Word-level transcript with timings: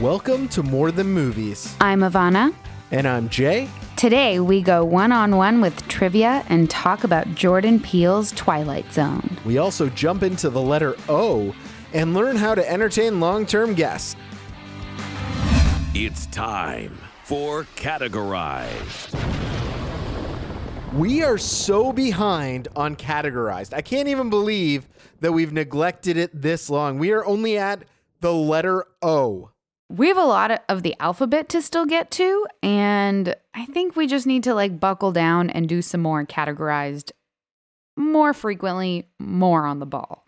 Welcome 0.00 0.46
to 0.50 0.62
More 0.62 0.92
Than 0.92 1.08
Movies. 1.08 1.74
I'm 1.80 2.02
Ivana. 2.02 2.54
And 2.92 3.08
I'm 3.08 3.28
Jay. 3.28 3.68
Today 3.96 4.38
we 4.38 4.62
go 4.62 4.84
one 4.84 5.10
on 5.10 5.34
one 5.34 5.60
with 5.60 5.88
trivia 5.88 6.44
and 6.48 6.70
talk 6.70 7.02
about 7.02 7.34
Jordan 7.34 7.80
Peele's 7.80 8.30
Twilight 8.30 8.92
Zone. 8.92 9.36
We 9.44 9.58
also 9.58 9.88
jump 9.88 10.22
into 10.22 10.50
the 10.50 10.60
letter 10.60 10.94
O 11.08 11.52
and 11.92 12.14
learn 12.14 12.36
how 12.36 12.54
to 12.54 12.70
entertain 12.70 13.18
long 13.18 13.44
term 13.44 13.74
guests. 13.74 14.14
It's 15.94 16.26
time 16.26 16.96
for 17.24 17.64
Categorized. 17.74 19.18
We 20.94 21.24
are 21.24 21.38
so 21.38 21.92
behind 21.92 22.68
on 22.76 22.94
categorized. 22.94 23.74
I 23.74 23.82
can't 23.82 24.06
even 24.06 24.30
believe 24.30 24.88
that 25.22 25.32
we've 25.32 25.52
neglected 25.52 26.16
it 26.16 26.40
this 26.40 26.70
long. 26.70 27.00
We 27.00 27.10
are 27.10 27.26
only 27.26 27.58
at 27.58 27.82
the 28.20 28.32
letter 28.32 28.84
O. 29.02 29.50
We 29.90 30.08
have 30.08 30.18
a 30.18 30.24
lot 30.24 30.64
of 30.68 30.82
the 30.82 30.94
alphabet 31.00 31.48
to 31.50 31.62
still 31.62 31.86
get 31.86 32.10
to, 32.12 32.46
and 32.62 33.34
I 33.54 33.64
think 33.66 33.96
we 33.96 34.06
just 34.06 34.26
need 34.26 34.44
to 34.44 34.54
like 34.54 34.78
buckle 34.78 35.12
down 35.12 35.48
and 35.48 35.68
do 35.68 35.80
some 35.80 36.02
more 36.02 36.24
categorized 36.26 37.12
more 37.98 38.32
frequently, 38.32 39.08
more 39.18 39.66
on 39.66 39.80
the 39.80 39.86
ball. 39.86 40.24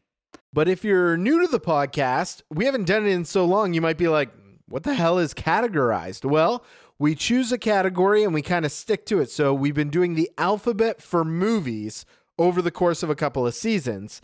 But 0.53 0.69
if 0.69 0.85
you're 0.85 1.17
new 1.17 1.41
to 1.41 1.47
the 1.47 1.61
podcast, 1.61 2.43
we 2.51 2.65
haven't 2.65 2.87
done 2.87 3.07
it 3.07 3.11
in 3.11 3.25
so 3.25 3.45
long, 3.45 3.73
you 3.73 3.81
might 3.81 3.97
be 3.97 4.09
like, 4.09 4.31
what 4.67 4.83
the 4.83 4.95
hell 4.95 5.19
is 5.19 5.33
categorized? 5.33 6.25
Well, 6.25 6.65
we 6.99 7.15
choose 7.15 7.53
a 7.53 7.59
category 7.59 8.25
and 8.25 8.35
we 8.35 8.43
kind 8.43 8.65
of 8.65 8.73
stick 8.73 9.07
to 9.07 9.21
it. 9.21 9.31
So 9.31 9.55
we've 9.55 9.75
been 9.75 9.91
doing 9.91 10.15
the 10.15 10.31
alphabet 10.37 11.01
for 11.01 11.25
movies 11.25 12.05
over 12.39 12.61
the 12.61 12.71
course 12.73 13.03
of 13.03 13.11
a 13.11 13.15
couple 13.15 13.47
of 13.47 13.55
seasons. 13.55 14.21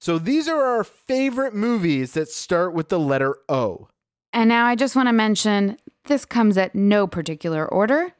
So 0.00 0.18
these 0.18 0.48
are 0.48 0.62
our 0.62 0.84
favorite 0.84 1.54
movies 1.54 2.12
that 2.14 2.28
start 2.28 2.74
with 2.74 2.88
the 2.88 2.98
letter 2.98 3.36
O. 3.48 3.88
And 4.32 4.48
now 4.48 4.66
I 4.66 4.74
just 4.74 4.96
want 4.96 5.08
to 5.08 5.12
mention 5.12 5.76
this 6.06 6.24
comes 6.24 6.56
at 6.56 6.74
no 6.74 7.06
particular 7.06 7.66
order. 7.66 8.12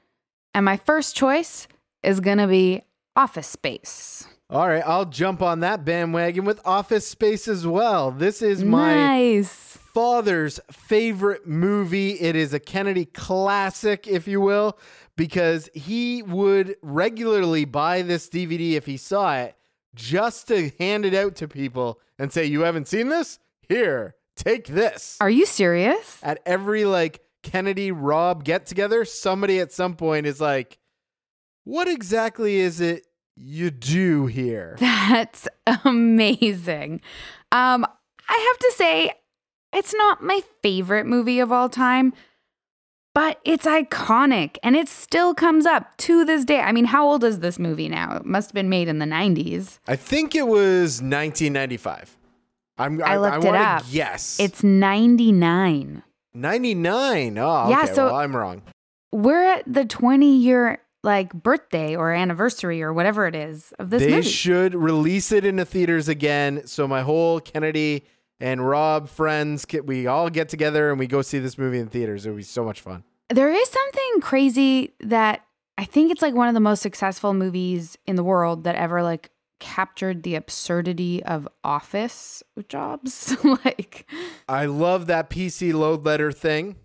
And 0.54 0.64
my 0.64 0.76
first 0.76 1.16
choice 1.16 1.68
is 2.02 2.20
going 2.20 2.38
to 2.38 2.46
be 2.46 2.82
Office 3.16 3.46
Space. 3.46 4.26
All 4.48 4.66
right, 4.66 4.82
I'll 4.84 5.04
jump 5.04 5.42
on 5.42 5.60
that 5.60 5.84
bandwagon 5.84 6.44
with 6.44 6.60
Office 6.64 7.06
Space 7.06 7.46
as 7.46 7.64
well. 7.64 8.10
This 8.10 8.42
is 8.42 8.64
my 8.64 8.94
nice 8.94 9.78
father's 9.94 10.58
favorite 10.72 11.46
movie. 11.46 12.12
It 12.20 12.34
is 12.34 12.52
a 12.52 12.58
Kennedy 12.58 13.04
classic, 13.04 14.08
if 14.08 14.26
you 14.26 14.40
will, 14.40 14.76
because 15.16 15.68
he 15.72 16.22
would 16.22 16.74
regularly 16.82 17.64
buy 17.64 18.02
this 18.02 18.28
DVD 18.28 18.72
if 18.72 18.86
he 18.86 18.96
saw 18.96 19.36
it 19.36 19.54
just 19.94 20.48
to 20.48 20.70
hand 20.80 21.04
it 21.04 21.14
out 21.14 21.36
to 21.36 21.46
people 21.46 22.00
and 22.18 22.32
say, 22.32 22.44
You 22.44 22.62
haven't 22.62 22.88
seen 22.88 23.08
this? 23.08 23.38
Here, 23.68 24.16
take 24.44 24.66
this. 24.66 25.16
Are 25.20 25.30
you 25.30 25.46
serious? 25.46 26.18
At 26.22 26.40
every 26.46 26.84
like 26.84 27.20
Kennedy 27.42 27.92
Rob 27.92 28.44
get 28.44 28.66
together, 28.66 29.04
somebody 29.04 29.60
at 29.60 29.72
some 29.72 29.94
point 29.94 30.26
is 30.26 30.40
like, 30.40 30.78
What 31.64 31.88
exactly 31.88 32.56
is 32.56 32.80
it 32.80 33.06
you 33.36 33.70
do 33.70 34.26
here? 34.26 34.76
That's 34.80 35.48
amazing. 35.84 37.00
Um, 37.52 37.86
I 38.28 38.48
have 38.52 38.58
to 38.58 38.72
say, 38.76 39.12
it's 39.72 39.94
not 39.94 40.22
my 40.22 40.42
favorite 40.62 41.06
movie 41.06 41.40
of 41.40 41.52
all 41.52 41.68
time, 41.68 42.12
but 43.14 43.40
it's 43.44 43.66
iconic 43.66 44.56
and 44.62 44.76
it 44.76 44.88
still 44.88 45.34
comes 45.34 45.66
up 45.66 45.96
to 45.98 46.24
this 46.24 46.44
day. 46.44 46.60
I 46.60 46.72
mean, 46.72 46.84
how 46.86 47.06
old 47.08 47.24
is 47.24 47.40
this 47.40 47.58
movie 47.58 47.88
now? 47.88 48.16
It 48.16 48.24
must 48.24 48.50
have 48.50 48.54
been 48.54 48.68
made 48.68 48.88
in 48.88 48.98
the 48.98 49.06
90s. 49.06 49.78
I 49.88 49.96
think 49.96 50.34
it 50.34 50.46
was 50.46 51.00
1995. 51.02 52.16
I'm, 52.80 53.02
I 53.02 53.16
looked 53.18 53.44
I, 53.44 53.48
it 53.48 53.54
up. 53.54 53.82
Yes. 53.90 54.40
It's 54.40 54.62
99. 54.62 56.02
99. 56.34 57.38
Oh, 57.38 57.68
Yeah, 57.68 57.82
okay. 57.82 57.94
so- 57.94 58.06
well, 58.06 58.16
I'm 58.16 58.34
wrong. 58.34 58.62
We're 59.12 59.44
at 59.44 59.64
the 59.66 59.84
20 59.84 60.36
year 60.36 60.78
like 61.02 61.32
birthday 61.32 61.96
or 61.96 62.12
anniversary 62.12 62.82
or 62.82 62.92
whatever 62.92 63.26
it 63.26 63.34
is 63.34 63.72
of 63.78 63.90
this 63.90 64.02
they 64.02 64.10
movie. 64.10 64.28
should 64.28 64.74
release 64.74 65.32
it 65.32 65.44
in 65.44 65.56
the 65.56 65.64
theaters 65.64 66.08
again. 66.08 66.66
So 66.66 66.86
my 66.86 67.02
whole 67.02 67.40
Kennedy 67.40 68.04
and 68.38 68.66
Rob 68.66 69.08
friends, 69.08 69.66
we 69.84 70.06
all 70.06 70.30
get 70.30 70.48
together 70.48 70.90
and 70.90 70.98
we 70.98 71.06
go 71.06 71.22
see 71.22 71.38
this 71.38 71.58
movie 71.58 71.78
in 71.78 71.88
theaters. 71.88 72.26
It 72.26 72.30
would 72.30 72.36
be 72.36 72.42
so 72.42 72.64
much 72.64 72.80
fun. 72.82 73.02
There 73.30 73.50
is 73.50 73.68
something 73.68 74.20
crazy 74.20 74.94
that 75.00 75.44
I 75.78 75.84
think 75.84 76.12
it's 76.12 76.22
like 76.22 76.34
one 76.34 76.48
of 76.48 76.54
the 76.54 76.60
most 76.60 76.82
successful 76.82 77.32
movies 77.32 77.96
in 78.06 78.16
the 78.16 78.24
world 78.24 78.64
that 78.64 78.74
ever 78.74 79.02
like 79.02 79.30
captured 79.60 80.22
the 80.22 80.34
absurdity 80.34 81.22
of 81.22 81.46
office 81.62 82.42
jobs. 82.68 83.36
like, 83.64 84.10
I 84.48 84.66
love 84.66 85.06
that 85.06 85.30
PC 85.30 85.72
load 85.72 86.04
letter 86.04 86.32
thing. 86.32 86.76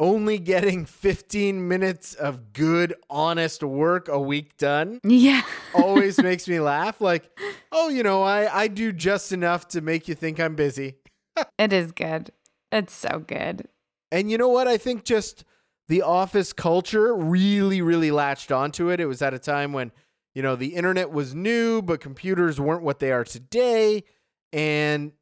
Only 0.00 0.38
getting 0.38 0.86
15 0.86 1.68
minutes 1.68 2.14
of 2.14 2.52
good, 2.52 2.94
honest 3.08 3.62
work 3.62 4.08
a 4.08 4.20
week 4.20 4.56
done 4.56 5.00
yeah. 5.04 5.42
always 5.72 6.18
makes 6.22 6.48
me 6.48 6.58
laugh. 6.58 7.00
Like, 7.00 7.30
oh, 7.70 7.88
you 7.88 8.02
know, 8.02 8.22
I, 8.22 8.62
I 8.62 8.68
do 8.68 8.92
just 8.92 9.30
enough 9.30 9.68
to 9.68 9.80
make 9.80 10.08
you 10.08 10.16
think 10.16 10.40
I'm 10.40 10.56
busy. 10.56 10.96
it 11.58 11.72
is 11.72 11.92
good. 11.92 12.32
It's 12.72 12.92
so 12.92 13.22
good. 13.24 13.68
And 14.10 14.30
you 14.32 14.36
know 14.36 14.48
what? 14.48 14.66
I 14.66 14.78
think 14.78 15.04
just 15.04 15.44
the 15.88 16.02
office 16.02 16.52
culture 16.52 17.14
really, 17.14 17.80
really 17.80 18.10
latched 18.10 18.50
onto 18.50 18.88
it. 18.88 19.00
It 19.00 19.06
was 19.06 19.22
at 19.22 19.32
a 19.32 19.38
time 19.38 19.72
when, 19.72 19.92
you 20.34 20.42
know, 20.42 20.56
the 20.56 20.74
internet 20.74 21.10
was 21.10 21.34
new, 21.34 21.80
but 21.80 22.00
computers 22.00 22.60
weren't 22.60 22.82
what 22.82 22.98
they 22.98 23.12
are 23.12 23.24
today. 23.24 24.04
And 24.52 25.12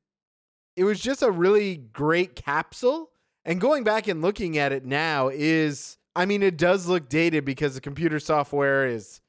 it 0.76 0.84
was 0.84 1.00
just 1.00 1.22
a 1.22 1.30
really 1.30 1.76
great 1.76 2.34
capsule. 2.34 3.10
And 3.44 3.60
going 3.60 3.84
back 3.84 4.08
and 4.08 4.22
looking 4.22 4.56
at 4.56 4.72
it 4.72 4.84
now 4.84 5.28
is, 5.28 5.98
I 6.16 6.26
mean, 6.26 6.42
it 6.42 6.56
does 6.56 6.86
look 6.86 7.08
dated 7.08 7.44
because 7.44 7.74
the 7.74 7.80
computer 7.80 8.18
software 8.18 8.86
is 8.86 9.20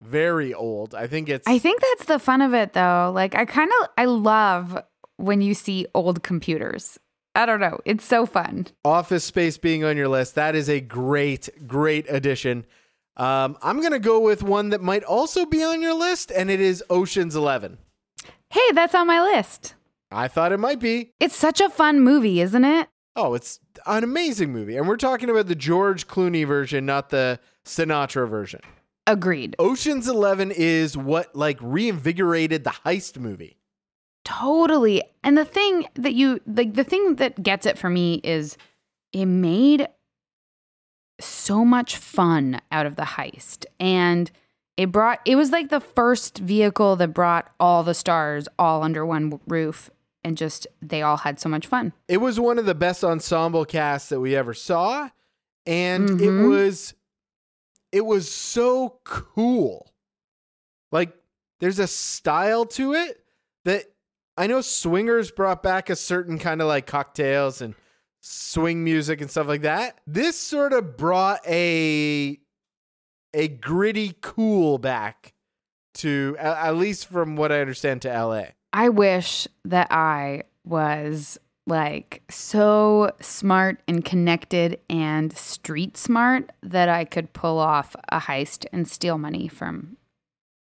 very 0.00 0.54
old. 0.54 0.94
I 0.94 1.06
think 1.06 1.28
it's. 1.28 1.46
I 1.46 1.58
think 1.58 1.80
that's 1.80 2.06
the 2.06 2.18
fun 2.18 2.40
of 2.40 2.54
it 2.54 2.72
though. 2.72 3.10
Like, 3.14 3.34
I 3.34 3.44
kind 3.44 3.70
of, 3.82 3.88
I 3.98 4.04
love 4.06 4.82
when 5.16 5.40
you 5.40 5.54
see 5.54 5.86
old 5.94 6.22
computers. 6.22 6.98
I 7.34 7.46
don't 7.46 7.60
know. 7.60 7.78
It's 7.84 8.04
so 8.04 8.26
fun. 8.26 8.66
Office 8.84 9.24
Space 9.24 9.58
being 9.58 9.84
on 9.84 9.96
your 9.96 10.08
list, 10.08 10.34
that 10.36 10.54
is 10.54 10.68
a 10.68 10.80
great, 10.80 11.48
great 11.66 12.06
addition. 12.08 12.64
Um, 13.18 13.58
I'm 13.62 13.80
going 13.80 13.92
to 13.92 13.98
go 13.98 14.20
with 14.20 14.42
one 14.42 14.70
that 14.70 14.80
might 14.80 15.02
also 15.02 15.44
be 15.44 15.62
on 15.64 15.82
your 15.82 15.94
list, 15.94 16.30
and 16.30 16.50
it 16.50 16.60
is 16.60 16.84
Ocean's 16.88 17.34
11. 17.34 17.78
Hey, 18.50 18.72
that's 18.72 18.94
on 18.94 19.06
my 19.06 19.20
list. 19.20 19.74
I 20.10 20.28
thought 20.28 20.52
it 20.52 20.58
might 20.58 20.78
be. 20.78 21.12
It's 21.20 21.36
such 21.36 21.60
a 21.60 21.68
fun 21.68 22.00
movie, 22.00 22.40
isn't 22.40 22.64
it? 22.64 22.88
Oh, 23.16 23.34
it's 23.34 23.58
an 23.86 24.04
amazing 24.04 24.52
movie. 24.52 24.76
And 24.76 24.86
we're 24.86 24.96
talking 24.96 25.28
about 25.28 25.48
the 25.48 25.54
George 25.56 26.06
Clooney 26.06 26.46
version, 26.46 26.86
not 26.86 27.10
the 27.10 27.40
Sinatra 27.64 28.28
version. 28.28 28.60
Agreed. 29.06 29.56
Ocean's 29.58 30.06
11 30.06 30.52
is 30.52 30.96
what 30.96 31.34
like 31.34 31.58
reinvigorated 31.60 32.62
the 32.62 32.70
heist 32.70 33.18
movie. 33.18 33.58
Totally. 34.24 35.02
And 35.24 35.36
the 35.36 35.44
thing 35.44 35.86
that 35.94 36.12
you 36.14 36.40
like 36.46 36.74
the 36.74 36.84
thing 36.84 37.16
that 37.16 37.42
gets 37.42 37.64
it 37.64 37.78
for 37.78 37.88
me 37.88 38.20
is 38.22 38.58
it 39.12 39.24
made 39.24 39.88
so 41.20 41.64
much 41.64 41.96
fun 41.96 42.60
out 42.70 42.86
of 42.86 42.96
the 42.96 43.02
heist. 43.02 43.64
And 43.80 44.30
it 44.76 44.92
brought 44.92 45.20
it 45.24 45.36
was 45.36 45.50
like 45.50 45.68
the 45.70 45.80
first 45.80 46.38
vehicle 46.38 46.96
that 46.96 47.08
brought 47.14 47.50
all 47.58 47.82
the 47.82 47.94
stars 47.94 48.46
all 48.58 48.82
under 48.82 49.04
one 49.04 49.40
roof 49.48 49.90
and 50.24 50.36
just 50.36 50.66
they 50.80 51.02
all 51.02 51.16
had 51.18 51.40
so 51.40 51.48
much 51.48 51.66
fun. 51.66 51.92
It 52.06 52.18
was 52.18 52.38
one 52.38 52.58
of 52.58 52.66
the 52.66 52.74
best 52.74 53.02
ensemble 53.02 53.64
casts 53.64 54.08
that 54.10 54.20
we 54.20 54.36
ever 54.36 54.54
saw. 54.54 55.10
And 55.66 56.08
it 56.20 56.30
Mhm. 56.30 56.48
was 56.48 56.94
it 57.90 58.04
was 58.04 58.30
so 58.30 59.00
cool. 59.04 59.92
Like 60.92 61.12
there's 61.60 61.78
a 61.78 61.86
style 61.86 62.64
to 62.66 62.92
it 62.94 63.24
that 63.64 63.84
I 64.36 64.46
know 64.46 64.60
swingers 64.60 65.30
brought 65.32 65.62
back 65.62 65.90
a 65.90 65.96
certain 65.96 66.38
kind 66.38 66.60
of 66.62 66.68
like 66.68 66.86
cocktails 66.86 67.60
and 67.60 67.74
swing 68.20 68.84
music 68.84 69.20
and 69.20 69.30
stuff 69.30 69.46
like 69.46 69.62
that. 69.62 70.00
This 70.06 70.38
sort 70.38 70.72
of 70.72 70.96
brought 70.96 71.46
a 71.46 72.38
a 73.34 73.48
gritty 73.48 74.14
cool 74.20 74.78
back 74.78 75.34
to 75.94 76.36
at 76.38 76.76
least 76.76 77.06
from 77.06 77.36
what 77.36 77.52
I 77.52 77.60
understand 77.60 78.02
to 78.02 78.08
LA. 78.08 78.44
I 78.72 78.88
wish 78.88 79.48
that 79.64 79.88
I 79.90 80.42
was 80.64 81.38
like 81.66 82.22
so 82.30 83.10
smart 83.20 83.80
and 83.86 84.04
connected 84.04 84.80
and 84.88 85.36
street 85.36 85.96
smart 85.96 86.50
that 86.62 86.88
I 86.88 87.04
could 87.04 87.32
pull 87.32 87.58
off 87.58 87.94
a 88.08 88.20
heist 88.20 88.64
and 88.72 88.88
steal 88.88 89.18
money 89.18 89.48
from, 89.48 89.96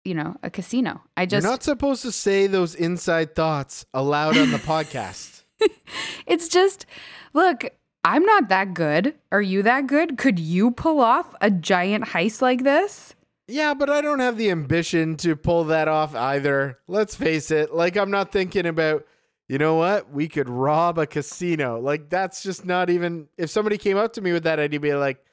you 0.04 0.14
know, 0.14 0.36
a 0.42 0.50
casino. 0.50 1.02
I 1.16 1.26
just, 1.26 1.44
You're 1.44 1.52
not 1.52 1.62
supposed 1.62 2.02
to 2.02 2.12
say 2.12 2.46
those 2.46 2.74
inside 2.74 3.34
thoughts 3.36 3.86
aloud 3.94 4.36
on 4.36 4.50
the 4.50 4.58
podcast. 4.58 5.39
it's 6.26 6.48
just, 6.48 6.86
look, 7.32 7.64
I'm 8.04 8.24
not 8.24 8.48
that 8.48 8.74
good. 8.74 9.14
Are 9.30 9.42
you 9.42 9.62
that 9.62 9.86
good? 9.86 10.16
Could 10.16 10.38
you 10.38 10.70
pull 10.70 11.00
off 11.00 11.34
a 11.40 11.50
giant 11.50 12.04
heist 12.06 12.40
like 12.40 12.64
this? 12.64 13.14
Yeah, 13.46 13.74
but 13.74 13.90
I 13.90 14.00
don't 14.00 14.20
have 14.20 14.38
the 14.38 14.50
ambition 14.50 15.16
to 15.18 15.34
pull 15.34 15.64
that 15.64 15.88
off 15.88 16.14
either. 16.14 16.78
Let's 16.86 17.14
face 17.14 17.50
it. 17.50 17.74
Like 17.74 17.96
I'm 17.96 18.10
not 18.10 18.30
thinking 18.30 18.64
about, 18.64 19.04
you 19.48 19.58
know 19.58 19.74
what? 19.74 20.12
We 20.12 20.28
could 20.28 20.48
rob 20.48 20.98
a 20.98 21.06
casino. 21.06 21.80
Like 21.80 22.08
that's 22.08 22.42
just 22.42 22.64
not 22.64 22.90
even. 22.90 23.26
If 23.36 23.50
somebody 23.50 23.76
came 23.76 23.96
up 23.96 24.12
to 24.12 24.20
me 24.20 24.32
with 24.32 24.44
that 24.44 24.60
idea, 24.60 24.78
be 24.78 24.94
like, 24.94 25.24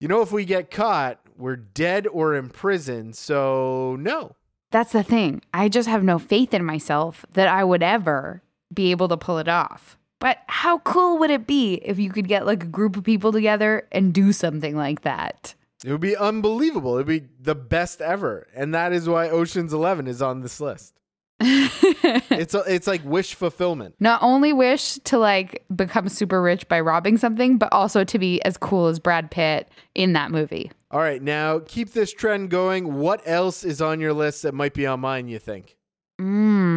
you 0.00 0.08
know, 0.08 0.22
if 0.22 0.32
we 0.32 0.46
get 0.46 0.70
caught, 0.70 1.20
we're 1.36 1.56
dead 1.56 2.06
or 2.06 2.34
in 2.34 2.48
prison. 2.48 3.12
So 3.12 3.96
no. 4.00 4.34
That's 4.70 4.92
the 4.92 5.02
thing. 5.02 5.42
I 5.52 5.68
just 5.68 5.88
have 5.88 6.02
no 6.02 6.18
faith 6.18 6.54
in 6.54 6.64
myself 6.64 7.26
that 7.32 7.48
I 7.48 7.62
would 7.62 7.82
ever 7.82 8.42
be 8.72 8.90
able 8.90 9.08
to 9.08 9.16
pull 9.16 9.38
it 9.38 9.48
off. 9.48 9.98
But 10.20 10.38
how 10.48 10.78
cool 10.80 11.18
would 11.18 11.30
it 11.30 11.46
be 11.46 11.74
if 11.74 11.98
you 11.98 12.10
could 12.10 12.26
get 12.28 12.46
like 12.46 12.64
a 12.64 12.66
group 12.66 12.96
of 12.96 13.04
people 13.04 13.32
together 13.32 13.86
and 13.92 14.12
do 14.12 14.32
something 14.32 14.76
like 14.76 15.02
that? 15.02 15.54
It 15.84 15.92
would 15.92 16.00
be 16.00 16.16
unbelievable. 16.16 16.94
It'd 16.94 17.06
be 17.06 17.28
the 17.40 17.54
best 17.54 18.00
ever, 18.00 18.48
and 18.54 18.74
that 18.74 18.92
is 18.92 19.08
why 19.08 19.28
Ocean's 19.28 19.72
Eleven 19.72 20.08
is 20.08 20.20
on 20.20 20.40
this 20.40 20.60
list. 20.60 20.94
it's 21.40 22.52
a, 22.52 22.64
it's 22.66 22.88
like 22.88 23.04
wish 23.04 23.34
fulfillment. 23.34 23.94
Not 24.00 24.20
only 24.24 24.52
wish 24.52 24.94
to 25.04 25.18
like 25.18 25.64
become 25.74 26.08
super 26.08 26.42
rich 26.42 26.66
by 26.66 26.80
robbing 26.80 27.16
something, 27.16 27.58
but 27.58 27.72
also 27.72 28.02
to 28.02 28.18
be 28.18 28.42
as 28.42 28.56
cool 28.56 28.88
as 28.88 28.98
Brad 28.98 29.30
Pitt 29.30 29.68
in 29.94 30.14
that 30.14 30.32
movie. 30.32 30.72
All 30.90 30.98
right, 30.98 31.22
now 31.22 31.60
keep 31.60 31.92
this 31.92 32.12
trend 32.12 32.50
going. 32.50 32.94
What 32.94 33.22
else 33.24 33.62
is 33.62 33.80
on 33.80 34.00
your 34.00 34.12
list 34.12 34.42
that 34.42 34.52
might 34.52 34.74
be 34.74 34.84
on 34.84 34.98
mine? 34.98 35.28
You 35.28 35.38
think? 35.38 35.76
Mm. 36.20 36.67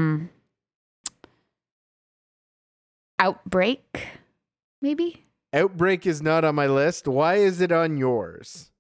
Outbreak, 3.21 4.07
maybe. 4.81 5.23
Outbreak 5.53 6.07
is 6.07 6.23
not 6.23 6.44
on 6.44 6.56
my 6.56 6.65
list. 6.65 7.07
Why 7.07 7.35
is 7.35 7.62
it 7.62 7.71
on 7.71 7.95
yours? 7.95 8.71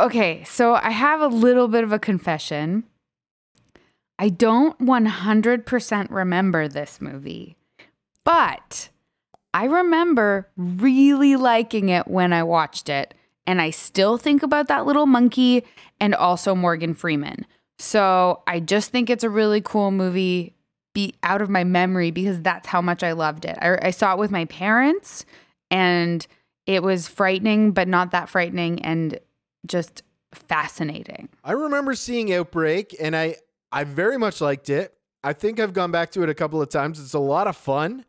Okay, 0.00 0.42
so 0.42 0.74
I 0.74 0.90
have 0.90 1.20
a 1.20 1.28
little 1.28 1.68
bit 1.68 1.84
of 1.84 1.92
a 1.92 2.00
confession. 2.00 2.82
I 4.18 4.28
don't 4.30 4.76
100% 4.80 6.10
remember 6.10 6.66
this 6.66 7.00
movie, 7.00 7.56
but 8.24 8.88
I 9.54 9.66
remember 9.66 10.50
really 10.56 11.36
liking 11.36 11.88
it 11.88 12.08
when 12.08 12.32
I 12.32 12.42
watched 12.42 12.88
it. 12.88 13.14
And 13.46 13.62
I 13.62 13.70
still 13.70 14.18
think 14.18 14.42
about 14.42 14.66
that 14.66 14.84
little 14.84 15.06
monkey 15.06 15.62
and 16.00 16.12
also 16.12 16.56
Morgan 16.56 16.92
Freeman. 16.92 17.46
So 17.78 18.42
I 18.48 18.58
just 18.58 18.90
think 18.90 19.10
it's 19.10 19.22
a 19.22 19.30
really 19.30 19.60
cool 19.60 19.92
movie 19.92 20.55
be 20.96 21.14
out 21.22 21.42
of 21.42 21.50
my 21.50 21.62
memory 21.62 22.10
because 22.10 22.40
that's 22.40 22.66
how 22.66 22.80
much 22.80 23.02
I 23.02 23.12
loved 23.12 23.44
it. 23.44 23.58
I, 23.60 23.88
I 23.88 23.90
saw 23.90 24.14
it 24.14 24.18
with 24.18 24.30
my 24.30 24.46
parents 24.46 25.26
and 25.70 26.26
it 26.64 26.82
was 26.82 27.06
frightening, 27.06 27.72
but 27.72 27.86
not 27.86 28.12
that 28.12 28.30
frightening 28.30 28.80
and 28.80 29.20
just 29.66 30.02
fascinating. 30.32 31.28
I 31.44 31.52
remember 31.52 31.94
seeing 31.94 32.32
Outbreak 32.32 32.96
and 32.98 33.14
I 33.14 33.36
I 33.70 33.84
very 33.84 34.16
much 34.16 34.40
liked 34.40 34.70
it. 34.70 34.94
I 35.22 35.34
think 35.34 35.60
I've 35.60 35.74
gone 35.74 35.90
back 35.90 36.12
to 36.12 36.22
it 36.22 36.30
a 36.30 36.34
couple 36.34 36.62
of 36.62 36.70
times. 36.70 36.98
It's 36.98 37.12
a 37.12 37.18
lot 37.18 37.46
of 37.46 37.58
fun. 37.58 38.06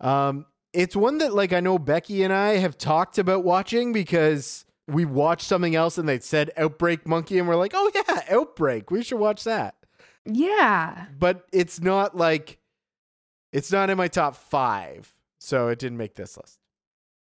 Um, 0.00 0.46
it's 0.72 0.96
one 0.96 1.18
that 1.18 1.34
like 1.34 1.52
I 1.52 1.60
know 1.60 1.78
Becky 1.78 2.22
and 2.22 2.32
I 2.32 2.56
have 2.56 2.78
talked 2.78 3.18
about 3.18 3.44
watching 3.44 3.92
because 3.92 4.64
we 4.88 5.04
watched 5.04 5.46
something 5.46 5.76
else 5.76 5.98
and 5.98 6.08
they 6.08 6.18
said 6.20 6.50
Outbreak 6.56 7.06
Monkey 7.06 7.38
and 7.38 7.46
we're 7.46 7.56
like, 7.56 7.72
oh 7.74 7.90
yeah, 7.94 8.22
Outbreak. 8.30 8.90
We 8.90 9.02
should 9.02 9.18
watch 9.18 9.44
that. 9.44 9.74
Yeah. 10.24 11.06
But 11.18 11.46
it's 11.52 11.80
not 11.80 12.16
like 12.16 12.58
it's 13.52 13.72
not 13.72 13.90
in 13.90 13.96
my 13.98 14.08
top 14.08 14.36
five, 14.36 15.14
so 15.38 15.68
it 15.68 15.78
didn't 15.78 15.98
make 15.98 16.14
this 16.14 16.36
list. 16.36 16.58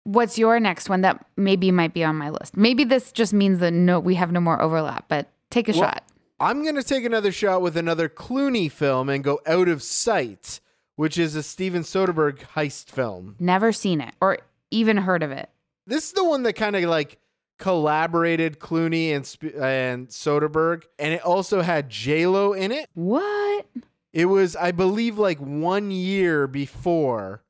What's 0.05 0.39
your 0.39 0.59
next 0.61 0.89
one 0.89 1.03
that 1.03 1.25
maybe 1.37 1.71
might 1.71 1.95
be 1.95 2.05
on 2.05 2.17
my 2.17 2.31
list? 2.31 2.57
Maybe 2.57 2.85
this 2.85 3.13
just 3.13 3.33
means 3.33 3.59
that 3.61 3.73
no, 3.73 4.01
we 4.01 4.15
have 4.15 4.33
no 4.33 4.41
more 4.41 4.61
overlap. 4.61 5.07
But 5.09 5.31
take 5.51 5.69
a 5.69 5.73
Well, 5.73 5.83
shot. 5.83 6.05
I'm 6.41 6.63
going 6.63 6.77
to 6.77 6.83
take 6.83 7.05
another 7.05 7.33
shot 7.33 7.61
with 7.61 7.77
another 7.77 8.09
Clooney 8.09 8.71
film 8.73 9.11
and 9.11 9.23
go 9.23 9.41
Out 9.47 9.69
of 9.69 9.83
Sight, 9.83 10.61
which 10.97 11.19
is 11.19 11.37
a 11.37 11.43
Steven 11.43 11.83
Soderbergh 11.83 12.39
heist 12.55 12.89
film. 12.91 13.37
Never 13.39 13.73
seen 13.73 14.01
it 14.01 14.15
or 14.23 14.39
even 14.71 14.97
heard 14.97 15.23
of 15.23 15.31
it. 15.31 15.51
This 15.87 16.07
is 16.07 16.13
the 16.13 16.25
one 16.25 16.45
that 16.45 16.55
kind 16.55 16.77
of 16.77 16.83
like 16.85 17.19
collaborated 17.61 18.59
Clooney 18.59 19.15
and 19.15 19.25
Sp- 19.25 19.55
and 19.61 20.09
Soderbergh, 20.09 20.83
and 20.99 21.15
it 21.15 21.23
also 21.23 21.61
had 21.62 21.89
J 21.89 22.27
Lo 22.27 22.53
in 22.53 22.73
it. 22.73 22.89
What? 22.95 23.67
It 24.12 24.25
was, 24.25 24.57
I 24.57 24.73
believe, 24.73 25.19
like 25.19 25.39
one 25.39 25.93
year 25.93 26.49
before 26.49 27.45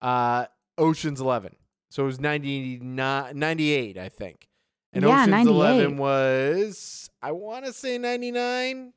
uh, 0.00 0.46
Ocean's 0.78 1.20
Eleven, 1.20 1.54
so 1.90 2.04
it 2.04 2.06
was 2.06 2.18
99, 2.20 3.38
98, 3.38 3.98
I 3.98 4.08
think. 4.08 4.48
And 4.94 5.04
Yeah, 5.04 5.10
Ocean's 5.10 5.30
98. 5.30 5.50
Eleven 5.52 5.96
was, 5.98 7.10
I 7.20 7.32
want 7.32 7.66
to 7.66 7.74
say 7.74 7.98
ninety 7.98 8.30
nine. 8.30 8.94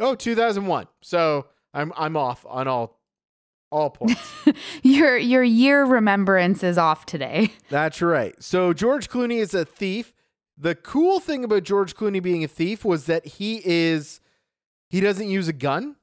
Oh, 0.00 0.14
2001. 0.14 0.86
So 1.02 1.46
I'm 1.74 1.92
I'm 1.96 2.16
off 2.16 2.46
on 2.48 2.66
all 2.66 2.98
all 3.70 3.90
points. 3.90 4.20
Your 4.82 5.16
your 5.16 5.42
year 5.42 5.84
remembrance 5.84 6.62
is 6.62 6.78
off 6.78 7.06
today. 7.06 7.52
That's 7.70 8.00
right. 8.00 8.40
So 8.42 8.72
George 8.72 9.08
Clooney 9.08 9.38
is 9.38 9.54
a 9.54 9.64
thief. 9.64 10.12
The 10.56 10.74
cool 10.74 11.18
thing 11.18 11.42
about 11.42 11.64
George 11.64 11.96
Clooney 11.96 12.22
being 12.22 12.44
a 12.44 12.48
thief 12.48 12.84
was 12.84 13.06
that 13.06 13.26
he 13.26 13.60
is 13.64 14.20
he 14.88 15.00
doesn't 15.00 15.28
use 15.28 15.48
a 15.48 15.52
gun. 15.52 15.96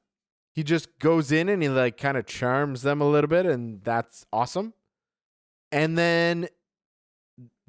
He 0.54 0.62
just 0.62 0.98
goes 0.98 1.32
in 1.32 1.48
and 1.48 1.62
he 1.62 1.68
like 1.70 1.96
kind 1.96 2.18
of 2.18 2.26
charms 2.26 2.82
them 2.82 3.00
a 3.00 3.08
little 3.08 3.28
bit 3.28 3.46
and 3.46 3.82
that's 3.82 4.26
awesome. 4.32 4.74
And 5.70 5.96
then 5.96 6.48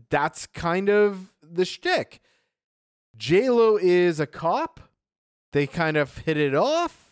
that's 0.09 0.45
kind 0.47 0.89
of 0.89 1.33
the 1.41 1.63
shtick. 1.63 2.19
J-Lo 3.15 3.77
is 3.81 4.19
a 4.19 4.27
cop. 4.27 4.81
They 5.53 5.67
kind 5.67 5.95
of 5.97 6.17
hit 6.19 6.35
it 6.35 6.55
off. 6.55 7.02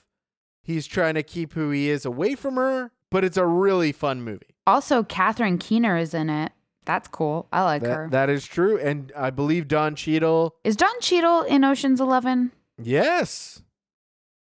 He's 0.72 0.88
trying 0.88 1.14
to 1.16 1.24
keep 1.24 1.54
who 1.54 1.70
he 1.72 1.90
is 1.90 2.06
away 2.06 2.36
from 2.36 2.56
her, 2.56 2.92
but 3.10 3.24
it's 3.24 3.38
a 3.38 3.46
really 3.46 3.92
fun 3.92 4.22
movie. 4.22 4.48
Also, 4.66 5.04
Catherine 5.04 5.58
Keener 5.58 5.98
is 5.98 6.14
in 6.14 6.30
it. 6.30 6.52
That's 6.86 7.08
cool. 7.08 7.48
I 7.54 7.64
like 7.64 7.84
That- 7.84 7.96
her. 7.96 8.08
that 8.12 8.30
is 8.30 8.46
true. 8.46 8.78
And 8.80 9.12
I 9.16 9.30
believe 9.30 9.68
Don 9.68 9.96
Cheadle. 9.96 10.56
is 10.64 10.76
Don 10.76 10.94
Cheadle 11.02 11.42
in 11.44 11.64
Ocean's 11.64 12.00
Eleven? 12.02 12.52
Yes. 12.82 13.62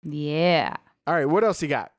Yeah. 0.02 0.76
All 1.06 1.14
right. 1.14 1.26
What 1.26 1.44
else 1.44 1.60
you 1.62 1.68
got? 1.68 1.92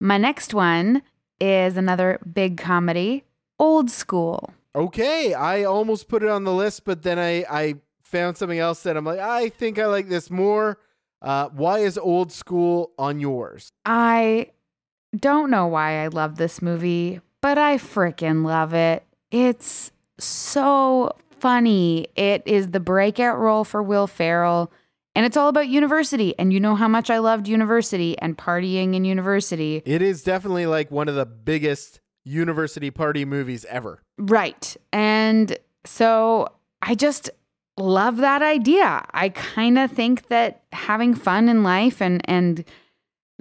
My 0.00 0.18
next 0.18 0.54
one 0.54 1.02
is 1.40 1.76
another 1.76 2.20
big 2.32 2.56
comedy, 2.58 3.24
Old 3.58 3.90
School. 3.90 4.50
Okay. 4.74 5.34
I 5.34 5.64
almost 5.64 6.08
put 6.08 6.22
it 6.22 6.28
on 6.28 6.44
the 6.44 6.52
list, 6.52 6.84
but 6.84 7.02
then 7.02 7.18
I, 7.18 7.44
I 7.50 7.74
found 8.04 8.36
something 8.36 8.58
else 8.58 8.82
that 8.84 8.96
I'm 8.96 9.04
like, 9.04 9.18
I 9.18 9.48
think 9.48 9.78
I 9.78 9.86
like 9.86 10.08
this 10.08 10.30
more. 10.30 10.78
Uh, 11.22 11.48
why 11.50 11.78
is 11.78 11.96
old 11.96 12.32
school 12.32 12.92
on 12.98 13.20
yours? 13.20 13.70
I 13.86 14.48
don't 15.16 15.50
know 15.50 15.68
why 15.68 16.02
I 16.04 16.08
love 16.08 16.36
this 16.36 16.60
movie, 16.60 17.20
but 17.40 17.58
I 17.58 17.78
freaking 17.78 18.44
love 18.44 18.74
it. 18.74 19.04
It's 19.30 19.92
so 20.18 21.14
funny. 21.38 22.08
It 22.16 22.42
is 22.44 22.68
the 22.68 22.80
breakout 22.80 23.38
role 23.38 23.64
for 23.64 23.82
Will 23.82 24.06
Ferrell, 24.06 24.72
and 25.14 25.24
it's 25.24 25.36
all 25.36 25.48
about 25.48 25.68
university. 25.68 26.36
And 26.38 26.52
you 26.52 26.60
know 26.60 26.74
how 26.74 26.88
much 26.88 27.08
I 27.08 27.18
loved 27.18 27.46
university 27.46 28.18
and 28.18 28.36
partying 28.36 28.94
in 28.94 29.04
university. 29.04 29.82
It 29.84 30.02
is 30.02 30.22
definitely 30.22 30.66
like 30.66 30.90
one 30.90 31.08
of 31.08 31.14
the 31.14 31.26
biggest 31.26 32.00
university 32.24 32.90
party 32.90 33.24
movies 33.24 33.64
ever. 33.68 34.02
Right. 34.18 34.76
And 34.92 35.56
so 35.84 36.48
I 36.80 36.94
just 36.94 37.30
love 37.76 38.18
that 38.18 38.42
idea. 38.42 39.04
I 39.12 39.30
kind 39.30 39.78
of 39.78 39.90
think 39.90 40.28
that 40.28 40.62
having 40.72 41.14
fun 41.14 41.48
in 41.48 41.62
life 41.62 42.00
and 42.00 42.20
and 42.28 42.64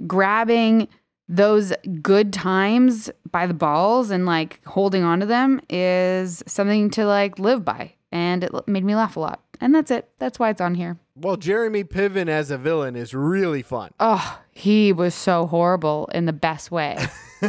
grabbing 0.07 0.87
those 1.27 1.71
good 2.01 2.33
times 2.33 3.09
by 3.31 3.47
the 3.47 3.53
balls 3.53 4.11
and 4.11 4.25
like 4.25 4.59
holding 4.65 5.03
on 5.03 5.21
to 5.21 5.25
them 5.25 5.61
is 5.69 6.43
something 6.45 6.89
to 6.91 7.05
like 7.05 7.39
live 7.39 7.63
by. 7.63 7.93
And 8.11 8.43
it 8.43 8.51
made 8.67 8.83
me 8.83 8.95
laugh 8.95 9.15
a 9.15 9.21
lot. 9.21 9.41
And 9.61 9.73
that's 9.73 9.91
it. 9.91 10.09
That's 10.17 10.39
why 10.39 10.49
it's 10.49 10.59
on 10.59 10.75
here. 10.75 10.97
Well, 11.15 11.37
Jeremy 11.37 11.83
Piven 11.83 12.27
as 12.27 12.51
a 12.51 12.57
villain 12.57 12.95
is 12.95 13.13
really 13.13 13.61
fun. 13.61 13.91
Oh, 13.99 14.39
he 14.51 14.91
was 14.91 15.15
so 15.15 15.45
horrible 15.45 16.09
in 16.13 16.25
the 16.25 16.33
best 16.33 16.71
way. 16.71 16.97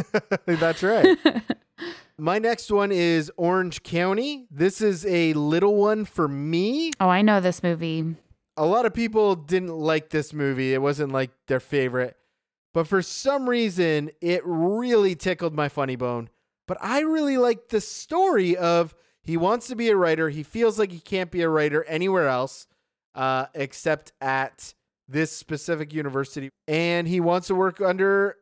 That's 0.45 0.83
right. 0.83 1.17
My 2.17 2.37
next 2.39 2.71
one 2.71 2.91
is 2.91 3.31
Orange 3.37 3.83
County. 3.83 4.45
This 4.51 4.81
is 4.81 5.05
a 5.05 5.33
little 5.33 5.75
one 5.75 6.05
for 6.05 6.27
me. 6.27 6.91
oh, 6.99 7.09
I 7.09 7.21
know 7.21 7.39
this 7.41 7.63
movie. 7.63 8.15
a 8.55 8.65
lot 8.65 8.85
of 8.85 8.93
people 8.93 9.35
didn't 9.35 9.75
like 9.75 10.09
this 10.09 10.31
movie. 10.31 10.73
It 10.73 10.81
wasn't 10.81 11.11
like 11.11 11.31
their 11.47 11.59
favorite. 11.59 12.15
But 12.73 12.87
for 12.87 13.01
some 13.01 13.49
reason, 13.49 14.11
it 14.21 14.41
really 14.45 15.15
tickled 15.15 15.55
my 15.55 15.69
funny 15.69 15.95
bone. 15.95 16.29
But 16.67 16.77
I 16.81 17.01
really 17.01 17.37
like 17.37 17.69
the 17.69 17.81
story 17.81 18.55
of 18.55 18.95
he 19.23 19.37
wants 19.37 19.67
to 19.67 19.75
be 19.75 19.89
a 19.89 19.95
writer. 19.95 20.29
He 20.29 20.43
feels 20.43 20.77
like 20.79 20.91
he 20.91 20.99
can't 20.99 21.31
be 21.31 21.41
a 21.41 21.49
writer 21.49 21.83
anywhere 21.85 22.27
else 22.27 22.67
uh, 23.15 23.47
except 23.53 24.11
at 24.21 24.73
this 25.07 25.31
specific 25.35 25.93
university. 25.93 26.49
And 26.67 27.07
he 27.07 27.19
wants 27.19 27.47
to 27.47 27.55
work 27.55 27.81
under 27.81 28.37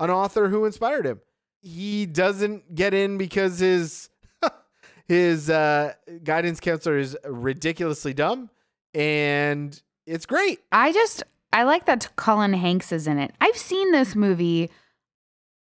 an 0.00 0.10
author 0.10 0.48
who 0.48 0.64
inspired 0.64 1.06
him. 1.06 1.20
He 1.62 2.06
doesn't 2.06 2.74
get 2.74 2.92
in 2.92 3.16
because 3.18 3.58
his 3.60 4.10
his 5.06 5.48
uh, 5.48 5.94
guidance 6.22 6.60
counselor 6.60 6.98
is 6.98 7.16
ridiculously 7.24 8.12
dumb 8.12 8.50
and 8.92 9.80
it's 10.06 10.26
great. 10.26 10.60
I 10.70 10.92
just 10.92 11.22
I 11.52 11.62
like 11.62 11.86
that 11.86 12.10
Colin 12.16 12.52
Hanks 12.52 12.92
is 12.92 13.06
in 13.06 13.18
it. 13.18 13.32
I've 13.40 13.56
seen 13.56 13.92
this 13.92 14.14
movie 14.14 14.70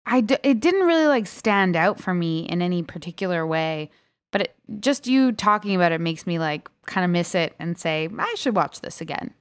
I 0.07 0.21
d- 0.21 0.37
it 0.43 0.61
didn't 0.61 0.87
really 0.87 1.07
like 1.07 1.27
stand 1.27 1.77
out 1.77 2.01
for 2.01 2.15
me 2.15 2.41
in 2.41 2.61
any 2.61 2.83
particular 2.83 3.47
way, 3.47 3.91
but 4.33 4.43
it, 4.43 4.55
just 4.81 5.07
you 5.07 5.33
talking 5.33 5.75
about 5.75 5.93
it 5.93 6.01
makes 6.01 6.27
me 6.27 6.39
like 6.39 6.69
kind 6.87 7.05
of 7.05 7.11
miss 7.11 7.35
it 7.35 7.55
and 7.59 7.79
say 7.79 8.09
I 8.19 8.35
should 8.37 8.57
watch 8.57 8.81
this 8.81 9.01
again. 9.01 9.33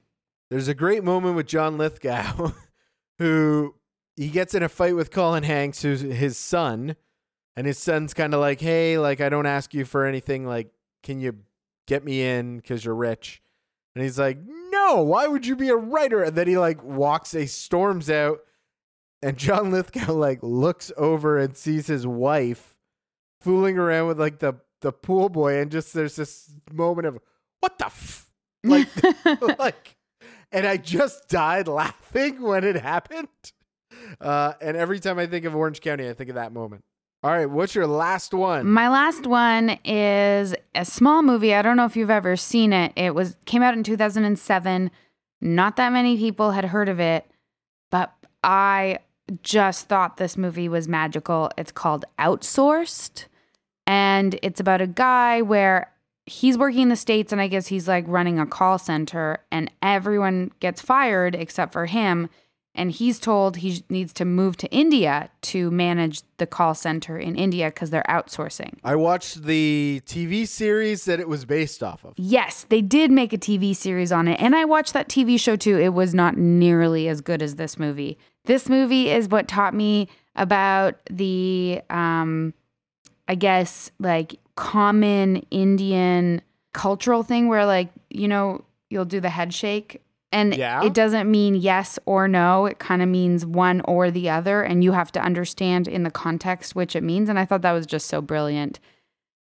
There's 0.50 0.68
a 0.68 0.74
great 0.74 1.04
moment 1.04 1.36
with 1.36 1.46
John 1.46 1.78
Lithgow, 1.78 2.52
who 3.18 3.74
he 4.16 4.28
gets 4.28 4.54
in 4.54 4.62
a 4.62 4.68
fight 4.68 4.96
with 4.96 5.10
Colin 5.10 5.42
Hanks, 5.42 5.82
who's 5.82 6.00
his 6.00 6.36
son, 6.36 6.96
and 7.56 7.66
his 7.66 7.78
son's 7.78 8.14
kind 8.14 8.34
of 8.34 8.40
like, 8.40 8.60
"Hey, 8.60 8.98
like 8.98 9.20
I 9.20 9.28
don't 9.28 9.46
ask 9.46 9.74
you 9.74 9.84
for 9.84 10.04
anything. 10.04 10.46
Like, 10.46 10.72
can 11.02 11.20
you 11.20 11.38
get 11.86 12.04
me 12.04 12.22
in 12.22 12.56
because 12.56 12.84
you're 12.84 12.94
rich?" 12.94 13.42
And 13.94 14.02
he's 14.02 14.18
like, 14.18 14.38
"No, 14.44 15.02
why 15.02 15.26
would 15.26 15.46
you 15.46 15.56
be 15.56 15.68
a 15.68 15.76
writer?" 15.76 16.22
And 16.22 16.36
then 16.36 16.46
he 16.46 16.56
like 16.56 16.82
walks, 16.82 17.32
he 17.32 17.46
storms 17.46 18.10
out, 18.10 18.40
and 19.22 19.36
John 19.36 19.70
Lithgow 19.70 20.12
like 20.12 20.40
looks 20.42 20.92
over 20.96 21.38
and 21.38 21.56
sees 21.56 21.86
his 21.86 22.06
wife 22.06 22.76
fooling 23.40 23.78
around 23.78 24.08
with 24.08 24.20
like 24.20 24.38
the 24.38 24.54
the 24.80 24.92
pool 24.92 25.28
boy, 25.28 25.58
and 25.58 25.70
just 25.70 25.92
there's 25.94 26.16
this 26.16 26.50
moment 26.72 27.06
of 27.06 27.18
what 27.60 27.78
the 27.78 27.86
f-? 27.86 28.30
like 28.64 28.88
like 29.58 29.96
and 30.52 30.66
I 30.66 30.76
just 30.76 31.28
died 31.28 31.66
laughing 31.66 32.40
when 32.40 32.62
it 32.64 32.76
happened. 32.76 33.28
Uh, 34.20 34.54
and 34.60 34.76
every 34.76 35.00
time 35.00 35.18
I 35.18 35.26
think 35.26 35.44
of 35.44 35.54
Orange 35.54 35.80
County, 35.80 36.08
I 36.08 36.14
think 36.14 36.30
of 36.30 36.36
that 36.36 36.52
moment. 36.52 36.82
All 37.22 37.30
right, 37.30 37.48
what's 37.48 37.74
your 37.74 37.86
last 37.86 38.34
one? 38.34 38.70
My 38.70 38.90
last 38.90 39.26
one 39.26 39.78
is 39.82 40.54
a 40.74 40.84
small 40.84 41.22
movie. 41.22 41.54
I 41.54 41.62
don't 41.62 41.76
know 41.76 41.86
if 41.86 41.96
you've 41.96 42.10
ever 42.10 42.36
seen 42.36 42.74
it. 42.74 42.92
It 42.96 43.14
was 43.14 43.36
came 43.46 43.62
out 43.62 43.72
in 43.72 43.82
2007. 43.82 44.90
Not 45.40 45.76
that 45.76 45.92
many 45.92 46.18
people 46.18 46.50
had 46.50 46.66
heard 46.66 46.90
of 46.90 47.00
it, 47.00 47.26
but 47.90 48.12
I 48.42 48.98
just 49.42 49.88
thought 49.88 50.18
this 50.18 50.36
movie 50.36 50.68
was 50.68 50.86
magical. 50.86 51.50
It's 51.56 51.72
called 51.72 52.04
Outsourced, 52.18 53.24
and 53.86 54.38
it's 54.42 54.60
about 54.60 54.82
a 54.82 54.86
guy 54.86 55.40
where 55.40 55.90
he's 56.26 56.58
working 56.58 56.82
in 56.82 56.88
the 56.88 56.96
states 56.96 57.32
and 57.32 57.40
I 57.40 57.48
guess 57.48 57.66
he's 57.66 57.88
like 57.88 58.04
running 58.06 58.38
a 58.38 58.46
call 58.46 58.78
center 58.78 59.44
and 59.50 59.70
everyone 59.82 60.52
gets 60.60 60.80
fired 60.80 61.34
except 61.34 61.72
for 61.72 61.86
him 61.86 62.30
and 62.74 62.90
he's 62.90 63.20
told 63.20 63.58
he 63.58 63.84
needs 63.88 64.12
to 64.14 64.24
move 64.24 64.56
to 64.56 64.70
India 64.72 65.30
to 65.42 65.70
manage 65.70 66.22
the 66.38 66.46
call 66.46 66.74
center 66.74 67.16
in 67.16 67.36
India 67.36 67.68
because 67.68 67.90
they're 67.90 68.04
outsourcing. 68.08 68.74
I 68.82 68.96
watched 68.96 69.44
the 69.44 70.02
TV 70.06 70.46
series 70.46 71.04
that 71.04 71.20
it 71.20 71.28
was 71.28 71.44
based 71.44 71.82
off 71.82 72.04
of. 72.04 72.14
Yes, 72.16 72.66
they 72.68 72.82
did 72.82 73.10
make 73.10 73.32
a 73.32 73.38
TV 73.38 73.76
series 73.76 74.10
on 74.10 74.26
it, 74.26 74.40
and 74.40 74.56
I 74.56 74.64
watched 74.64 74.92
that 74.94 75.08
TV 75.08 75.38
show 75.38 75.56
too. 75.56 75.78
It 75.78 75.94
was 75.94 76.14
not 76.14 76.36
nearly 76.36 77.08
as 77.08 77.20
good 77.20 77.42
as 77.42 77.56
this 77.56 77.78
movie. 77.78 78.18
This 78.44 78.68
movie 78.68 79.10
is 79.10 79.28
what 79.28 79.48
taught 79.48 79.74
me 79.74 80.08
about 80.36 80.96
the, 81.08 81.80
um, 81.90 82.52
I 83.28 83.36
guess, 83.36 83.90
like 84.00 84.38
common 84.56 85.36
Indian 85.50 86.42
cultural 86.72 87.22
thing 87.22 87.48
where, 87.48 87.64
like, 87.64 87.90
you 88.10 88.26
know, 88.26 88.64
you'll 88.90 89.04
do 89.04 89.20
the 89.20 89.30
head 89.30 89.54
shake 89.54 90.02
and 90.34 90.54
Yeah. 90.54 90.84
it 90.84 90.92
doesn't 90.92 91.30
mean 91.30 91.54
yes 91.54 91.98
or 92.04 92.28
no. 92.28 92.66
It 92.66 92.78
kind 92.78 93.00
of 93.00 93.08
means 93.08 93.46
one 93.46 93.80
or 93.82 94.10
the 94.10 94.28
other. 94.28 94.62
And 94.62 94.82
you 94.84 94.92
have 94.92 95.10
to 95.12 95.20
understand 95.20 95.88
in 95.88 96.02
the 96.02 96.10
context 96.10 96.74
which 96.74 96.94
it 96.96 97.02
means. 97.02 97.28
And 97.28 97.38
I 97.38 97.44
thought 97.46 97.62
that 97.62 97.72
was 97.72 97.86
just 97.86 98.08
so 98.08 98.20
brilliant. 98.20 98.80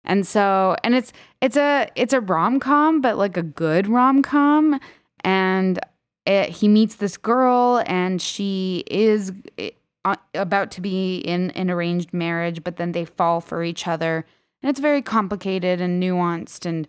And 0.05 0.25
so, 0.27 0.75
and 0.83 0.93
it's 0.95 1.11
it's 1.41 1.57
a 1.57 1.87
it's 1.95 2.13
a 2.13 2.21
rom 2.21 2.59
com, 2.59 3.01
but 3.01 3.17
like 3.17 3.37
a 3.37 3.41
good 3.43 3.87
rom 3.87 4.21
com. 4.21 4.79
And 5.23 5.79
it, 6.25 6.49
he 6.49 6.67
meets 6.67 6.95
this 6.95 7.17
girl, 7.17 7.83
and 7.85 8.21
she 8.21 8.83
is 8.87 9.31
eh, 9.57 9.71
uh, 10.05 10.15
about 10.33 10.71
to 10.71 10.81
be 10.81 11.17
in 11.17 11.51
an 11.51 11.69
arranged 11.71 12.13
marriage, 12.13 12.63
but 12.63 12.75
then 12.75 12.91
they 12.91 13.05
fall 13.05 13.39
for 13.41 13.63
each 13.63 13.87
other, 13.87 14.25
and 14.61 14.69
it's 14.69 14.79
very 14.81 15.01
complicated 15.01 15.79
and 15.81 16.03
nuanced. 16.03 16.65
And 16.65 16.87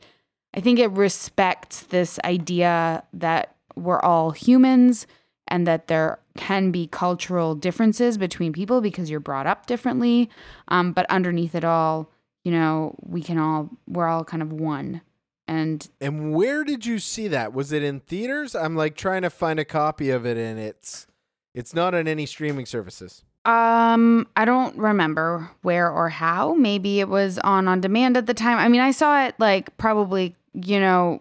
I 0.53 0.61
think 0.61 0.79
it 0.81 0.91
respects 0.91 1.83
this 1.85 2.19
idea 2.25 3.05
that 3.13 3.54
we're 3.77 4.01
all 4.01 4.31
humans 4.33 5.07
and 5.49 5.67
that 5.67 5.89
there 5.89 6.19
can 6.37 6.71
be 6.71 6.87
cultural 6.87 7.55
differences 7.55 8.17
between 8.19 8.53
people 8.53 8.81
because 8.81 9.11
you're 9.11 9.21
brought 9.21 9.47
up 9.47 9.67
differently. 9.67 10.31
Um, 10.69 10.93
but 10.93 11.07
underneath 11.11 11.55
it 11.55 11.65
all, 11.65 12.11
you 12.45 12.53
know, 12.53 12.97
we 13.03 13.23
can 13.23 13.39
all, 13.39 13.71
we're 13.87 14.07
all 14.09 14.25
kind 14.25 14.43
of 14.43 14.53
one. 14.53 15.03
And 15.47 15.87
And 16.01 16.33
where 16.35 16.65
did 16.65 16.87
you 16.87 16.99
see 16.99 17.29
that? 17.29 17.53
Was 17.53 17.71
it 17.73 17.83
in 17.83 18.01
theaters? 18.01 18.55
I'm 18.55 18.75
like 18.75 18.97
trying 18.97 19.23
to 19.23 19.31
find 19.31 19.59
a 19.61 19.65
copy 19.65 20.09
of 20.11 20.25
it 20.25 20.39
and 20.39 20.59
it's 20.59 21.07
it's 21.55 21.75
not 21.75 21.95
on 21.95 22.09
any 22.09 22.27
streaming 22.27 22.67
services. 22.67 23.23
um, 23.45 24.27
I 24.37 24.47
don't 24.47 24.77
remember 24.79 25.51
where 25.63 25.91
or 25.91 26.09
how. 26.09 26.55
Maybe 26.55 26.99
it 27.01 27.09
was 27.11 27.39
on 27.41 27.69
on 27.69 27.83
demand 27.83 28.17
at 28.17 28.25
the 28.27 28.33
time. 28.35 28.57
I 28.59 28.69
mean, 28.69 28.81
I 28.81 28.91
saw 28.91 29.27
it 29.27 29.35
like 29.39 29.77
probably, 29.77 30.35
you 30.55 30.81
know, 30.81 31.21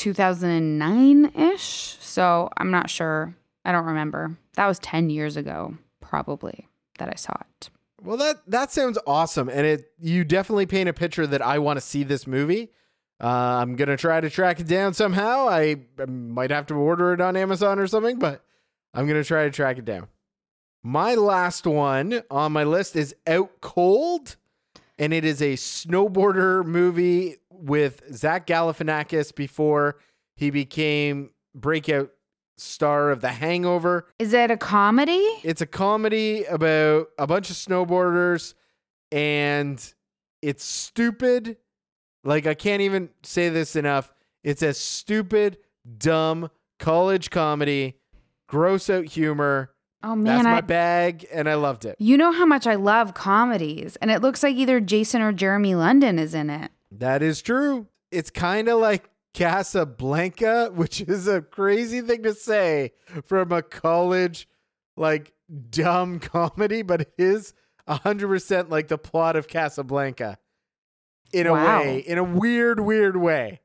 2009 0.00 1.32
ish. 1.34 1.96
So 2.00 2.48
I'm 2.56 2.70
not 2.70 2.88
sure. 2.88 3.34
I 3.64 3.72
don't 3.72 3.84
remember. 3.84 4.38
That 4.54 4.66
was 4.66 4.78
10 4.78 5.10
years 5.10 5.36
ago, 5.36 5.76
probably, 6.00 6.68
that 6.98 7.10
I 7.10 7.16
saw 7.16 7.34
it. 7.58 7.68
Well, 8.02 8.16
that 8.16 8.40
that 8.46 8.72
sounds 8.72 8.96
awesome, 9.06 9.50
and 9.50 9.66
it 9.66 9.92
you 10.00 10.24
definitely 10.24 10.64
paint 10.64 10.88
a 10.88 10.94
picture 10.94 11.26
that 11.26 11.42
I 11.42 11.58
want 11.58 11.76
to 11.76 11.82
see 11.82 12.02
this 12.02 12.26
movie. 12.26 12.70
Uh, 13.22 13.26
I'm 13.60 13.76
gonna 13.76 13.98
try 13.98 14.22
to 14.22 14.30
track 14.30 14.58
it 14.58 14.66
down 14.66 14.94
somehow. 14.94 15.46
I, 15.46 15.76
I 15.98 16.06
might 16.06 16.50
have 16.50 16.64
to 16.68 16.74
order 16.74 17.12
it 17.12 17.20
on 17.20 17.36
Amazon 17.36 17.78
or 17.78 17.86
something, 17.86 18.18
but 18.18 18.42
I'm 18.94 19.06
gonna 19.06 19.22
try 19.22 19.44
to 19.44 19.50
track 19.50 19.76
it 19.76 19.84
down. 19.84 20.08
My 20.82 21.14
last 21.14 21.66
one 21.66 22.22
on 22.30 22.52
my 22.52 22.64
list 22.64 22.96
is 22.96 23.14
Out 23.26 23.60
Cold, 23.60 24.36
and 24.98 25.12
it 25.12 25.26
is 25.26 25.42
a 25.42 25.56
snowboarder 25.56 26.64
movie 26.64 27.36
with 27.60 28.02
Zach 28.14 28.46
Galifianakis 28.46 29.34
before 29.34 29.98
he 30.36 30.50
became 30.50 31.30
breakout 31.54 32.10
star 32.56 33.10
of 33.10 33.20
The 33.20 33.28
Hangover. 33.30 34.06
Is 34.18 34.32
it 34.32 34.50
a 34.50 34.56
comedy? 34.56 35.26
It's 35.42 35.60
a 35.62 35.66
comedy 35.66 36.44
about 36.44 37.08
a 37.18 37.26
bunch 37.26 37.50
of 37.50 37.56
snowboarders 37.56 38.54
and 39.12 39.94
it's 40.42 40.64
stupid. 40.64 41.56
Like 42.24 42.46
I 42.46 42.54
can't 42.54 42.82
even 42.82 43.08
say 43.22 43.48
this 43.48 43.76
enough. 43.76 44.12
It's 44.44 44.62
a 44.62 44.72
stupid, 44.74 45.58
dumb 45.98 46.50
college 46.78 47.30
comedy, 47.30 47.96
gross 48.46 48.88
out 48.90 49.04
humor. 49.06 49.72
Oh 50.02 50.16
man, 50.16 50.24
That's 50.36 50.44
my 50.44 50.56
I 50.58 50.60
bag 50.62 51.26
and 51.32 51.46
I 51.48 51.54
loved 51.54 51.84
it. 51.84 51.96
you 51.98 52.16
know 52.16 52.32
how 52.32 52.46
much 52.46 52.66
I 52.66 52.74
love 52.76 53.12
comedies, 53.12 53.96
and 53.96 54.10
it 54.10 54.22
looks 54.22 54.42
like 54.42 54.56
either 54.56 54.80
Jason 54.80 55.20
or 55.20 55.30
Jeremy 55.32 55.74
London 55.74 56.18
is 56.18 56.34
in 56.34 56.48
it. 56.48 56.70
That 56.90 57.22
is 57.22 57.42
true. 57.42 57.86
It's 58.10 58.30
kind 58.30 58.68
of 58.68 58.80
like 58.80 59.08
Casablanca, 59.34 60.70
which 60.74 61.00
is 61.00 61.28
a 61.28 61.40
crazy 61.40 62.00
thing 62.00 62.22
to 62.24 62.34
say 62.34 62.92
from 63.24 63.52
a 63.52 63.62
college 63.62 64.48
like 64.96 65.32
dumb 65.70 66.18
comedy, 66.20 66.82
but 66.82 67.02
it 67.02 67.12
is 67.18 67.54
100% 67.88 68.70
like 68.70 68.88
the 68.88 68.98
plot 68.98 69.36
of 69.36 69.48
Casablanca 69.48 70.38
in 71.32 71.46
a 71.46 71.52
Wow. 71.52 71.80
way, 71.80 71.98
in 72.00 72.18
a 72.18 72.24
weird, 72.24 72.80
weird 72.80 73.16
way. 73.16 73.60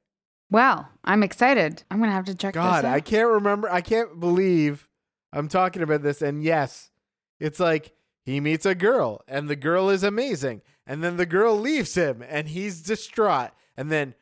Well, 0.51 0.87
I'm 1.03 1.23
excited. 1.23 1.83
I'm 1.89 1.99
gonna 1.99 2.11
have 2.11 2.25
to 2.25 2.35
check 2.35 2.53
God, 2.53 2.83
this 2.83 2.89
out. 2.89 2.93
I 2.95 3.01
can't 3.01 3.27
remember. 3.27 3.69
I 3.69 3.81
can't 3.81 4.19
believe 4.19 4.87
I'm 5.33 5.47
talking 5.47 5.81
about 5.81 6.03
this. 6.03 6.21
And 6.21 6.43
yes, 6.43 6.91
it's 7.39 7.59
like 7.59 7.91
he 8.25 8.39
meets 8.39 8.65
a 8.65 8.73
girl 8.75 9.21
and 9.27 9.47
the 9.47 9.55
girl 9.55 9.89
is 9.89 10.03
amazing. 10.03 10.61
And 10.87 11.03
then 11.03 11.17
the 11.17 11.25
girl 11.25 11.57
leaves 11.59 11.95
him 11.95 12.23
and 12.27 12.47
he's 12.47 12.81
distraught. 12.81 13.51
And 13.77 13.91
then 13.91 14.15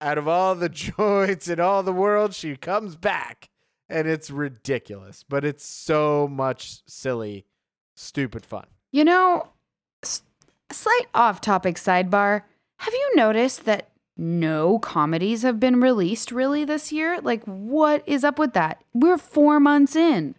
out 0.00 0.18
of 0.18 0.28
all 0.28 0.54
the 0.54 0.68
joys 0.68 1.48
in 1.48 1.58
all 1.58 1.82
the 1.82 1.92
world, 1.92 2.34
she 2.34 2.56
comes 2.56 2.94
back. 2.94 3.48
And 3.88 4.06
it's 4.06 4.30
ridiculous, 4.30 5.24
but 5.28 5.44
it's 5.44 5.64
so 5.66 6.28
much 6.30 6.82
silly, 6.86 7.46
stupid 7.94 8.44
fun. 8.46 8.66
You 8.90 9.04
know, 9.04 9.48
s- 10.02 10.22
slight 10.70 11.06
off-topic 11.14 11.76
sidebar. 11.76 12.42
Have 12.78 12.94
you 12.94 13.12
noticed 13.16 13.64
that 13.66 13.90
no 14.16 14.78
comedies 14.78 15.42
have 15.42 15.60
been 15.60 15.80
released 15.80 16.32
really 16.32 16.64
this 16.64 16.90
year? 16.92 17.20
Like, 17.20 17.44
what 17.44 18.02
is 18.06 18.24
up 18.24 18.38
with 18.38 18.54
that? 18.54 18.82
We're 18.94 19.18
four 19.18 19.60
months 19.60 19.94
in. 19.94 20.36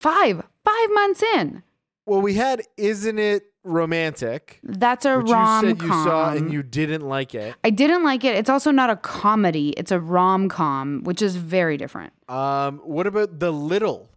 Five, 0.00 0.42
five 0.64 0.90
months 0.92 1.22
in. 1.22 1.62
Well, 2.06 2.20
we 2.22 2.34
had 2.34 2.62
Isn't 2.76 3.18
It 3.18 3.44
Romantic? 3.64 4.60
That's 4.62 5.04
a 5.04 5.18
Which 5.18 5.30
rom 5.30 5.60
com. 5.60 5.64
you 5.64 5.70
said 5.76 5.82
you 5.82 5.88
saw 6.04 6.32
and 6.32 6.52
you 6.52 6.62
didn't 6.62 7.02
like 7.08 7.34
it. 7.34 7.54
I 7.64 7.70
didn't 7.70 8.04
like 8.04 8.22
it. 8.24 8.36
It's 8.36 8.48
also 8.48 8.70
not 8.70 8.90
a 8.90 8.96
comedy. 8.96 9.70
It's 9.70 9.90
a 9.90 9.98
rom 9.98 10.48
com, 10.48 11.02
which 11.02 11.20
is 11.20 11.34
very 11.36 11.76
different. 11.76 12.12
Um, 12.28 12.78
what 12.84 13.06
about 13.08 13.40
The 13.40 13.52
Little? 13.52 14.10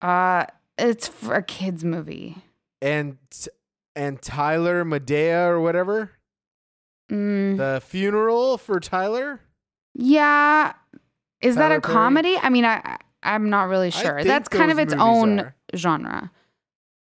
Uh, 0.00 0.46
it's 0.78 1.08
for 1.08 1.34
a 1.34 1.42
kids 1.42 1.84
movie. 1.84 2.36
and 2.80 3.18
and 3.96 4.22
Tyler 4.22 4.84
Madea 4.84 5.48
or 5.48 5.60
whatever. 5.60 6.12
Mm, 7.10 7.56
The 7.58 7.82
funeral 7.84 8.56
for 8.58 8.78
Tyler. 8.80 9.40
yeah, 9.94 10.74
is 11.40 11.56
that 11.56 11.72
a 11.72 11.80
Perry? 11.80 11.94
comedy? 11.94 12.36
I 12.40 12.48
mean, 12.48 12.64
I 12.64 12.80
I- 12.84 12.98
I'm 13.24 13.50
not 13.50 13.64
really 13.68 13.90
sure. 13.90 14.22
That's 14.22 14.48
kind 14.48 14.70
of 14.70 14.78
its 14.78 14.94
own 14.94 15.40
are. 15.40 15.54
genre. 15.74 16.30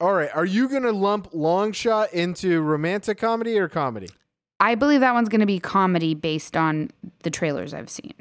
All 0.02 0.14
right. 0.14 0.32
Are 0.34 0.46
you 0.46 0.68
going 0.68 0.82
to 0.82 0.92
lump 0.92 1.30
Long 1.32 1.72
Shot 1.74 2.12
into 2.12 2.60
romantic 2.62 3.20
comedy 3.20 3.60
or 3.60 3.70
comedy? 3.70 4.10
I 4.60 4.74
believe 4.74 5.02
that 5.02 5.14
one's 5.14 5.30
going 5.30 5.42
to 5.42 5.46
be 5.46 5.60
comedy 5.60 6.16
based 6.16 6.58
on 6.58 6.90
the 7.22 7.30
trailers 7.30 7.72
I've 7.72 7.90
seen. 7.90 8.14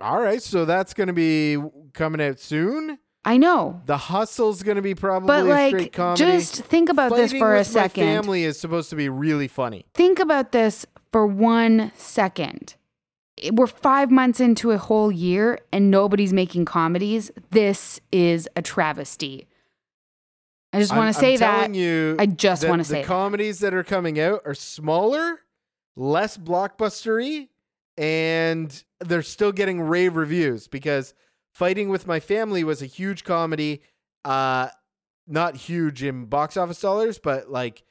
All 0.00 0.20
right. 0.20 0.42
So 0.42 0.64
that's 0.64 0.94
going 0.94 1.08
to 1.08 1.12
be 1.12 1.58
coming 1.92 2.22
out 2.26 2.38
soon. 2.40 2.98
I 3.22 3.36
know. 3.36 3.82
The 3.84 3.98
Hustle's 3.98 4.62
going 4.62 4.76
to 4.76 4.82
be 4.82 4.94
probably 4.94 5.26
But 5.26 5.44
like 5.44 5.74
straight 5.74 5.92
comedy. 5.92 6.24
just 6.24 6.54
think 6.64 6.88
about 6.88 7.14
this 7.14 7.32
Fighting 7.32 7.40
for 7.40 7.54
a 7.54 7.64
second. 7.64 8.04
family 8.06 8.44
is 8.44 8.58
supposed 8.58 8.88
to 8.88 8.96
be 8.96 9.10
really 9.10 9.46
funny. 9.46 9.84
Think 9.92 10.18
about 10.18 10.52
this 10.52 10.86
for 11.12 11.26
one 11.26 11.92
second. 11.96 12.76
We're 13.52 13.66
five 13.66 14.10
months 14.10 14.40
into 14.40 14.70
a 14.70 14.78
whole 14.78 15.12
year 15.12 15.58
and 15.70 15.90
nobody's 15.90 16.32
making 16.32 16.64
comedies. 16.64 17.30
This 17.50 18.00
is 18.10 18.48
a 18.56 18.62
travesty. 18.62 19.46
I 20.72 20.78
just 20.78 20.94
want 20.94 21.12
to 21.14 21.20
say 21.20 21.34
I'm 21.34 21.38
that. 21.38 21.74
you, 21.74 22.16
I 22.18 22.26
just 22.26 22.66
wanna 22.66 22.84
say 22.84 23.02
the 23.02 23.06
comedies 23.06 23.58
that 23.60 23.74
are 23.74 23.82
coming 23.82 24.20
out 24.20 24.42
are 24.44 24.54
smaller, 24.54 25.40
less 25.96 26.36
blockbustery, 26.38 27.48
and 27.98 28.84
they're 29.00 29.22
still 29.22 29.52
getting 29.52 29.80
rave 29.80 30.14
reviews 30.14 30.68
because 30.68 31.14
Fighting 31.52 31.88
with 31.88 32.06
My 32.06 32.20
Family 32.20 32.62
was 32.62 32.80
a 32.80 32.86
huge 32.86 33.24
comedy, 33.24 33.82
uh, 34.24 34.68
not 35.26 35.56
huge 35.56 36.02
in 36.02 36.26
box 36.26 36.56
office 36.56 36.80
dollars, 36.80 37.18
but 37.18 37.50
like 37.50 37.82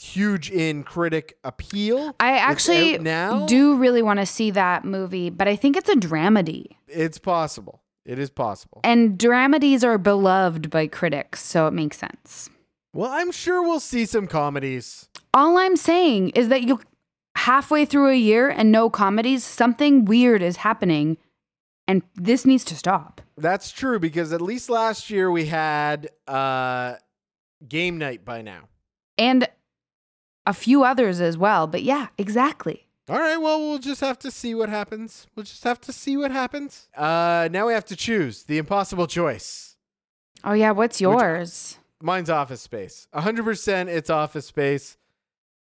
huge 0.00 0.50
in 0.50 0.84
critic 0.84 1.36
appeal. 1.44 2.14
I 2.20 2.38
actually 2.38 2.98
now 2.98 3.46
do 3.46 3.76
really 3.76 4.02
want 4.02 4.20
to 4.20 4.26
see 4.26 4.50
that 4.52 4.84
movie, 4.84 5.30
but 5.30 5.48
I 5.48 5.56
think 5.56 5.76
it's 5.76 5.88
a 5.88 5.94
dramedy. 5.94 6.66
It's 6.88 7.18
possible. 7.18 7.82
It 8.04 8.18
is 8.18 8.30
possible. 8.30 8.80
And 8.84 9.18
dramedies 9.18 9.82
are 9.82 9.98
beloved 9.98 10.70
by 10.70 10.86
critics, 10.86 11.42
so 11.42 11.66
it 11.66 11.72
makes 11.72 11.98
sense. 11.98 12.50
Well, 12.92 13.10
I'm 13.10 13.32
sure 13.32 13.62
we'll 13.62 13.80
see 13.80 14.04
some 14.04 14.26
comedies. 14.26 15.08
All 15.32 15.58
I'm 15.58 15.76
saying 15.76 16.30
is 16.30 16.48
that 16.48 16.62
you 16.62 16.80
halfway 17.36 17.84
through 17.84 18.10
a 18.10 18.14
year 18.14 18.48
and 18.48 18.70
no 18.70 18.88
comedies, 18.88 19.42
something 19.42 20.04
weird 20.04 20.42
is 20.42 20.58
happening 20.58 21.16
and 21.86 22.02
this 22.14 22.46
needs 22.46 22.64
to 22.64 22.76
stop. 22.76 23.20
That's 23.36 23.70
true 23.70 23.98
because 23.98 24.32
at 24.32 24.40
least 24.40 24.70
last 24.70 25.10
year 25.10 25.30
we 25.30 25.46
had 25.46 26.08
uh 26.26 26.94
game 27.68 27.98
night 27.98 28.24
by 28.24 28.42
now. 28.42 28.68
And 29.18 29.48
a 30.46 30.52
few 30.52 30.84
others 30.84 31.20
as 31.20 31.38
well, 31.38 31.66
but 31.66 31.82
yeah, 31.82 32.08
exactly. 32.18 32.86
All 33.08 33.18
right, 33.18 33.36
well 33.36 33.60
we'll 33.60 33.78
just 33.78 34.00
have 34.00 34.18
to 34.20 34.30
see 34.30 34.54
what 34.54 34.68
happens. 34.68 35.26
We'll 35.34 35.44
just 35.44 35.64
have 35.64 35.80
to 35.82 35.92
see 35.92 36.16
what 36.16 36.30
happens. 36.30 36.88
Uh 36.96 37.48
now 37.50 37.66
we 37.66 37.72
have 37.74 37.84
to 37.86 37.96
choose 37.96 38.44
the 38.44 38.58
impossible 38.58 39.06
choice. 39.06 39.76
Oh 40.42 40.52
yeah, 40.52 40.70
what's 40.72 41.00
yours? 41.00 41.78
Mine's 42.02 42.30
office 42.30 42.60
space. 42.60 43.06
100% 43.14 43.88
it's 43.88 44.10
office 44.10 44.46
space. 44.46 44.96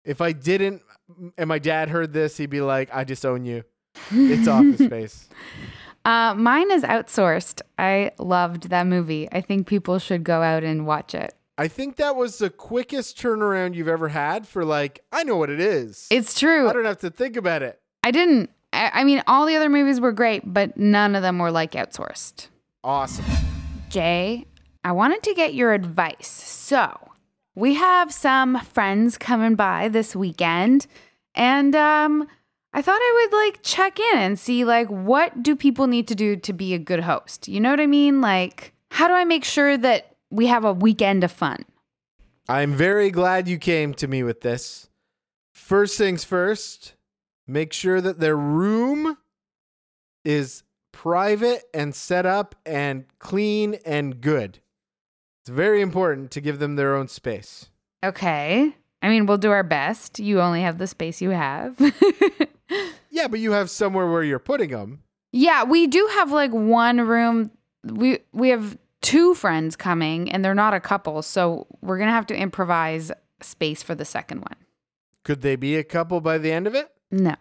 If 0.04 0.20
I 0.20 0.32
didn't 0.32 0.82
and 1.36 1.48
my 1.48 1.58
dad 1.58 1.88
heard 1.90 2.12
this, 2.12 2.36
he'd 2.36 2.50
be 2.50 2.60
like, 2.60 2.88
"I 2.94 3.04
disown 3.04 3.44
you." 3.44 3.64
It's 4.12 4.48
office 4.48 4.78
space. 4.86 5.28
Uh, 6.04 6.34
mine 6.34 6.70
is 6.70 6.82
outsourced. 6.84 7.60
I 7.78 8.12
loved 8.18 8.70
that 8.70 8.86
movie. 8.86 9.28
I 9.30 9.40
think 9.40 9.66
people 9.66 9.98
should 9.98 10.24
go 10.24 10.40
out 10.42 10.62
and 10.64 10.86
watch 10.86 11.14
it. 11.14 11.34
I 11.60 11.68
think 11.68 11.96
that 11.96 12.16
was 12.16 12.38
the 12.38 12.48
quickest 12.48 13.18
turnaround 13.18 13.74
you've 13.74 13.86
ever 13.86 14.08
had 14.08 14.48
for 14.48 14.64
like, 14.64 15.04
I 15.12 15.24
know 15.24 15.36
what 15.36 15.50
it 15.50 15.60
is. 15.60 16.06
It's 16.10 16.40
true. 16.40 16.66
I 16.66 16.72
don't 16.72 16.86
have 16.86 17.00
to 17.00 17.10
think 17.10 17.36
about 17.36 17.62
it. 17.62 17.78
I 18.02 18.10
didn't. 18.12 18.48
I, 18.72 18.90
I 18.94 19.04
mean, 19.04 19.22
all 19.26 19.44
the 19.44 19.56
other 19.56 19.68
movies 19.68 20.00
were 20.00 20.12
great, 20.12 20.54
but 20.54 20.78
none 20.78 21.14
of 21.14 21.20
them 21.20 21.38
were 21.38 21.50
like 21.50 21.72
outsourced. 21.72 22.48
Awesome. 22.82 23.26
Jay, 23.90 24.46
I 24.84 24.92
wanted 24.92 25.22
to 25.24 25.34
get 25.34 25.52
your 25.52 25.74
advice. 25.74 26.30
So, 26.30 26.96
we 27.54 27.74
have 27.74 28.10
some 28.10 28.58
friends 28.60 29.18
coming 29.18 29.54
by 29.54 29.88
this 29.88 30.16
weekend, 30.16 30.86
and 31.34 31.76
um, 31.76 32.26
I 32.72 32.80
thought 32.80 32.98
I 32.98 33.28
would 33.28 33.36
like 33.36 33.62
check 33.62 34.00
in 34.00 34.18
and 34.18 34.38
see 34.38 34.64
like 34.64 34.88
what 34.88 35.42
do 35.42 35.54
people 35.54 35.88
need 35.88 36.08
to 36.08 36.14
do 36.14 36.36
to 36.36 36.54
be 36.54 36.72
a 36.72 36.78
good 36.78 37.00
host. 37.00 37.48
You 37.48 37.60
know 37.60 37.68
what 37.68 37.80
I 37.80 37.86
mean? 37.86 38.22
Like, 38.22 38.72
how 38.90 39.08
do 39.08 39.12
I 39.12 39.26
make 39.26 39.44
sure 39.44 39.76
that 39.76 40.09
we 40.30 40.46
have 40.46 40.64
a 40.64 40.72
weekend 40.72 41.24
of 41.24 41.32
fun? 41.32 41.64
I'm 42.48 42.74
very 42.74 43.10
glad 43.10 43.48
you 43.48 43.58
came 43.58 43.94
to 43.94 44.08
me 44.08 44.22
with 44.22 44.40
this. 44.40 44.88
First 45.54 45.98
things 45.98 46.24
first, 46.24 46.94
make 47.46 47.72
sure 47.72 48.00
that 48.00 48.18
their 48.18 48.36
room 48.36 49.16
is 50.24 50.62
private 50.92 51.64
and 51.72 51.94
set 51.94 52.26
up 52.26 52.54
and 52.66 53.04
clean 53.18 53.74
and 53.86 54.20
good. 54.20 54.58
It's 55.42 55.50
very 55.50 55.80
important 55.80 56.30
to 56.32 56.40
give 56.40 56.58
them 56.58 56.76
their 56.76 56.94
own 56.94 57.08
space. 57.08 57.70
Okay. 58.04 58.74
I 59.02 59.08
mean, 59.08 59.26
we'll 59.26 59.38
do 59.38 59.50
our 59.50 59.62
best. 59.62 60.18
You 60.18 60.40
only 60.40 60.62
have 60.62 60.78
the 60.78 60.86
space 60.86 61.22
you 61.22 61.30
have. 61.30 61.78
Yeah, 63.10 63.28
but 63.28 63.40
you 63.40 63.52
have 63.52 63.68
somewhere 63.68 64.06
where 64.06 64.22
you're 64.22 64.38
putting 64.38 64.70
them. 64.70 65.02
Yeah, 65.32 65.64
we 65.64 65.86
do 65.86 66.08
have 66.14 66.32
like 66.32 66.52
one 66.52 67.00
room. 67.00 67.50
We 67.84 68.20
we 68.32 68.48
have 68.48 68.78
two 69.02 69.34
friends 69.34 69.76
coming 69.76 70.30
and 70.30 70.44
they're 70.44 70.54
not 70.54 70.74
a 70.74 70.80
couple, 70.80 71.22
so 71.22 71.66
we're 71.80 71.98
going 71.98 72.08
to 72.08 72.14
have 72.14 72.26
to 72.26 72.36
improvise 72.36 73.10
space 73.40 73.82
for 73.82 73.94
the 73.94 74.04
second 74.04 74.40
one. 74.40 74.56
Could 75.24 75.42
they 75.42 75.56
be 75.56 75.76
a 75.76 75.84
couple 75.84 76.20
by 76.20 76.38
the 76.38 76.52
end 76.52 76.66
of 76.66 76.74
it? 76.74 76.90
No. 77.10 77.36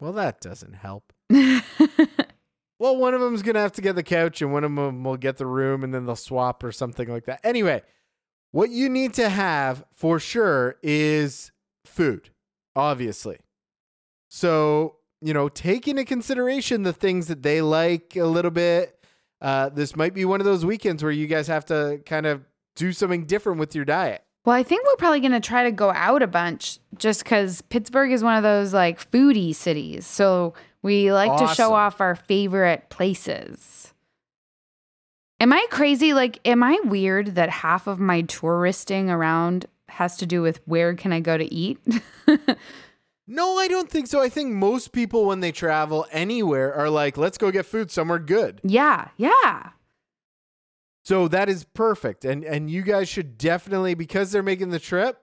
Well, 0.00 0.12
that 0.12 0.40
doesn't 0.40 0.74
help. 0.74 1.12
Well, 2.78 2.96
one 2.96 3.12
of 3.12 3.20
them's 3.20 3.42
gonna 3.42 3.58
have 3.58 3.72
to 3.72 3.82
get 3.82 3.96
the 3.96 4.02
couch, 4.04 4.40
and 4.40 4.52
one 4.52 4.62
of 4.62 4.74
them 4.74 5.02
will 5.02 5.16
get 5.16 5.36
the 5.36 5.46
room, 5.46 5.82
and 5.82 5.92
then 5.92 6.06
they'll 6.06 6.14
swap 6.16 6.62
or 6.62 6.70
something 6.70 7.08
like 7.08 7.24
that. 7.24 7.40
Anyway, 7.42 7.82
what 8.52 8.70
you 8.70 8.88
need 8.88 9.14
to 9.14 9.28
have 9.28 9.84
for 9.92 10.20
sure 10.20 10.76
is 10.82 11.50
food, 11.84 12.30
obviously. 12.76 13.38
So 14.28 14.96
you 15.20 15.34
know, 15.34 15.48
take 15.48 15.88
into 15.88 16.04
consideration 16.04 16.84
the 16.84 16.92
things 16.92 17.26
that 17.26 17.42
they 17.42 17.60
like 17.60 18.14
a 18.14 18.26
little 18.26 18.52
bit. 18.52 18.97
Uh, 19.40 19.68
this 19.68 19.94
might 19.96 20.14
be 20.14 20.24
one 20.24 20.40
of 20.40 20.44
those 20.44 20.64
weekends 20.64 21.02
where 21.02 21.12
you 21.12 21.26
guys 21.26 21.46
have 21.46 21.64
to 21.66 22.00
kind 22.06 22.26
of 22.26 22.44
do 22.74 22.92
something 22.92 23.24
different 23.24 23.58
with 23.58 23.74
your 23.74 23.84
diet. 23.84 24.22
well, 24.44 24.56
I 24.56 24.62
think 24.62 24.86
we're 24.86 24.96
probably 24.96 25.20
going 25.20 25.32
to 25.32 25.40
try 25.40 25.64
to 25.64 25.72
go 25.72 25.90
out 25.92 26.22
a 26.22 26.26
bunch 26.26 26.78
just 26.96 27.24
cuz 27.24 27.60
Pittsburgh 27.62 28.12
is 28.12 28.22
one 28.24 28.36
of 28.36 28.42
those 28.42 28.72
like 28.74 29.10
foodie 29.10 29.54
cities. 29.54 30.06
So 30.06 30.54
we 30.82 31.12
like 31.12 31.36
to 31.38 31.54
show 31.54 31.74
off 31.74 32.00
our 32.00 32.14
favorite 32.14 32.88
places. 32.88 33.92
Am 35.40 35.52
I 35.52 35.66
crazy? 35.70 36.12
Like, 36.14 36.40
am 36.44 36.62
I 36.62 36.80
weird 36.84 37.34
that 37.36 37.50
half 37.50 37.86
of 37.86 38.00
my 38.00 38.22
touristing 38.22 39.08
around 39.10 39.66
has 39.88 40.16
to 40.18 40.26
do 40.26 40.42
with 40.42 40.60
where 40.66 40.94
can 40.94 41.12
I 41.12 41.20
go 41.20 41.36
to 41.38 41.54
eat? 41.54 41.78
No, 43.30 43.58
I 43.58 43.68
don't 43.68 43.90
think 43.90 44.06
so. 44.06 44.22
I 44.22 44.30
think 44.30 44.52
most 44.52 44.90
people, 44.90 45.26
when 45.26 45.40
they 45.40 45.52
travel 45.52 46.06
anywhere, 46.10 46.74
are 46.74 46.88
like, 46.88 47.18
let's 47.18 47.36
go 47.36 47.50
get 47.50 47.66
food 47.66 47.90
somewhere 47.90 48.18
good. 48.18 48.60
yeah, 48.64 49.08
yeah. 49.18 49.70
So 51.04 51.26
that 51.28 51.48
is 51.48 51.64
perfect. 51.64 52.24
And 52.26 52.44
and 52.44 52.70
you 52.70 52.82
guys 52.82 53.08
should 53.08 53.38
definitely 53.38 53.94
because 53.94 54.30
they're 54.30 54.42
making 54.42 54.70
the 54.70 54.78
trip, 54.78 55.18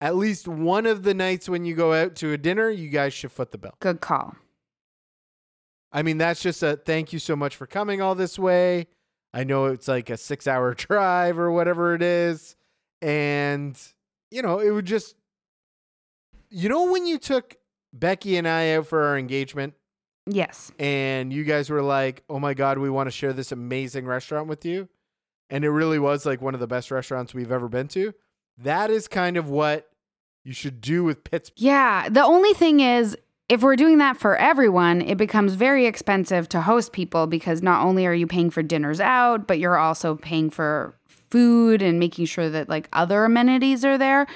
at 0.00 0.16
least 0.16 0.48
one 0.48 0.86
of 0.86 1.02
the 1.02 1.12
nights 1.12 1.46
when 1.48 1.64
you 1.66 1.74
go 1.74 1.92
out 1.92 2.14
to 2.16 2.32
a 2.32 2.38
dinner, 2.38 2.70
you 2.70 2.88
guys 2.88 3.12
should 3.12 3.32
foot 3.32 3.52
the 3.52 3.58
bill. 3.58 3.74
Good 3.80 4.00
call. 4.00 4.36
I 5.92 6.02
mean, 6.02 6.16
that's 6.18 6.40
just 6.42 6.62
a 6.62 6.76
thank 6.76 7.12
you 7.12 7.18
so 7.18 7.36
much 7.36 7.56
for 7.56 7.66
coming 7.66 8.00
all 8.00 8.14
this 8.14 8.38
way. 8.38 8.86
I 9.34 9.44
know 9.44 9.66
it's 9.66 9.88
like 9.88 10.08
a 10.08 10.14
6-hour 10.14 10.74
drive 10.78 11.38
or 11.38 11.50
whatever 11.52 11.94
it 11.94 12.02
is, 12.02 12.56
and 13.02 13.78
you 14.30 14.40
know, 14.40 14.58
it 14.58 14.70
would 14.70 14.86
just 14.86 15.16
you 16.50 16.68
know 16.68 16.90
when 16.90 17.06
you 17.06 17.18
took 17.18 17.56
Becky 17.92 18.36
and 18.36 18.46
I 18.48 18.74
out 18.74 18.86
for 18.86 19.02
our 19.04 19.18
engagement 19.18 19.74
Yes. 20.26 20.70
and 20.78 21.32
you 21.32 21.44
guys 21.44 21.70
were 21.70 21.82
like, 21.82 22.22
"Oh 22.28 22.38
my 22.38 22.54
god, 22.54 22.78
we 22.78 22.90
want 22.90 23.06
to 23.06 23.10
share 23.10 23.32
this 23.32 23.50
amazing 23.52 24.06
restaurant 24.06 24.46
with 24.48 24.64
you." 24.64 24.88
And 25.50 25.64
it 25.64 25.70
really 25.70 25.98
was 25.98 26.26
like 26.26 26.42
one 26.42 26.52
of 26.54 26.60
the 26.60 26.66
best 26.66 26.90
restaurants 26.90 27.32
we've 27.32 27.50
ever 27.52 27.68
been 27.68 27.88
to. 27.88 28.12
That 28.58 28.90
is 28.90 29.08
kind 29.08 29.36
of 29.38 29.48
what 29.48 29.88
you 30.44 30.52
should 30.52 30.80
do 30.80 31.04
with 31.04 31.24
Pittsburgh. 31.24 31.60
Yeah. 31.62 32.08
The 32.10 32.22
only 32.24 32.52
thing 32.52 32.80
is, 32.80 33.16
if 33.48 33.62
we're 33.62 33.76
doing 33.76 33.96
that 33.98 34.18
for 34.18 34.36
everyone, 34.36 35.00
it 35.00 35.16
becomes 35.16 35.54
very 35.54 35.86
expensive 35.86 36.48
to 36.50 36.60
host 36.60 36.92
people 36.92 37.26
because 37.26 37.62
not 37.62 37.82
only 37.86 38.04
are 38.06 38.12
you 38.12 38.26
paying 38.26 38.50
for 38.50 38.62
dinners 38.62 39.00
out, 39.00 39.46
but 39.46 39.58
you're 39.58 39.78
also 39.78 40.16
paying 40.16 40.50
for 40.50 40.98
food 41.06 41.80
and 41.80 41.98
making 41.98 42.26
sure 42.26 42.50
that 42.50 42.68
like 42.68 42.88
other 42.92 43.24
amenities 43.24 43.84
are 43.86 43.96
there. 43.96 44.26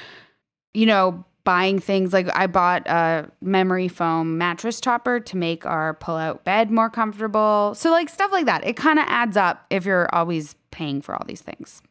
You 0.73 0.87
know, 0.87 1.27
buying 1.45 1.79
things 1.79 2.13
like 2.13 2.29
I 2.35 2.47
bought 2.47 2.87
a 2.87 3.31
memory 3.41 3.89
foam 3.89 4.39
mattress 4.39 4.81
topper 4.81 5.21
to 5.21 5.37
make 5.37 5.67
our 5.67 5.95
pull 5.95 6.17
out 6.17 6.45
bed 6.45 6.71
more 6.71 6.91
comfortable. 6.91 7.75
So, 7.75 7.91
like 7.91 8.09
stuff 8.09 8.33
like 8.33 8.47
that. 8.47 8.65
It 8.65 8.77
kind 8.77 8.99
of 8.99 9.05
adds 9.09 9.37
up 9.37 9.67
if 9.71 9.85
you're 9.85 10.13
always 10.15 10.55
paying 10.71 11.03
for 11.03 11.15
all 11.15 11.25
these 11.27 11.43
things. 11.43 11.83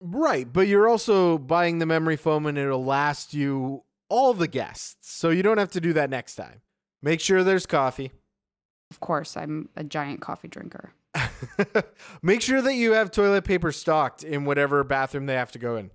Right, 0.00 0.50
but 0.50 0.68
you're 0.68 0.88
also 0.88 1.38
buying 1.38 1.78
the 1.78 1.86
memory 1.86 2.16
foam 2.16 2.46
and 2.46 2.58
it'll 2.58 2.84
last 2.84 3.34
you 3.34 3.82
all 4.08 4.34
the 4.34 4.48
guests. 4.48 4.96
So 5.00 5.30
you 5.30 5.42
don't 5.42 5.58
have 5.58 5.70
to 5.72 5.80
do 5.80 5.92
that 5.94 6.10
next 6.10 6.36
time. 6.36 6.60
Make 7.02 7.20
sure 7.20 7.42
there's 7.42 7.66
coffee. 7.66 8.12
Of 8.90 9.00
course, 9.00 9.36
I'm 9.36 9.68
a 9.76 9.84
giant 9.84 10.20
coffee 10.20 10.48
drinker. 10.48 10.92
Make 12.22 12.42
sure 12.42 12.62
that 12.62 12.74
you 12.74 12.92
have 12.92 13.10
toilet 13.10 13.44
paper 13.44 13.72
stocked 13.72 14.22
in 14.22 14.44
whatever 14.44 14.84
bathroom 14.84 15.26
they 15.26 15.34
have 15.34 15.52
to 15.52 15.58
go 15.58 15.76
in. 15.76 15.90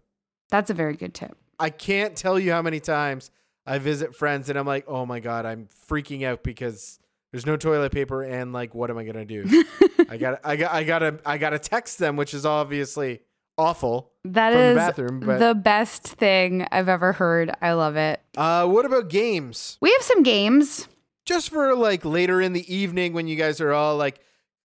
That's 0.50 0.70
a 0.70 0.74
very 0.74 0.96
good 0.96 1.14
tip. 1.14 1.38
I 1.62 1.70
can't 1.70 2.16
tell 2.16 2.40
you 2.40 2.52
how 2.52 2.62
many 2.62 2.80
times 2.80 3.32
I 3.66 3.78
visit 3.78 4.16
friends 4.16 4.50
and 4.50 4.58
I'm 4.58 4.66
like, 4.66 4.86
oh 4.88 5.06
my 5.06 5.20
God, 5.20 5.46
I'm 5.46 5.70
freaking 5.88 6.26
out 6.26 6.44
because 6.44 7.00
there's 7.32 7.46
no 7.46 7.56
toilet 7.56 7.92
paper 7.92 8.24
and 8.24 8.52
like, 8.52 8.74
what 8.74 8.90
am 8.90 8.98
I 8.98 9.04
gonna 9.04 9.26
do? 9.26 9.46
I 10.10 10.18
got, 10.18 10.40
I 10.44 10.56
got, 10.56 10.74
I 10.74 10.84
gotta, 10.84 11.20
I 11.26 11.38
gotta 11.38 11.60
text 11.60 12.00
them, 12.00 12.16
which 12.18 12.34
is 12.34 12.46
obviously 12.46 13.22
awful. 13.58 14.12
That 14.26 14.54
From 14.54 14.70
the 14.70 14.76
bathroom, 14.76 15.20
but- 15.22 15.40
the 15.40 15.56
best 15.56 16.04
thing 16.08 16.66
I've 16.72 16.90
ever 16.90 17.14
heard. 17.14 17.52
I 17.62 17.74
love 17.74 17.96
it. 17.96 18.20
Uh, 18.36 18.66
what 18.68 18.86
about 18.86 19.10
games? 19.10 19.78
We 19.82 19.92
have 19.92 20.02
some 20.02 20.24
games. 20.24 20.88
Just 21.26 21.50
for 21.52 21.76
like 21.76 22.04
later 22.04 22.42
in 22.42 22.54
the 22.54 22.74
evening 22.74 23.14
when 23.14 23.28
you 23.28 23.36
guys 23.36 23.62
are 23.62 23.72
all 23.72 23.96
like 23.96 24.20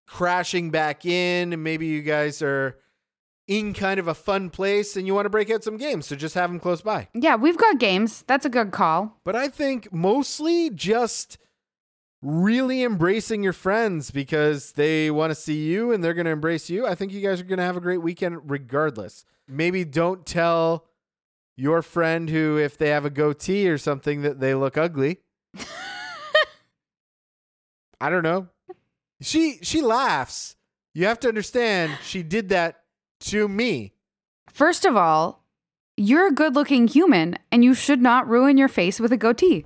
crashing 0.07 0.71
back 0.71 1.05
in 1.05 1.53
and 1.53 1.63
maybe 1.63 1.85
you 1.85 2.01
guys 2.01 2.41
are 2.41 2.79
in 3.47 3.73
kind 3.73 3.99
of 3.99 4.07
a 4.07 4.13
fun 4.13 4.49
place 4.49 4.97
and 4.97 5.07
you 5.07 5.15
want 5.15 5.25
to 5.25 5.29
break 5.29 5.49
out 5.49 5.63
some 5.63 5.77
games. 5.77 6.05
So 6.07 6.15
just 6.15 6.35
have 6.35 6.49
them 6.49 6.59
close 6.59 6.81
by. 6.81 7.07
Yeah, 7.13 7.35
we've 7.35 7.57
got 7.57 7.79
games. 7.79 8.23
That's 8.27 8.45
a 8.45 8.49
good 8.49 8.71
call. 8.71 9.17
But 9.23 9.35
I 9.35 9.47
think 9.47 9.91
mostly 9.93 10.69
just 10.69 11.37
really 12.21 12.83
embracing 12.83 13.43
your 13.43 13.53
friends 13.53 14.11
because 14.11 14.73
they 14.73 15.09
want 15.09 15.31
to 15.31 15.35
see 15.35 15.65
you 15.65 15.91
and 15.91 16.03
they're 16.03 16.13
going 16.13 16.25
to 16.25 16.31
embrace 16.31 16.69
you. 16.69 16.85
I 16.85 16.95
think 16.95 17.13
you 17.13 17.21
guys 17.21 17.39
are 17.39 17.45
going 17.45 17.59
to 17.59 17.63
have 17.63 17.77
a 17.77 17.81
great 17.81 18.01
weekend 18.01 18.49
regardless. 18.49 19.23
Maybe 19.47 19.85
don't 19.85 20.25
tell 20.25 20.85
your 21.55 21.81
friend 21.81 22.29
who, 22.29 22.57
if 22.57 22.77
they 22.77 22.89
have 22.89 23.05
a 23.05 23.09
goatee 23.09 23.69
or 23.69 23.77
something, 23.77 24.21
that 24.23 24.39
they 24.39 24.53
look 24.53 24.77
ugly. 24.77 25.19
I 28.01 28.09
don't 28.09 28.23
know. 28.23 28.49
She 29.21 29.57
she 29.63 29.81
laughs. 29.81 30.55
You 30.93 31.05
have 31.07 31.19
to 31.21 31.27
understand 31.27 31.97
she 32.03 32.21
did 32.21 32.49
that 32.49 32.81
to 33.21 33.47
me. 33.47 33.93
First 34.51 34.85
of 34.85 34.95
all, 34.95 35.43
you're 35.95 36.27
a 36.27 36.31
good 36.31 36.55
looking 36.55 36.87
human 36.87 37.35
and 37.51 37.63
you 37.63 37.73
should 37.73 38.01
not 38.01 38.27
ruin 38.27 38.57
your 38.57 38.67
face 38.67 38.99
with 38.99 39.11
a 39.11 39.17
goatee. 39.17 39.65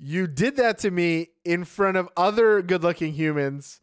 You 0.00 0.26
did 0.26 0.56
that 0.56 0.78
to 0.78 0.90
me 0.90 1.30
in 1.44 1.64
front 1.64 1.96
of 1.96 2.08
other 2.16 2.62
good 2.62 2.82
looking 2.82 3.12
humans 3.12 3.80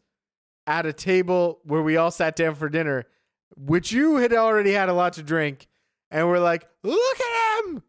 at 0.66 0.86
a 0.86 0.92
table 0.92 1.60
where 1.64 1.82
we 1.82 1.96
all 1.96 2.10
sat 2.10 2.36
down 2.36 2.54
for 2.54 2.68
dinner, 2.68 3.06
which 3.56 3.92
you 3.92 4.16
had 4.16 4.32
already 4.32 4.72
had 4.72 4.88
a 4.88 4.94
lot 4.94 5.14
to 5.14 5.22
drink. 5.22 5.68
And 6.10 6.28
we're 6.28 6.38
like, 6.38 6.66
look 6.82 7.20
at 7.20 7.64
him! 7.64 7.82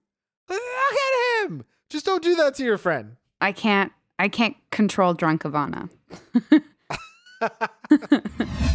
Look 0.50 0.62
at 0.62 1.46
him! 1.46 1.64
Just 1.90 2.06
don't 2.06 2.24
do 2.24 2.36
that 2.36 2.56
to 2.56 2.64
your 2.64 2.78
friend. 2.78 3.16
I 3.40 3.52
can't 3.52 3.92
I 4.20 4.30
can't 4.30 4.56
control 4.72 5.14
drunk 5.14 5.44
Ivana. 5.44 5.90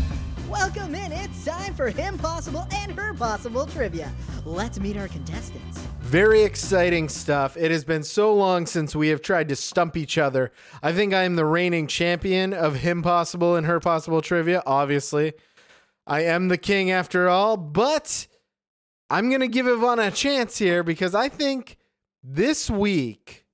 Welcome 0.63 0.95
in. 0.95 1.11
It's 1.11 1.45
time 1.45 1.75
for 1.75 1.91
Him 1.91 2.17
Possible 2.17 2.69
and 2.73 2.93
Her 2.93 3.13
Possible 3.15 3.67
trivia. 3.67 4.13
Let's 4.45 4.79
meet 4.79 4.97
our 4.97 5.09
contestants. 5.09 5.79
Very 5.99 6.45
exciting 6.45 7.09
stuff. 7.09 7.57
It 7.57 7.73
has 7.73 7.85
been 7.85 8.05
so 8.05 8.33
long 8.33 8.67
since 8.67 8.95
we 8.95 9.09
have 9.09 9.23
tried 9.23 9.49
to 9.49 9.57
stump 9.57 9.97
each 9.97 10.19
other. 10.19 10.53
I 10.81 10.93
think 10.93 11.15
I 11.15 11.25
am 11.25 11.35
the 11.35 11.45
reigning 11.45 11.89
champion 11.89 12.55
of 12.55 12.77
him 12.77 13.03
possible 13.03 13.57
and 13.57 13.67
her 13.67 13.81
possible 13.81 14.23
trivia, 14.23 14.63
obviously. 14.65 15.33
I 16.07 16.21
am 16.21 16.47
the 16.47 16.59
king 16.59 16.93
after 16.93 17.29
all, 17.29 17.57
but 17.57 18.29
I'm 19.11 19.31
going 19.31 19.41
to 19.41 19.49
give 19.49 19.67
Ivana 19.67 20.07
a 20.07 20.11
chance 20.13 20.59
here 20.59 20.85
because 20.85 21.13
I 21.13 21.29
think 21.29 21.77
this 22.23 22.71
week 22.71 23.47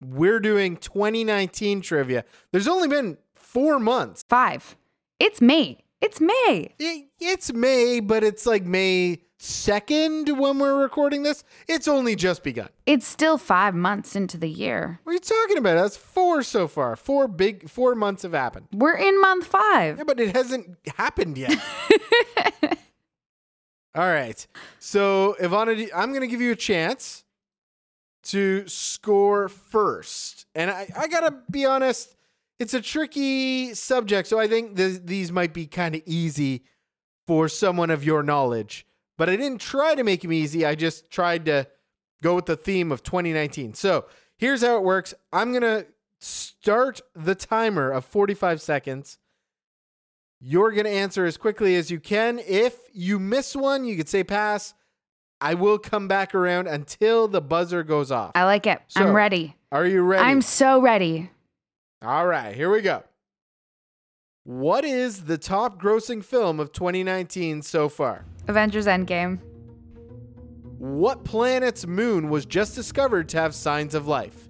we're 0.00 0.38
doing 0.38 0.76
2019 0.76 1.80
trivia. 1.80 2.24
There's 2.52 2.68
only 2.68 2.86
been 2.86 3.18
four 3.34 3.80
months. 3.80 4.22
Five. 4.28 4.76
It's 5.18 5.40
May. 5.40 5.83
It's 6.04 6.20
May. 6.20 6.68
It, 6.78 7.06
it's 7.18 7.50
May, 7.50 7.98
but 8.00 8.22
it's 8.22 8.44
like 8.44 8.62
May 8.66 9.22
2nd 9.40 10.36
when 10.36 10.58
we're 10.58 10.78
recording 10.78 11.22
this. 11.22 11.44
It's 11.66 11.88
only 11.88 12.14
just 12.14 12.42
begun. 12.42 12.68
It's 12.84 13.06
still 13.06 13.38
five 13.38 13.74
months 13.74 14.14
into 14.14 14.36
the 14.36 14.50
year. 14.50 15.00
What 15.04 15.12
are 15.12 15.14
you 15.14 15.20
talking 15.20 15.56
about? 15.56 15.76
That's 15.76 15.96
four 15.96 16.42
so 16.42 16.68
far. 16.68 16.94
Four 16.94 17.26
big, 17.26 17.70
four 17.70 17.94
months 17.94 18.22
have 18.22 18.34
happened. 18.34 18.66
We're 18.70 18.98
in 18.98 19.18
month 19.18 19.46
five. 19.46 19.96
Yeah, 19.96 20.04
but 20.04 20.20
it 20.20 20.36
hasn't 20.36 20.76
happened 20.94 21.38
yet. 21.38 21.58
All 23.94 24.06
right. 24.06 24.46
So, 24.80 25.36
Ivana, 25.40 25.88
I'm 25.96 26.10
going 26.10 26.20
to 26.20 26.26
give 26.26 26.42
you 26.42 26.52
a 26.52 26.56
chance 26.56 27.24
to 28.24 28.68
score 28.68 29.48
first. 29.48 30.44
And 30.54 30.70
I, 30.70 30.86
I 30.94 31.08
got 31.08 31.20
to 31.20 31.34
be 31.50 31.64
honest, 31.64 32.14
it's 32.58 32.74
a 32.74 32.80
tricky 32.80 33.74
subject. 33.74 34.28
So, 34.28 34.38
I 34.38 34.48
think 34.48 34.76
th- 34.76 35.02
these 35.04 35.32
might 35.32 35.52
be 35.52 35.66
kind 35.66 35.94
of 35.94 36.02
easy 36.06 36.64
for 37.26 37.48
someone 37.48 37.90
of 37.90 38.04
your 38.04 38.22
knowledge. 38.22 38.86
But 39.16 39.30
I 39.30 39.36
didn't 39.36 39.60
try 39.60 39.94
to 39.94 40.02
make 40.02 40.22
them 40.22 40.32
easy. 40.32 40.66
I 40.66 40.74
just 40.74 41.10
tried 41.10 41.44
to 41.46 41.66
go 42.22 42.34
with 42.34 42.46
the 42.46 42.56
theme 42.56 42.90
of 42.90 43.02
2019. 43.02 43.74
So, 43.74 44.06
here's 44.36 44.62
how 44.62 44.76
it 44.76 44.82
works 44.82 45.14
I'm 45.32 45.50
going 45.50 45.62
to 45.62 45.86
start 46.20 47.00
the 47.14 47.34
timer 47.34 47.90
of 47.90 48.04
45 48.04 48.60
seconds. 48.60 49.18
You're 50.40 50.72
going 50.72 50.84
to 50.84 50.90
answer 50.90 51.24
as 51.24 51.36
quickly 51.36 51.74
as 51.76 51.90
you 51.90 52.00
can. 52.00 52.38
If 52.38 52.76
you 52.92 53.18
miss 53.18 53.56
one, 53.56 53.84
you 53.84 53.96
could 53.96 54.08
say 54.08 54.24
pass. 54.24 54.74
I 55.40 55.54
will 55.54 55.78
come 55.78 56.08
back 56.08 56.34
around 56.34 56.68
until 56.68 57.28
the 57.28 57.40
buzzer 57.40 57.82
goes 57.82 58.10
off. 58.10 58.32
I 58.34 58.44
like 58.44 58.66
it. 58.66 58.80
So, 58.88 59.02
I'm 59.02 59.14
ready. 59.14 59.56
Are 59.72 59.86
you 59.86 60.02
ready? 60.02 60.22
I'm 60.22 60.42
so 60.42 60.80
ready. 60.80 61.30
All 62.02 62.26
right, 62.26 62.54
here 62.54 62.70
we 62.70 62.82
go. 62.82 63.02
What 64.44 64.84
is 64.84 65.24
the 65.24 65.38
top 65.38 65.80
grossing 65.80 66.22
film 66.22 66.60
of 66.60 66.72
2019 66.72 67.62
so 67.62 67.88
far? 67.88 68.24
Avengers 68.46 68.86
Endgame. 68.86 69.38
What 70.78 71.24
planet's 71.24 71.86
moon 71.86 72.28
was 72.28 72.44
just 72.44 72.74
discovered 72.74 73.28
to 73.30 73.38
have 73.38 73.54
signs 73.54 73.94
of 73.94 74.06
life? 74.06 74.48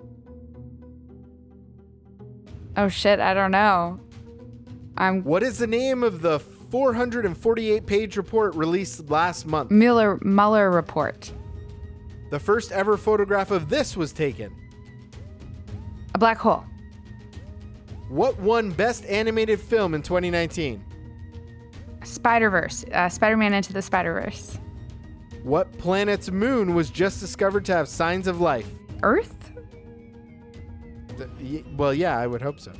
Oh 2.77 2.89
shit, 2.89 3.21
I 3.21 3.35
don't 3.35 3.53
know. 3.53 4.01
I'm 4.97 5.23
What 5.23 5.45
is 5.45 5.59
the 5.59 5.67
name 5.69 6.03
of 6.03 6.23
the 6.23 6.41
448 6.41 7.87
page 7.87 8.17
report 8.17 8.57
released 8.57 9.09
last 9.09 9.47
month? 9.47 9.71
Mueller 9.71 10.19
Mueller 10.23 10.73
report. 10.73 11.33
The 12.31 12.41
first 12.41 12.73
ever 12.73 12.97
photograph 12.97 13.53
of 13.53 13.69
this 13.69 13.97
was 13.97 14.13
taken. 14.13 14.53
A 16.17 16.19
black 16.19 16.39
hole. 16.39 16.65
What 18.09 18.39
won 18.39 18.71
Best 18.71 19.05
Animated 19.07 19.61
Film 19.61 19.95
in 19.95 20.03
2019? 20.03 20.85
Spider 22.05 22.51
Verse. 22.51 22.85
Uh, 22.93 23.09
Spider 23.09 23.37
Man 23.37 23.55
into 23.55 23.73
the 23.73 23.83
Spider 23.83 24.13
Verse. 24.15 24.59
What 25.43 25.77
planet's 25.79 26.31
moon 26.31 26.75
was 26.75 26.91
just 26.91 27.21
discovered 27.21 27.65
to 27.67 27.75
have 27.75 27.89
signs 27.89 28.27
of 28.27 28.41
life? 28.41 28.69
Earth. 29.03 29.53
Th- 31.17 31.29
y- 31.41 31.65
well, 31.77 31.93
yeah, 31.95 32.19
I 32.19 32.27
would 32.27 32.43
hope 32.43 32.61
so. 32.61 32.73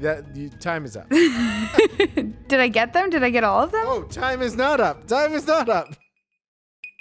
That 0.00 0.24
y- 0.34 0.50
time 0.60 0.84
is 0.84 0.96
up. 0.96 1.08
Did 1.10 2.60
I 2.60 2.68
get 2.68 2.92
them? 2.92 3.10
Did 3.10 3.22
I 3.22 3.30
get 3.30 3.44
all 3.44 3.62
of 3.62 3.70
them? 3.72 3.82
oh, 3.86 4.02
time 4.04 4.42
is 4.42 4.56
not 4.56 4.80
up. 4.80 5.06
Time 5.06 5.32
is 5.32 5.46
not 5.46 5.68
up. 5.68 5.94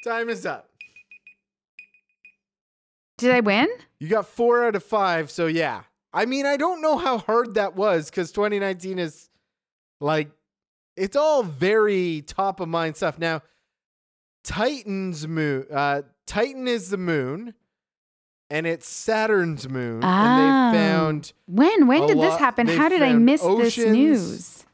Time 0.03 0.29
is 0.29 0.45
up. 0.45 0.69
Did 3.17 3.31
I 3.31 3.39
win? 3.39 3.67
You 3.99 4.09
got 4.09 4.27
four 4.27 4.65
out 4.65 4.75
of 4.75 4.83
five, 4.83 5.31
so 5.31 5.47
yeah. 5.47 5.83
I 6.13 6.25
mean, 6.25 6.45
I 6.45 6.57
don't 6.57 6.81
know 6.81 6.97
how 6.97 7.17
hard 7.17 7.55
that 7.55 7.75
was 7.75 8.09
because 8.09 8.31
2019 8.31 8.99
is 8.99 9.29
like, 9.99 10.29
it's 10.95 11.15
all 11.15 11.41
very 11.43 12.21
top 12.21 12.59
of 12.59 12.69
mind 12.69 12.95
stuff. 12.97 13.17
Now, 13.17 13.41
Titan's 14.43 15.27
moon, 15.27 15.65
uh, 15.73 16.01
Titan 16.27 16.67
is 16.67 16.89
the 16.89 16.97
moon, 16.97 17.53
and 18.49 18.67
it's 18.67 18.87
Saturn's 18.87 19.67
moon, 19.67 20.03
and 20.03 20.05
Oh. 20.05 20.71
they 20.71 20.77
found 20.77 21.33
When? 21.47 21.87
When 21.87 22.05
did 22.07 22.19
this 22.19 22.37
happen? 22.37 22.67
How 22.67 22.89
did 22.89 23.01
I 23.01 23.13
miss 23.13 23.41
this 23.41 23.77
news? 23.77 24.65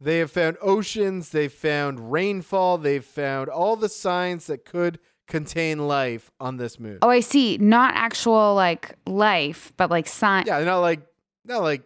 They 0.00 0.18
have 0.18 0.32
found 0.32 0.56
oceans, 0.60 1.28
they've 1.30 1.52
found 1.52 2.10
rainfall, 2.10 2.76
they've 2.78 3.04
found 3.04 3.48
all 3.48 3.76
the 3.76 3.88
signs 3.88 4.48
that 4.48 4.64
could 4.64 4.98
contain 5.32 5.88
life 5.88 6.30
on 6.38 6.58
this 6.58 6.78
moon. 6.78 6.98
Oh, 7.00 7.08
I 7.08 7.20
see. 7.20 7.56
Not 7.56 7.94
actual 7.94 8.54
like 8.54 8.94
life, 9.06 9.72
but 9.78 9.90
like 9.90 10.06
science. 10.06 10.46
Yeah, 10.46 10.62
not 10.62 10.80
like 10.80 11.00
not 11.46 11.62
like 11.62 11.84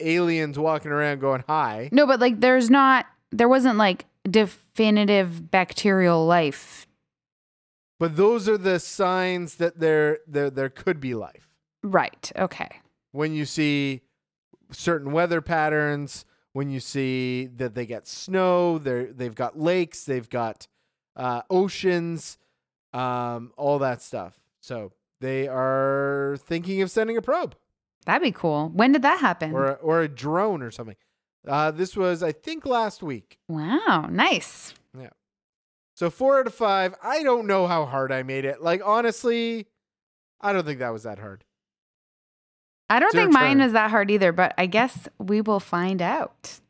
aliens 0.00 0.58
walking 0.58 0.90
around 0.90 1.20
going 1.20 1.44
hi. 1.46 1.90
No, 1.92 2.06
but 2.06 2.20
like 2.20 2.40
there's 2.40 2.70
not. 2.70 3.04
There 3.32 3.50
wasn't 3.50 3.76
like 3.76 4.06
definitive 4.24 5.50
bacterial 5.50 6.24
life. 6.24 6.86
But 8.00 8.16
those 8.16 8.48
are 8.48 8.58
the 8.58 8.80
signs 8.80 9.56
that 9.56 9.78
there 9.78 10.20
there 10.26 10.48
there 10.48 10.70
could 10.70 11.00
be 11.00 11.14
life. 11.14 11.50
Right. 11.82 12.32
Okay. 12.34 12.80
When 13.10 13.34
you 13.34 13.44
see 13.44 14.00
certain 14.70 15.12
weather 15.12 15.42
patterns, 15.42 16.24
when 16.54 16.70
you 16.70 16.80
see 16.80 17.50
that 17.56 17.74
they 17.74 17.84
get 17.84 18.08
snow, 18.08 18.78
they 18.78 19.04
they've 19.04 19.34
got 19.34 19.58
lakes, 19.58 20.04
they've 20.04 20.30
got 20.30 20.66
uh, 21.16 21.42
oceans, 21.50 22.38
um, 22.92 23.52
all 23.56 23.78
that 23.80 24.02
stuff. 24.02 24.38
So 24.60 24.92
they 25.20 25.48
are 25.48 26.36
thinking 26.40 26.82
of 26.82 26.90
sending 26.90 27.16
a 27.16 27.22
probe 27.22 27.54
That'd 28.04 28.22
be 28.22 28.32
cool. 28.32 28.68
When 28.70 28.92
did 28.92 29.02
that 29.02 29.20
happen? 29.20 29.52
or 29.52 29.68
a, 29.68 29.72
or 29.74 30.00
a 30.02 30.08
drone 30.08 30.62
or 30.62 30.70
something. 30.70 30.96
Uh, 31.46 31.70
this 31.70 31.96
was, 31.96 32.22
I 32.22 32.32
think, 32.32 32.66
last 32.66 33.02
week. 33.02 33.38
Wow, 33.48 34.08
nice. 34.10 34.74
Yeah. 34.98 35.10
So 35.94 36.10
four 36.10 36.40
out 36.40 36.46
of 36.46 36.54
five. 36.54 36.94
I 37.02 37.22
don't 37.22 37.46
know 37.46 37.66
how 37.66 37.84
hard 37.84 38.12
I 38.12 38.22
made 38.22 38.44
it. 38.44 38.62
Like 38.62 38.80
honestly, 38.84 39.66
I 40.40 40.52
don't 40.52 40.64
think 40.64 40.80
that 40.80 40.92
was 40.92 41.04
that 41.04 41.18
hard. 41.18 41.44
I 42.90 43.00
don't 43.00 43.12
think 43.12 43.32
mine 43.32 43.60
is 43.60 43.72
that 43.72 43.90
hard 43.90 44.10
either, 44.10 44.32
but 44.32 44.52
I 44.58 44.66
guess 44.66 45.08
we 45.18 45.40
will 45.40 45.60
find 45.60 46.02
out. 46.02 46.60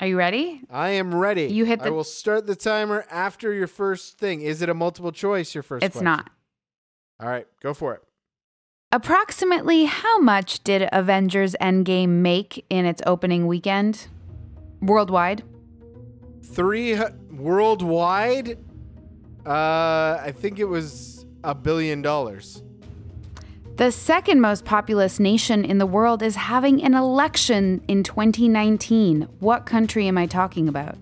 Are 0.00 0.06
you 0.06 0.16
ready? 0.16 0.62
I 0.70 0.90
am 0.90 1.14
ready. 1.14 1.44
You 1.44 1.66
hit. 1.66 1.82
I 1.82 1.90
will 1.90 2.04
start 2.04 2.46
the 2.46 2.56
timer 2.56 3.04
after 3.10 3.52
your 3.52 3.66
first 3.66 4.16
thing. 4.16 4.40
Is 4.40 4.62
it 4.62 4.70
a 4.70 4.74
multiple 4.74 5.12
choice? 5.12 5.54
Your 5.54 5.62
first. 5.62 5.84
It's 5.84 5.92
question? 5.92 6.04
not. 6.04 6.30
All 7.20 7.28
right, 7.28 7.46
go 7.62 7.74
for 7.74 7.94
it. 7.94 8.02
Approximately 8.92 9.84
how 9.84 10.18
much 10.18 10.64
did 10.64 10.88
Avengers 10.90 11.54
Endgame 11.60 12.08
make 12.08 12.64
in 12.70 12.86
its 12.86 13.02
opening 13.06 13.46
weekend? 13.46 14.08
Worldwide? 14.80 15.44
Three 16.42 16.98
worldwide. 17.30 18.58
Uh, 19.44 20.18
I 20.22 20.32
think 20.34 20.58
it 20.58 20.64
was 20.64 21.26
a 21.44 21.54
billion 21.54 22.00
dollars. 22.00 22.62
The 23.76 23.90
second 23.90 24.40
most 24.40 24.64
populous 24.64 25.18
nation 25.18 25.64
in 25.64 25.78
the 25.78 25.86
world 25.86 26.22
is 26.22 26.36
having 26.36 26.82
an 26.82 26.94
election 26.94 27.82
in 27.88 28.02
2019. 28.02 29.28
What 29.38 29.64
country 29.64 30.06
am 30.06 30.18
I 30.18 30.26
talking 30.26 30.68
about? 30.68 30.96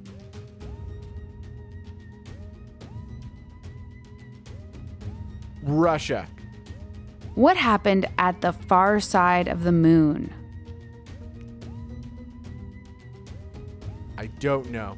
Russia. 5.62 6.26
What 7.35 7.57
happened 7.57 8.07
at 8.18 8.40
the 8.40 8.52
far 8.52 9.00
side 9.00 9.48
of 9.48 9.64
the 9.64 9.72
moon? 9.72 10.33
I 14.16 14.26
don't 14.26 14.70
know. 14.70 14.96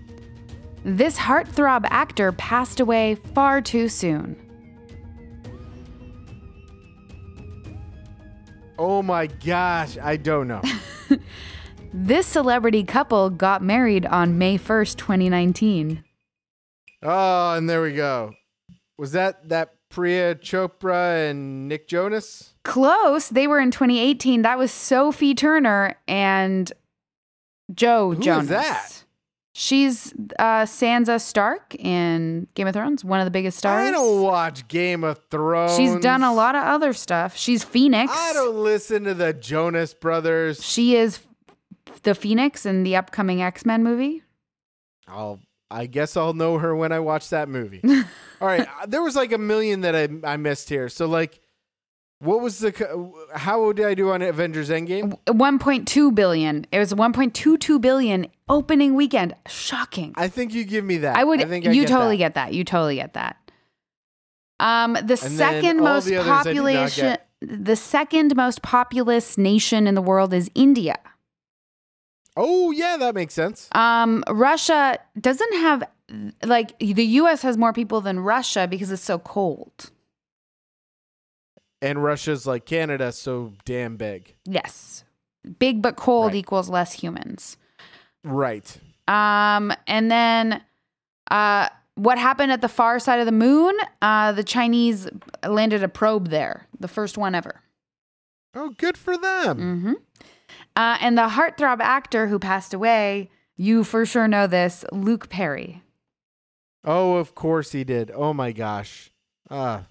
This 0.85 1.19
heartthrob 1.19 1.87
actor 1.91 2.33
passed 2.33 2.81
away 2.81 3.17
far 3.35 3.61
too 3.61 3.89
soon. 3.89 4.50
Oh 8.83 9.03
my 9.03 9.27
gosh, 9.27 9.99
I 9.99 10.17
don't 10.17 10.49
know. 10.49 10.63
This 11.93 12.25
celebrity 12.25 12.85
couple 12.85 13.31
got 13.31 13.63
married 13.65 14.07
on 14.07 14.39
May 14.39 14.57
1st, 14.57 14.97
2019. 14.97 16.05
oh, 17.03 17.55
and 17.55 17.69
there 17.69 17.83
we 17.83 17.95
go. 17.95 18.33
Was 18.97 19.11
that 19.11 19.49
that 19.49 19.75
Priya 19.89 20.37
Chopra 20.37 21.29
and 21.29 21.67
Nick 21.69 21.89
Jonas? 21.89 22.55
Close. 22.63 23.29
They 23.29 23.49
were 23.49 23.59
in 23.59 23.73
2018. 23.73 24.43
That 24.43 24.57
was 24.57 24.71
Sophie 24.71 25.35
Turner 25.35 25.97
and 26.07 26.73
Joe 27.75 28.13
Who 28.13 28.21
is 28.21 28.25
Jonas. 28.25 28.49
that? 28.51 29.00
She's 29.61 30.15
uh, 30.39 30.65
Sansa 30.65 31.21
Stark 31.21 31.75
in 31.75 32.47
Game 32.55 32.67
of 32.67 32.73
Thrones, 32.73 33.05
one 33.05 33.21
of 33.21 33.27
the 33.27 33.31
biggest 33.31 33.59
stars. 33.59 33.89
I 33.89 33.91
don't 33.91 34.23
watch 34.23 34.67
Game 34.69 35.05
of 35.05 35.21
Thrones. 35.31 35.77
She's 35.77 35.95
done 35.97 36.23
a 36.23 36.33
lot 36.33 36.55
of 36.55 36.65
other 36.65 36.95
stuff. 36.95 37.37
She's 37.37 37.63
Phoenix. 37.63 38.11
I 38.11 38.33
don't 38.33 38.57
listen 38.57 39.05
to 39.05 39.13
the 39.13 39.35
Jonas 39.35 39.93
Brothers. 39.93 40.65
She 40.65 40.97
is 40.97 41.21
the 42.05 42.15
Phoenix 42.15 42.65
in 42.65 42.85
the 42.85 42.97
upcoming 42.97 43.43
X 43.43 43.67
Men 43.67 43.85
movie. 43.85 44.23
I'll. 45.07 45.39
I 45.71 45.85
guess 45.85 46.17
I'll 46.17 46.33
know 46.33 46.57
her 46.57 46.75
when 46.75 46.91
I 46.91 47.01
watch 47.01 47.29
that 47.29 47.51
movie. 47.51 47.83
All 48.41 48.49
right, 48.49 48.67
uh, 48.67 48.87
there 48.87 49.03
was 49.03 49.15
like 49.15 49.33
a 49.33 49.39
million 49.39 49.83
that 49.83 49.95
I 49.95 50.09
I 50.25 50.39
missed 50.39 50.71
here. 50.71 50.89
So 50.89 51.05
like, 51.05 51.39
what 52.21 52.43
was 52.43 52.59
the? 52.59 53.13
How 53.35 53.73
did 53.73 53.87
I 53.87 53.95
do 53.95 54.11
on 54.11 54.21
Avengers 54.21 54.69
Endgame? 54.69 55.19
1.2 55.27 56.15
billion. 56.15 56.67
It 56.71 56.79
was 56.79 56.93
1.22 56.93 57.81
billion 57.81 58.27
opening 58.47 58.95
weekend. 58.95 59.35
Shocking. 59.49 60.13
I 60.17 60.29
think 60.29 60.53
you 60.53 60.65
give 60.65 60.85
me 60.85 60.99
that. 60.99 61.17
I 61.17 61.25
would. 61.25 61.41
I 61.41 61.47
think 61.47 61.67
I 61.67 61.71
you 61.71 61.83
get 61.83 61.89
totally 61.89 62.17
that. 62.17 62.35
get 62.35 62.35
that. 62.35 62.55
You 62.55 62.63
totally 62.63 62.97
get 62.97 63.15
that. 63.15 63.37
Um, 64.61 64.93
the 64.93 65.03
then 65.03 65.17
second 65.17 65.79
most 65.79 66.05
the 66.05 66.17
others 66.17 66.29
I 66.29 66.53
did 66.53 66.57
not 66.57 66.63
population, 66.63 67.17
the 67.41 67.77
second 67.77 68.37
most 68.37 68.61
populous 68.61 69.39
nation 69.39 69.87
in 69.87 69.95
the 69.95 70.03
world 70.03 70.35
is 70.35 70.51
India. 70.55 70.99
Oh 72.37 72.71
yeah, 72.71 72.99
that 72.99 73.15
makes 73.15 73.33
sense. 73.33 73.71
Um, 73.73 74.23
Russia 74.29 74.99
doesn't 75.19 75.55
have 75.55 75.85
like 76.45 76.79
the 76.79 77.05
U.S. 77.05 77.41
has 77.41 77.57
more 77.57 77.73
people 77.73 78.03
than 78.03 78.21
Russia 78.21 78.69
because 78.69 78.93
it's 78.93 79.03
so 79.03 79.19
cold. 79.19 79.91
And 81.83 82.03
Russia's 82.03 82.47
like 82.47 82.67
Canada, 82.67 83.11
so 83.13 83.53
damn 83.65 83.97
big. 83.97 84.35
Yes, 84.45 85.05
big 85.59 85.81
but 85.81 85.97
cold 85.97 86.29
Right. 86.33 86.35
equals 86.37 86.69
less 86.69 86.93
humans. 86.93 87.57
Right. 88.25 88.77
Um, 89.09 89.73
and 89.87 90.11
then, 90.11 90.63
uh, 91.31 91.69
what 91.95 92.19
happened 92.19 92.53
at 92.53 92.61
the 92.61 92.69
far 92.69 92.99
side 92.99 93.19
of 93.21 93.27
the 93.27 93.33
moon? 93.33 93.75
Uh, 94.03 94.33
the 94.33 94.45
Chinese 94.45 95.09
landed 95.47 95.83
a 95.83 95.89
probe 95.89 96.29
there, 96.29 96.67
the 96.79 96.89
first 96.89 97.17
one 97.19 97.35
ever. 97.35 97.63
Oh, 98.55 98.71
good 98.77 98.97
for 98.99 99.17
them. 99.17 99.59
Mm-hmm. 99.59 99.93
Uh, 100.77 100.99
and 101.01 101.17
the 101.17 101.29
heartthrob 101.29 101.81
actor 101.81 102.27
who 102.27 102.39
passed 102.39 102.75
away, 102.75 103.31
you 103.57 103.85
for 103.85 104.05
sure 104.07 104.29
know 104.29 104.47
this, 104.47 104.85
Luke 104.93 105.29
Perry. 105.29 105.83
Oh, 106.85 107.17
of 107.17 107.35
course 107.35 107.73
he 107.73 107.85
did. 107.85 108.11
Oh 108.15 108.33
my 108.33 108.53
gosh. 108.53 109.13
Ah. 109.51 109.85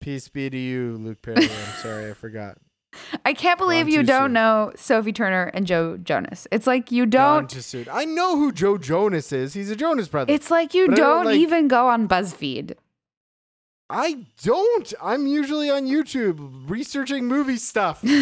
Peace 0.00 0.28
be 0.28 0.48
to 0.50 0.56
you, 0.56 0.96
Luke 1.00 1.22
Perry. 1.22 1.44
I'm 1.44 1.74
sorry, 1.82 2.10
I 2.10 2.14
forgot. 2.14 2.58
I 3.24 3.34
can't 3.34 3.58
believe 3.58 3.86
Gone 3.86 3.92
you 3.92 4.02
don't 4.02 4.24
soon. 4.26 4.32
know 4.32 4.72
Sophie 4.76 5.12
Turner 5.12 5.44
and 5.54 5.66
Joe 5.66 5.96
Jonas. 5.98 6.48
It's 6.50 6.66
like 6.66 6.90
you 6.90 7.06
don't. 7.06 7.48
too 7.48 7.60
soon. 7.60 7.86
I 7.90 8.04
know 8.04 8.36
who 8.36 8.50
Joe 8.50 8.78
Jonas 8.78 9.30
is. 9.32 9.54
He's 9.54 9.70
a 9.70 9.76
Jonas 9.76 10.08
brother. 10.08 10.32
It's 10.32 10.50
like 10.50 10.74
you 10.74 10.86
don't, 10.88 10.96
don't 10.96 11.24
like- 11.26 11.36
even 11.36 11.68
go 11.68 11.88
on 11.88 12.08
BuzzFeed. 12.08 12.74
I 13.88 14.24
don't. 14.42 14.92
I'm 15.02 15.26
usually 15.26 15.68
on 15.70 15.86
YouTube 15.86 16.68
researching 16.70 17.26
movie 17.26 17.56
stuff. 17.56 18.02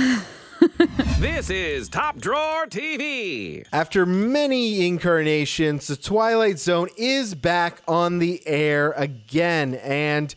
This 1.21 1.51
is 1.51 1.89
Top 1.89 2.19
Drawer 2.19 2.67
TV. 2.67 3.65
After 3.73 4.05
many 4.05 4.87
incarnations, 4.89 5.87
The 5.87 5.95
Twilight 5.95 6.59
Zone 6.59 6.89
is 6.97 7.37
back 7.37 7.81
on 7.87 8.19
the 8.19 8.43
air 8.47 8.91
again. 8.97 9.75
And 9.77 10.35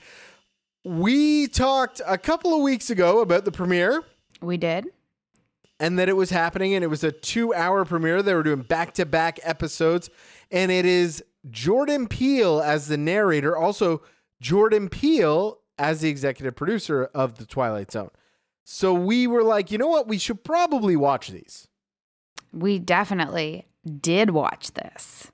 we 0.83 1.47
talked 1.47 2.01
a 2.07 2.17
couple 2.17 2.53
of 2.53 2.61
weeks 2.61 2.89
ago 2.89 3.21
about 3.21 3.45
the 3.45 3.51
premiere 3.51 4.03
We 4.41 4.57
did. 4.57 4.87
and 5.79 5.97
that 5.99 6.09
it 6.09 6.15
was 6.15 6.29
happening, 6.31 6.73
and 6.73 6.83
it 6.83 6.87
was 6.87 7.03
a 7.03 7.11
two 7.11 7.53
hour 7.53 7.85
premiere. 7.85 8.21
They 8.23 8.33
were 8.33 8.43
doing 8.43 8.61
back 8.63 8.93
to 8.93 9.05
back 9.05 9.39
episodes, 9.43 10.09
and 10.51 10.71
it 10.71 10.85
is 10.85 11.23
Jordan 11.49 12.07
Peele 12.07 12.61
as 12.61 12.87
the 12.87 12.97
narrator, 12.97 13.55
also 13.57 14.01
Jordan 14.39 14.89
Peele 14.89 15.59
as 15.77 16.01
the 16.01 16.09
executive 16.09 16.55
producer 16.55 17.05
of 17.13 17.37
The 17.37 17.45
Twilight 17.45 17.91
Zone. 17.91 18.09
So 18.63 18.93
we 18.93 19.25
were 19.27 19.43
like, 19.43 19.71
you 19.71 19.77
know 19.77 19.87
what? 19.87 20.07
We 20.07 20.17
should 20.19 20.43
probably 20.43 20.95
watch 20.95 21.29
these. 21.29 21.67
We 22.53 22.77
definitely 22.79 23.67
did 23.99 24.29
watch 24.31 24.73
this. 24.73 25.31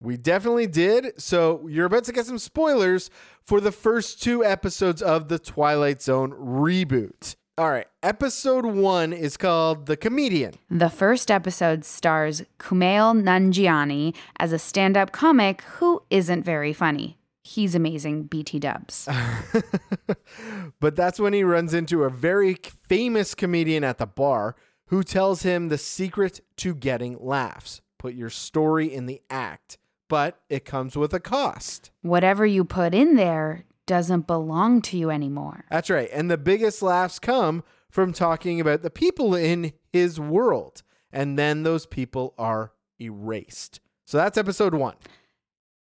We 0.00 0.16
definitely 0.16 0.66
did. 0.66 1.20
So 1.20 1.66
you're 1.68 1.86
about 1.86 2.04
to 2.04 2.12
get 2.12 2.26
some 2.26 2.38
spoilers 2.38 3.10
for 3.46 3.60
the 3.60 3.72
first 3.72 4.22
two 4.22 4.44
episodes 4.44 5.02
of 5.02 5.28
the 5.28 5.38
Twilight 5.38 6.02
Zone 6.02 6.32
reboot. 6.32 7.36
All 7.56 7.70
right. 7.70 7.86
Episode 8.02 8.66
one 8.66 9.12
is 9.12 9.36
called 9.36 9.86
The 9.86 9.96
Comedian. 9.96 10.54
The 10.70 10.90
first 10.90 11.30
episode 11.30 11.84
stars 11.84 12.42
Kumail 12.58 13.22
Nanjiani 13.22 14.14
as 14.40 14.52
a 14.52 14.58
stand 14.58 14.96
up 14.96 15.12
comic 15.12 15.62
who 15.62 16.02
isn't 16.10 16.42
very 16.42 16.72
funny. 16.72 17.16
He's 17.44 17.74
amazing, 17.74 18.24
BT 18.24 18.58
dubs. 18.58 19.06
but 20.80 20.96
that's 20.96 21.20
when 21.20 21.32
he 21.32 21.44
runs 21.44 21.74
into 21.74 22.02
a 22.02 22.10
very 22.10 22.56
famous 22.88 23.34
comedian 23.34 23.84
at 23.84 23.98
the 23.98 24.06
bar 24.06 24.56
who 24.86 25.02
tells 25.02 25.42
him 25.42 25.68
the 25.68 25.78
secret 25.78 26.40
to 26.56 26.74
getting 26.74 27.18
laughs. 27.20 27.82
Put 27.98 28.14
your 28.14 28.30
story 28.30 28.92
in 28.92 29.06
the 29.06 29.22
act, 29.30 29.78
but 30.14 30.38
it 30.48 30.64
comes 30.64 30.96
with 30.96 31.12
a 31.12 31.18
cost. 31.18 31.90
Whatever 32.02 32.46
you 32.46 32.64
put 32.64 32.94
in 32.94 33.16
there 33.16 33.64
doesn't 33.84 34.28
belong 34.28 34.80
to 34.80 34.96
you 34.96 35.10
anymore. 35.10 35.64
That's 35.72 35.90
right. 35.90 36.08
And 36.12 36.30
the 36.30 36.38
biggest 36.38 36.82
laughs 36.82 37.18
come 37.18 37.64
from 37.90 38.12
talking 38.12 38.60
about 38.60 38.82
the 38.82 38.90
people 38.90 39.34
in 39.34 39.72
his 39.92 40.20
world. 40.20 40.84
And 41.10 41.36
then 41.36 41.64
those 41.64 41.84
people 41.84 42.32
are 42.38 42.70
erased. 43.00 43.80
So 44.04 44.18
that's 44.18 44.38
episode 44.38 44.72
one. 44.72 44.94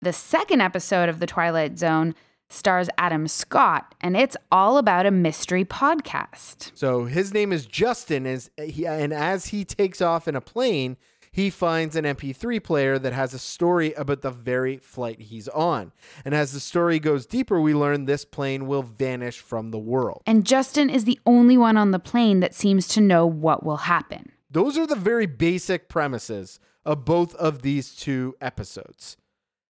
The 0.02 0.14
second 0.14 0.62
episode 0.62 1.10
of 1.10 1.20
The 1.20 1.28
Twilight 1.28 1.78
Zone 1.78 2.16
stars 2.48 2.88
Adam 2.98 3.28
Scott, 3.28 3.96
and 4.00 4.16
it's 4.16 4.38
all 4.50 4.78
about 4.78 5.06
a 5.06 5.12
mystery 5.12 5.66
podcast. 5.66 6.72
So 6.74 7.04
his 7.04 7.34
name 7.34 7.52
is 7.52 7.66
Justin, 7.66 8.26
and 8.26 9.14
as 9.14 9.48
he 9.48 9.66
takes 9.66 10.00
off 10.00 10.26
in 10.30 10.38
a 10.38 10.42
plane, 10.42 10.96
he 11.32 11.50
finds 11.50 11.96
an 11.96 12.04
MP3 12.04 12.62
player 12.62 13.00
that 13.00 13.14
has 13.14 13.34
a 13.34 13.40
story 13.40 13.94
about 13.94 14.22
the 14.22 14.32
very 14.32 14.78
flight 14.78 15.22
he's 15.22 15.48
on. 15.48 15.94
And 16.26 16.36
as 16.36 16.52
the 16.52 16.60
story 16.60 17.00
goes 17.00 17.26
deeper, 17.26 17.62
we 17.62 17.74
learn 17.74 18.06
this 18.06 18.26
plane 18.26 18.68
will 18.68 18.84
vanish 18.84 19.40
from 19.40 19.72
the 19.72 19.80
world. 19.80 20.24
And 20.26 20.46
Justin 20.46 20.90
is 20.90 21.06
the 21.06 21.20
only 21.26 21.58
one 21.58 21.78
on 21.78 21.92
the 21.92 22.00
plane 22.00 22.42
that 22.42 22.54
seems 22.54 22.88
to 22.90 23.02
know 23.02 23.26
what 23.26 23.66
will 23.66 23.78
happen. 23.78 24.32
those 24.50 24.78
are 24.78 24.86
the 24.86 24.96
very 24.96 25.26
basic 25.26 25.88
premises 25.88 26.60
of 26.86 27.06
both 27.06 27.34
of 27.36 27.62
these 27.62 27.96
two 27.96 28.36
episodes. 28.42 29.16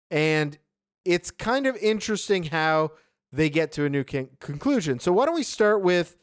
And 0.09 0.57
it's 1.05 1.29
kind 1.29 1.67
of 1.67 1.77
interesting 1.77 2.45
how 2.45 2.91
they 3.31 3.49
get 3.49 3.71
to 3.73 3.85
a 3.85 3.89
new 3.89 4.03
con- 4.03 4.29
conclusion. 4.39 4.99
So, 4.99 5.13
why 5.13 5.25
don't 5.25 5.35
we 5.35 5.43
start 5.43 5.81
with 5.83 6.17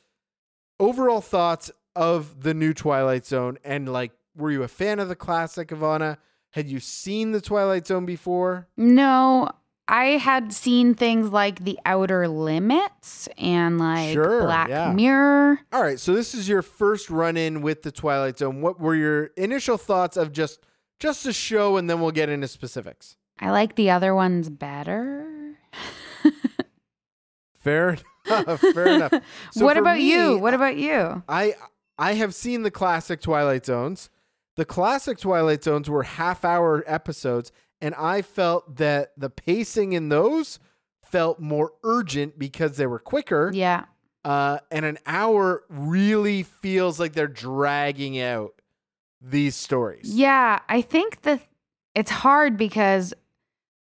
overall 0.81 1.20
thoughts 1.20 1.70
of 1.94 2.42
the 2.42 2.53
new 2.53 2.74
Twilight 2.74 3.24
Zone? 3.27 3.59
And, 3.64 3.88
like, 3.92 4.12
were 4.38 4.51
you 4.51 4.62
a 4.62 4.68
fan 4.68 4.98
of 4.98 5.09
the 5.09 5.16
classic, 5.16 5.68
Ivana? 5.68 6.18
Had 6.53 6.68
you 6.68 6.81
seen 6.81 7.33
the 7.33 7.40
Twilight 7.40 7.87
Zone 7.87 8.07
before? 8.07 8.68
No, 8.77 9.51
I 9.87 10.05
had 10.18 10.53
seen 10.53 10.94
things 10.94 11.31
like 11.31 11.64
The 11.64 11.79
Outer 11.85 12.27
Limits 12.29 13.29
and 13.37 13.79
like 13.79 14.12
Sure, 14.14 14.42
Black 14.42 14.68
yeah. 14.68 14.92
Mirror. 14.92 15.61
All 15.72 15.83
right, 15.83 15.98
so 16.01 16.14
this 16.14 16.35
is 16.35 16.48
your 16.48 16.62
first 16.62 17.11
run 17.11 17.37
in 17.37 17.61
with 17.61 17.83
the 17.83 17.92
Twilight 17.92 18.38
Zone. 18.38 18.61
What 18.62 18.81
were 18.81 18.94
your 18.94 19.24
initial 19.37 19.77
thoughts 19.77 20.16
of 20.16 20.33
just 20.33 20.61
just 20.98 21.24
the 21.24 21.33
show, 21.33 21.77
and 21.77 21.88
then 21.88 22.01
we'll 22.01 22.11
get 22.11 22.29
into 22.29 22.48
specifics. 22.48 23.16
I 23.38 23.51
like 23.51 23.77
the 23.77 23.90
other 23.90 24.14
ones 24.14 24.51
better. 24.51 25.55
Fair 27.61 27.98
enough. 28.27 28.61
Fair 28.61 28.87
enough. 28.88 29.12
So 29.53 29.64
what 29.64 29.77
about 29.77 30.01
you? 30.01 30.38
What 30.38 30.55
about 30.55 30.77
you? 30.77 31.22
I 31.29 31.55
I 31.98 32.14
have 32.14 32.35
seen 32.35 32.62
the 32.62 32.70
classic 32.70 33.20
Twilight 33.20 33.64
Zones. 33.66 34.11
The 34.59 34.64
classic 34.64 35.18
Twilight 35.18 35.62
Zones 35.62 35.88
were 35.88 36.03
half 36.03 36.44
hour 36.44 36.83
episodes, 36.85 37.53
and 37.81 37.94
I 37.94 38.23
felt 38.23 38.79
that 38.79 39.12
the 39.16 39.31
pacing 39.31 39.92
in 39.92 40.09
those 40.09 40.59
felt 41.05 41.38
more 41.38 41.75
urgent 41.85 42.40
because 42.40 42.77
they 42.77 42.88
were 42.88 42.99
quicker. 42.99 43.53
Yeah. 43.55 43.85
Uh, 44.25 44.59
and 44.73 44.85
an 44.85 44.99
hour 45.07 45.62
really 45.68 46.42
feels 46.42 46.99
like 46.99 47.12
they're 47.12 47.29
dragging 47.29 48.18
out 48.21 48.61
these 49.21 49.55
stories. 49.55 50.12
Yeah, 50.12 50.59
I 50.68 50.83
think 50.83 51.23
that 51.23 51.40
it's 51.94 52.11
hard 52.11 52.57
because 52.57 53.14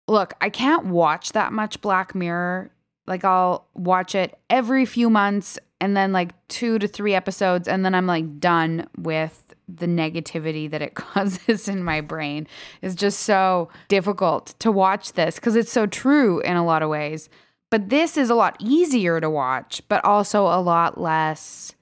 look, 0.08 0.36
I 0.42 0.52
can't 0.52 0.86
watch 0.86 1.32
that 1.32 1.52
much 1.52 1.82
Black 1.82 2.14
Mirror. 2.14 2.70
Like 3.08 3.26
I'll 3.26 3.68
watch 3.74 4.14
it 4.14 4.38
every 4.48 4.86
few 4.86 5.10
months 5.10 5.58
and 5.80 5.98
then 5.98 6.12
like 6.12 6.34
2 6.50 6.78
to 6.78 6.88
3 6.88 7.16
episodes 7.16 7.68
and 7.68 7.84
then 7.84 7.96
I'm 7.96 8.06
like 8.06 8.40
done 8.40 8.88
with 8.96 9.51
the 9.78 9.88
negativity 9.88 10.70
that 10.70 10.82
it 10.82 10.94
causes 10.96 11.68
in 11.68 11.84
my 11.84 12.02
brain. 12.02 12.48
is 12.82 12.96
just 12.96 13.22
so 13.22 13.70
difficult 13.88 14.56
to 14.60 14.72
watch 14.72 15.14
this 15.14 15.40
cuz 15.40 15.56
it's 15.56 15.72
so 15.72 15.86
true 15.86 16.40
in 16.42 16.56
a 16.56 16.66
lot 16.66 16.84
of 16.84 16.90
ways. 16.90 17.30
But 17.70 17.90
this 17.90 18.18
is 18.18 18.30
a 18.30 18.36
lot 18.36 18.58
easier 18.60 19.22
to 19.22 19.30
watch, 19.30 19.82
but 19.88 20.04
also 20.04 20.44
a 20.46 20.60
lot 20.62 21.00
less 21.00 21.76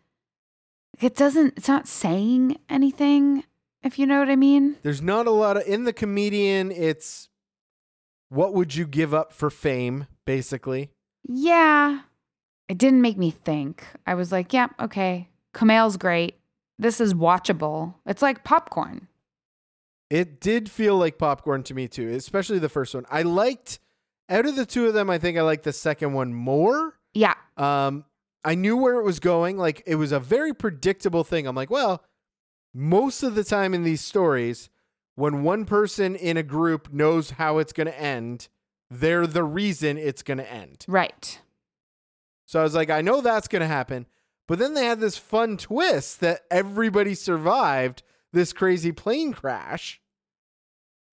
it 0.99 1.15
doesn't 1.15 1.53
it's 1.57 1.67
not 1.67 1.87
saying 1.87 2.57
anything 2.69 3.43
if 3.83 3.97
you 3.97 4.05
know 4.05 4.19
what 4.19 4.29
I 4.29 4.35
mean. 4.35 4.75
There's 4.83 5.01
not 5.01 5.27
a 5.27 5.31
lot 5.31 5.57
of 5.57 5.63
in 5.65 5.85
the 5.85 5.93
comedian. 5.93 6.71
It's 6.71 7.29
what 8.29 8.53
would 8.53 8.75
you 8.75 8.85
give 8.85 9.13
up 9.13 9.33
for 9.33 9.49
fame, 9.49 10.07
basically. 10.25 10.91
Yeah. 11.27 12.01
It 12.67 12.77
didn't 12.77 13.01
make 13.01 13.17
me 13.17 13.31
think. 13.31 13.83
I 14.05 14.13
was 14.13 14.31
like, 14.31 14.53
yeah, 14.53 14.67
okay. 14.79 15.27
Kumail's 15.55 15.97
great. 15.97 16.35
This 16.79 17.01
is 17.01 17.13
watchable. 17.13 17.95
It's 18.05 18.21
like 18.21 18.45
popcorn. 18.45 19.09
It 20.09 20.39
did 20.39 20.71
feel 20.71 20.97
like 20.97 21.17
popcorn 21.19 21.61
to 21.63 21.73
me 21.73 21.87
too, 21.87 22.09
especially 22.09 22.57
the 22.57 22.69
first 22.69 22.95
one. 22.95 23.05
I 23.11 23.21
liked 23.21 23.79
out 24.29 24.45
of 24.45 24.55
the 24.55 24.65
two 24.65 24.87
of 24.87 24.93
them. 24.93 25.09
I 25.09 25.19
think 25.19 25.37
I 25.37 25.41
liked 25.41 25.65
the 25.65 25.73
second 25.73 26.13
one 26.13 26.33
more. 26.33 26.97
Yeah. 27.13 27.35
Um, 27.57 28.05
I 28.45 28.55
knew 28.55 28.77
where 28.77 28.95
it 28.95 29.03
was 29.03 29.19
going. 29.19 29.57
Like 29.57 29.83
it 29.85 29.95
was 29.95 30.11
a 30.11 30.19
very 30.19 30.53
predictable 30.53 31.23
thing. 31.23 31.45
I'm 31.45 31.55
like, 31.55 31.69
well, 31.69 32.03
most 32.73 33.23
of 33.23 33.35
the 33.35 33.43
time 33.43 33.73
in 33.73 33.83
these 33.83 34.01
stories, 34.01 34.69
when 35.15 35.43
one 35.43 35.65
person 35.65 36.15
in 36.15 36.37
a 36.37 36.43
group 36.43 36.93
knows 36.93 37.31
how 37.31 37.57
it's 37.57 37.73
going 37.73 37.87
to 37.87 37.99
end, 37.99 38.47
they're 38.89 39.27
the 39.27 39.43
reason 39.43 39.97
it's 39.97 40.23
going 40.23 40.37
to 40.37 40.51
end. 40.51 40.85
Right. 40.87 41.41
So 42.45 42.59
I 42.59 42.63
was 42.63 42.73
like, 42.73 42.89
I 42.89 43.01
know 43.01 43.19
that's 43.21 43.47
going 43.47 43.61
to 43.61 43.67
happen. 43.67 44.05
But 44.49 44.57
then 44.57 44.73
they 44.73 44.85
had 44.85 44.99
this 44.99 45.15
fun 45.15 45.57
twist 45.57 46.21
that 46.21 46.41
everybody 46.49 47.13
survived 47.13 48.01
this 48.33 48.51
crazy 48.51 48.91
plane 48.91 49.31
crash. 49.31 50.01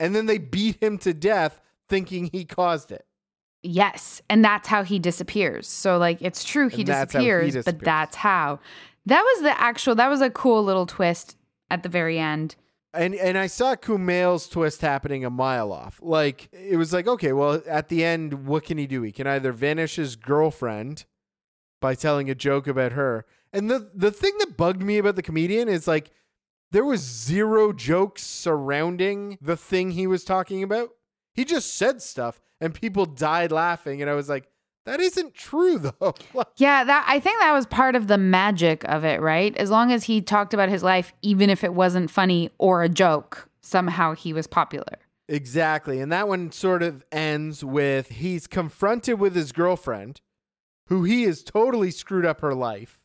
And 0.01 0.17
then 0.17 0.25
they 0.25 0.39
beat 0.39 0.83
him 0.83 0.97
to 0.99 1.13
death 1.13 1.61
thinking 1.87 2.31
he 2.33 2.47
caused 2.47 2.91
it. 2.91 3.05
Yes. 3.63 4.23
And 4.31 4.43
that's 4.43 4.69
how 4.69 4.85
he 4.85 4.99
disappears. 4.99 5.69
So, 5.69 5.99
like, 5.99 6.23
it's 6.23 6.45
true 6.45 6.69
he 6.69 6.77
how 6.77 6.77
he 6.79 6.85
disappears, 6.85 7.53
disappears. 7.53 7.65
but 7.67 7.85
that's 7.85 8.17
how. 8.17 8.59
That 9.05 9.21
was 9.21 9.43
the 9.43 9.61
actual, 9.61 9.95
that 9.97 10.09
was 10.09 10.23
a 10.23 10.31
cool 10.31 10.65
little 10.65 10.87
twist 10.87 11.37
at 11.71 11.83
the 11.83 11.91
very 11.91 12.19
end. 12.19 12.57
And 12.95 13.15
and 13.15 13.37
I 13.37 13.49
saw 13.49 13.75
Kumail's 13.75 14.49
twist 14.49 14.81
happening 14.81 15.27
a 15.27 15.31
mile 15.31 15.71
off. 15.71 16.01
Like 16.03 16.49
it 16.53 16.79
was 16.79 16.95
like, 16.95 17.07
okay, 17.07 17.35
well, 17.35 17.61
at 17.69 17.91
the 17.91 18.03
end, 18.03 18.47
what 18.47 18.65
can 18.65 18.79
he 18.79 18.87
do? 18.87 19.03
He 19.03 19.13
can 19.13 19.27
either 19.27 19.53
vanish 19.53 19.97
his 19.97 20.17
girlfriend 20.17 21.05
by 21.81 21.95
telling 21.95 22.31
a 22.31 22.35
joke 22.35 22.67
about 22.67 22.93
her. 22.93 23.25
And 23.53 23.71
the 23.71 23.91
the 23.95 24.11
thing 24.11 24.35
that 24.39 24.57
bugged 24.57 24.83
me 24.83 24.99
about 24.99 25.17
the 25.17 25.23
comedian 25.23 25.69
is 25.69 25.87
like 25.87 26.11
there 26.73 26.85
was 26.85 27.01
zero 27.01 27.73
jokes 27.73 28.23
surrounding 28.23 29.39
the 29.41 29.57
thing 29.57 29.93
he 29.93 30.07
was 30.07 30.25
talking 30.25 30.63
about. 30.63 30.91
He 31.33 31.45
just 31.45 31.75
said 31.75 32.03
stuff 32.03 32.41
and 32.61 32.75
people 32.75 33.07
died 33.07 33.53
laughing 33.53 34.01
and 34.01 34.11
I 34.11 34.15
was 34.15 34.29
like, 34.29 34.49
that 34.85 35.01
isn't 35.01 35.35
true 35.35 35.79
though. 36.01 36.15
Yeah, 36.57 36.85
that 36.85 37.05
I 37.09 37.21
think 37.21 37.41
that 37.41 37.53
was 37.53 37.67
part 37.67 37.95
of 37.95 38.09
the 38.09 38.19
magic 38.19 38.85
of 38.85 39.05
it, 39.05 39.21
right? 39.21 39.57
As 39.57 39.71
long 39.71 39.93
as 39.93 40.05
he 40.05 40.21
talked 40.21 40.55
about 40.55 40.69
his 40.69 40.83
life, 40.83 41.13
even 41.23 41.51
if 41.51 41.63
it 41.63 41.75
wasn't 41.75 42.11
funny 42.11 42.51
or 42.59 42.83
a 42.83 42.89
joke, 42.89 43.49
somehow 43.61 44.15
he 44.15 44.33
was 44.33 44.47
popular. 44.47 44.99
Exactly. 45.29 46.01
And 46.01 46.13
that 46.13 46.29
one 46.29 46.53
sort 46.53 46.83
of 46.83 47.05
ends 47.11 47.65
with 47.65 48.09
he's 48.09 48.47
confronted 48.47 49.19
with 49.19 49.35
his 49.35 49.51
girlfriend, 49.53 50.21
who 50.87 51.05
he 51.05 51.25
has 51.25 51.43
totally 51.43 51.91
screwed 51.91 52.25
up 52.27 52.41
her 52.41 52.55
life 52.55 53.03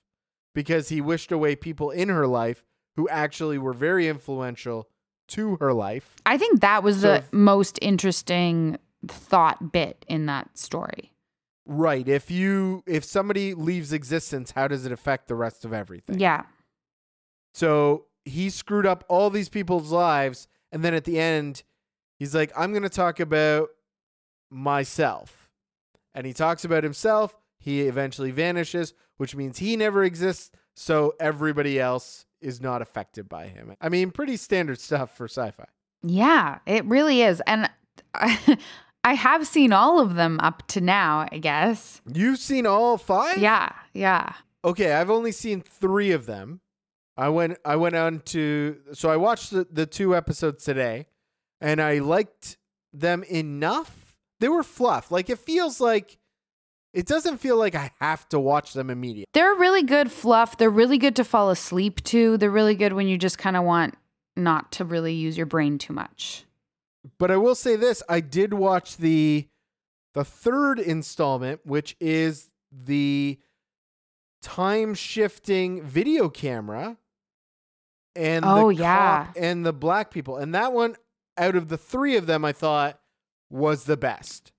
because 0.54 0.90
he 0.90 1.02
wished 1.02 1.32
away 1.32 1.56
people 1.56 1.92
in 1.92 2.10
her 2.10 2.28
life 2.28 2.64
who 2.96 3.08
actually 3.10 3.58
were 3.58 3.74
very 3.74 4.08
influential 4.08 4.88
to 5.30 5.56
her 5.62 5.74
life. 5.74 6.16
I 6.26 6.38
think 6.38 6.60
that 6.62 6.84
was 6.84 6.98
So 7.02 7.08
the 7.08 7.16
if- 7.16 7.34
most 7.34 7.80
interesting 7.82 8.78
thought 9.08 9.72
bit 9.72 10.06
in 10.08 10.26
that 10.28 10.58
story. 10.58 11.12
Right. 11.66 12.08
If 12.08 12.30
you 12.30 12.84
if 12.86 13.04
somebody 13.06 13.54
leaves 13.54 13.94
existence, 13.94 14.52
how 14.52 14.68
does 14.68 14.86
it 14.86 14.92
affect 14.92 15.28
the 15.28 15.36
rest 15.36 15.64
of 15.64 15.72
everything? 15.74 16.20
Yeah. 16.20 16.44
So 17.54 18.06
he 18.26 18.50
screwed 18.50 18.86
up 18.86 19.04
all 19.08 19.30
these 19.30 19.48
people's 19.50 19.92
lives. 19.92 20.48
And 20.72 20.84
then 20.84 20.94
at 20.94 21.04
the 21.06 21.20
end, 21.20 21.64
he's 22.20 22.34
like, 22.36 22.52
I'm 22.58 22.72
going 22.72 22.84
to 22.84 22.90
talk 22.90 23.20
about 23.20 23.70
myself. 24.50 25.50
And 26.14 26.26
he 26.26 26.34
talks 26.34 26.66
about 26.66 26.84
himself. 26.84 27.36
He 27.62 27.82
eventually 27.82 28.32
vanishes, 28.32 28.94
which 29.18 29.36
means 29.36 29.60
he 29.60 29.78
never 29.78 30.04
exists. 30.04 30.52
So 30.74 31.14
everybody 31.20 31.80
else 31.80 32.26
is 32.42 32.60
not 32.60 32.82
affected 32.82 33.30
by 33.30 33.48
him. 33.48 33.76
I 33.80 33.88
mean, 33.88 34.10
pretty 34.12 34.36
standard 34.36 34.80
stuff 34.80 35.16
for 35.16 35.26
sci 35.26 35.52
fi. 35.52 35.66
Yeah, 36.02 36.58
it 36.66 36.84
really 36.86 37.22
is. 37.22 37.42
And 37.46 37.70
I, 38.16 38.58
I 39.04 39.14
have 39.14 39.46
seen 39.46 39.72
all 39.74 40.00
of 40.00 40.16
them 40.16 40.40
up 40.42 40.68
to 40.70 40.82
now, 40.82 41.28
I 41.32 41.38
guess. 41.38 42.02
You've 42.12 42.40
seen 42.40 42.66
all 42.66 42.98
five? 42.98 43.38
Yeah, 43.38 43.72
yeah. 43.94 44.34
Okay, 44.66 44.94
I've 44.94 45.10
only 45.10 45.32
seen 45.32 45.62
three 45.62 46.12
of 46.12 46.26
them. 46.26 46.62
I 47.18 47.30
went 47.30 47.58
I 47.64 47.76
went 47.76 47.96
on 47.96 48.22
to 48.28 48.78
so 48.94 49.10
I 49.10 49.18
watched 49.18 49.52
the, 49.52 49.68
the 49.70 49.86
two 49.86 50.16
episodes 50.16 50.64
today 50.64 51.08
and 51.60 51.82
I 51.82 52.00
liked 52.00 52.58
them 52.94 53.24
enough. 53.24 54.16
They 54.40 54.48
were 54.48 54.64
fluff. 54.64 55.12
Like 55.12 55.30
it 55.30 55.38
feels 55.38 55.80
like 55.80 56.18
it 56.94 57.06
doesn't 57.06 57.38
feel 57.38 57.58
like 57.58 57.76
I 57.76 57.92
have 58.00 58.28
to 58.30 58.40
watch 58.40 58.74
them 58.74 58.90
immediately. 58.90 59.26
They're 59.34 59.56
really 59.56 59.84
good 59.84 60.12
fluff. 60.12 60.58
They're 60.58 60.70
really 60.70 60.98
good 60.98 61.16
to 61.18 61.24
fall 61.24 61.50
asleep 61.50 62.04
to. 62.06 62.38
They're 62.38 62.50
really 62.50 62.76
good 62.76 62.94
when 62.94 63.08
you 63.08 63.18
just 63.18 63.38
kind 63.38 63.56
of 63.56 63.64
want 63.64 63.96
not 64.36 64.72
to 64.74 64.86
really 64.86 65.14
use 65.14 65.38
your 65.38 65.46
brain 65.46 65.78
too 65.78 65.94
much. 65.94 66.46
But 67.18 67.32
I 67.32 67.38
will 67.38 67.56
say 67.56 67.76
this, 67.76 68.04
I 68.10 68.20
did 68.20 68.54
watch 68.54 68.98
the 68.98 69.48
the 70.14 70.26
third 70.26 70.80
installment, 70.80 71.62
which 71.66 71.96
is 72.02 72.50
the 72.72 73.40
time 74.42 74.94
shifting 74.94 75.82
video 75.84 76.28
camera 76.28 76.98
and 78.16 78.44
Oh, 78.46 78.68
the 78.68 78.76
yeah. 78.82 79.32
and 79.38 79.66
the 79.66 79.72
black 79.74 80.12
people. 80.12 80.36
And 80.38 80.54
that 80.54 80.74
one 80.74 80.96
out 81.38 81.56
of 81.56 81.70
the 81.70 81.78
three 81.78 82.18
of 82.18 82.26
them 82.26 82.44
I 82.44 82.52
thought 82.52 83.00
was 83.50 83.86
the 83.86 83.98
best. 83.98 84.52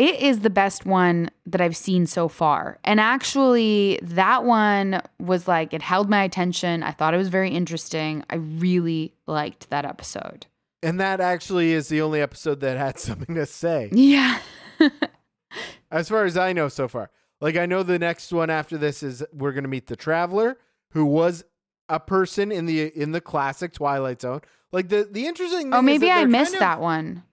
It 0.00 0.20
is 0.20 0.40
the 0.40 0.48
best 0.48 0.86
one 0.86 1.30
that 1.44 1.60
I've 1.60 1.76
seen 1.76 2.06
so 2.06 2.26
far. 2.26 2.78
And 2.84 2.98
actually, 2.98 3.98
that 4.02 4.44
one 4.44 5.02
was 5.18 5.46
like, 5.46 5.74
it 5.74 5.82
held 5.82 6.08
my 6.08 6.22
attention. 6.22 6.82
I 6.82 6.92
thought 6.92 7.12
it 7.12 7.18
was 7.18 7.28
very 7.28 7.50
interesting. 7.50 8.24
I 8.30 8.36
really 8.36 9.12
liked 9.26 9.68
that 9.68 9.84
episode. 9.84 10.46
And 10.82 10.98
that 11.00 11.20
actually 11.20 11.72
is 11.72 11.88
the 11.88 12.00
only 12.00 12.22
episode 12.22 12.60
that 12.60 12.78
had 12.78 12.98
something 13.08 13.34
to 13.34 13.44
say. 13.44 13.90
Yeah. 13.92 14.38
As 15.90 16.08
far 16.08 16.24
as 16.24 16.36
I 16.36 16.54
know 16.54 16.68
so 16.68 16.88
far. 16.88 17.10
Like 17.42 17.56
I 17.56 17.66
know 17.66 17.82
the 17.82 17.98
next 17.98 18.32
one 18.32 18.48
after 18.48 18.78
this 18.78 19.02
is 19.02 19.22
we're 19.32 19.52
gonna 19.52 19.68
meet 19.68 19.86
the 19.88 19.96
traveler, 19.96 20.56
who 20.92 21.04
was 21.04 21.44
a 21.88 21.98
person 22.00 22.52
in 22.52 22.66
the 22.66 22.86
in 22.98 23.12
the 23.12 23.20
classic 23.20 23.72
Twilight 23.72 24.20
Zone. 24.22 24.40
Like 24.72 24.88
the 24.88 25.08
the 25.10 25.26
interesting. 25.26 25.70
Thing 25.70 25.74
Oh, 25.74 25.82
maybe 25.82 26.10
I 26.10 26.24
missed 26.26 26.54
of- 26.54 26.60
that 26.60 26.80
one. 26.80 27.24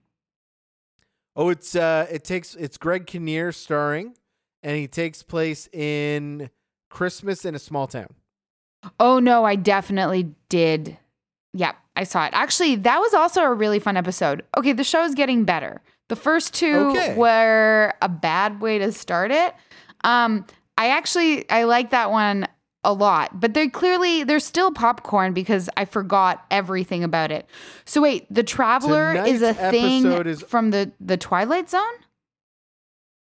Oh, 1.38 1.50
it's 1.50 1.76
uh, 1.76 2.06
it 2.10 2.24
takes 2.24 2.56
it's 2.56 2.76
Greg 2.76 3.06
Kinnear 3.06 3.52
starring, 3.52 4.14
and 4.64 4.76
he 4.76 4.88
takes 4.88 5.22
place 5.22 5.68
in 5.72 6.50
Christmas 6.90 7.44
in 7.44 7.54
a 7.54 7.60
small 7.60 7.86
town. 7.86 8.08
Oh 8.98 9.20
no, 9.20 9.44
I 9.44 9.54
definitely 9.54 10.34
did. 10.48 10.98
Yeah, 11.54 11.72
I 11.94 12.02
saw 12.04 12.26
it. 12.26 12.30
Actually, 12.34 12.74
that 12.76 12.98
was 12.98 13.14
also 13.14 13.42
a 13.42 13.54
really 13.54 13.78
fun 13.78 13.96
episode. 13.96 14.44
Okay, 14.56 14.72
the 14.72 14.82
show 14.84 15.04
is 15.04 15.14
getting 15.14 15.44
better. 15.44 15.80
The 16.08 16.16
first 16.16 16.54
two 16.54 16.74
Okay. 16.96 17.14
were 17.16 17.94
a 18.02 18.08
bad 18.08 18.60
way 18.60 18.78
to 18.80 18.90
start 18.90 19.30
it. 19.30 19.54
Um, 20.02 20.44
I 20.76 20.88
actually 20.88 21.48
I 21.50 21.64
like 21.64 21.90
that 21.90 22.10
one 22.10 22.48
a 22.84 22.92
lot, 22.92 23.40
but 23.40 23.54
they 23.54 23.68
clearly 23.68 24.22
they're 24.24 24.38
still 24.40 24.70
popcorn 24.72 25.32
because 25.34 25.68
I 25.76 25.84
forgot 25.84 26.44
everything 26.50 27.02
about 27.04 27.30
it. 27.32 27.46
So 27.84 28.00
wait, 28.02 28.26
the 28.32 28.42
Traveler 28.44 29.14
is 29.26 29.42
a 29.42 29.52
thing 29.54 30.06
is- 30.26 30.42
from 30.42 30.70
the 30.70 30.92
the 31.00 31.16
Twilight 31.16 31.68
Zone. 31.70 31.82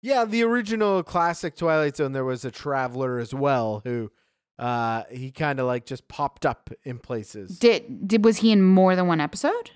Yeah, 0.03 0.25
the 0.25 0.45
original 0.45 1.03
classic 1.03 1.57
Twilight 1.57 1.97
Zone. 1.97 2.13
There 2.13 2.25
was 2.25 2.45
a 2.45 2.51
traveler 2.51 3.19
as 3.19 3.35
well 3.35 3.81
who, 3.83 4.13
uh, 4.59 5.03
he 5.11 5.33
kind 5.33 5.59
of 5.59 5.67
like 5.67 5.85
just 5.85 6.07
popped 6.07 6.47
up 6.47 6.71
in 6.85 6.99
places. 6.99 7.59
Did 7.59 8.07
did 8.07 8.25
was 8.25 8.37
he 8.39 8.53
in 8.53 8.63
more 8.63 8.95
than 8.95 9.07
one 9.09 9.21
episode? 9.21 9.71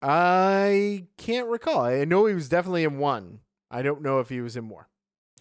I 0.00 1.06
can't 1.16 1.48
recall. 1.48 1.80
I 1.80 2.04
know 2.04 2.26
he 2.26 2.34
was 2.34 2.48
definitely 2.48 2.84
in 2.84 2.98
one. 2.98 3.40
I 3.70 3.82
don't 3.82 4.02
know 4.02 4.20
if 4.20 4.28
he 4.28 4.40
was 4.40 4.56
in 4.56 4.64
more. 4.64 4.88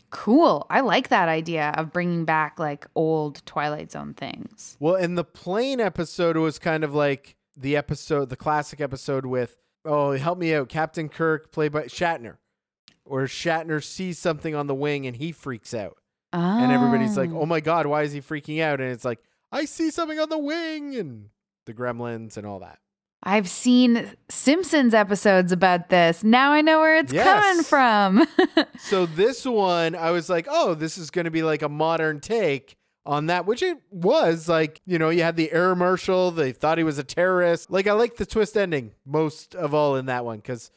Cool. 0.09 0.65
I 0.69 0.79
like 0.81 1.09
that 1.09 1.27
idea 1.27 1.73
of 1.75 1.91
bringing 1.91 2.23
back 2.25 2.59
like 2.59 2.87
old 2.95 3.45
Twilight 3.45 3.91
Zone 3.91 4.13
things. 4.13 4.77
Well, 4.79 4.95
in 4.95 5.15
the 5.15 5.23
plane 5.23 5.79
episode, 5.79 6.37
it 6.37 6.41
was 6.41 6.59
kind 6.59 6.83
of 6.83 6.93
like 6.93 7.35
the 7.57 7.75
episode, 7.75 8.29
the 8.29 8.35
classic 8.35 8.79
episode 8.79 9.25
with, 9.25 9.57
oh, 9.83 10.11
help 10.11 10.37
me 10.37 10.53
out, 10.53 10.69
Captain 10.69 11.09
Kirk, 11.09 11.51
played 11.51 11.71
by 11.71 11.83
Shatner, 11.83 12.37
where 13.03 13.25
Shatner 13.25 13.83
sees 13.83 14.17
something 14.17 14.55
on 14.55 14.67
the 14.67 14.75
wing 14.75 15.05
and 15.05 15.15
he 15.15 15.31
freaks 15.31 15.73
out. 15.73 15.97
And 16.33 16.71
everybody's 16.71 17.17
like, 17.17 17.31
oh, 17.31 17.41
oh 17.41 17.45
my 17.45 17.61
God, 17.61 17.87
why 17.87 18.03
is 18.03 18.11
he 18.11 18.21
freaking 18.21 18.61
out? 18.61 18.79
And 18.79 18.91
it's 18.91 19.05
like, 19.05 19.19
I 19.51 19.65
see 19.65 19.89
something 19.89 20.19
on 20.19 20.29
the 20.29 20.37
wing 20.37 20.95
and 20.95 21.29
the 21.65 21.73
gremlins 21.73 22.37
and 22.37 22.45
all 22.45 22.59
that. 22.59 22.79
I've 23.24 23.49
seen 23.49 24.11
Simpsons 24.30 24.93
episodes 24.93 25.51
about 25.51 25.89
this. 25.89 26.24
Now 26.24 26.51
I 26.51 26.61
know 26.61 26.80
where 26.80 26.97
it's 26.97 27.11
coming 27.11 27.63
from. 27.63 28.28
So 28.80 29.05
this 29.05 29.43
one, 29.45 29.95
I 29.95 30.11
was 30.11 30.30
like, 30.30 30.47
oh, 30.49 30.74
this 30.74 30.97
is 30.97 31.09
going 31.09 31.26
to 31.26 31.32
be 31.32 31.43
like 31.43 31.61
a 31.61 31.68
modern 31.70 32.20
take 32.20 32.78
on 33.05 33.26
that, 33.26 33.45
which 33.45 33.61
it 33.63 33.78
was. 33.89 34.47
Like, 34.47 34.82
you 34.86 34.97
know, 34.99 35.09
you 35.09 35.24
had 35.24 35.36
the 35.36 35.51
air 35.51 35.76
marshal. 35.76 36.32
They 36.32 36.51
thought 36.51 36.78
he 36.78 36.84
was 36.84 36.97
a 36.97 37.03
terrorist. 37.03 37.70
Like, 37.72 37.88
I 37.88 37.93
like 37.93 38.15
the 38.15 38.26
twist 38.26 38.55
ending 38.55 38.93
most 39.05 39.55
of 39.55 39.74
all 39.74 39.95
in 39.95 40.05
that 40.05 40.24
one 40.26 40.38
because 40.38 40.72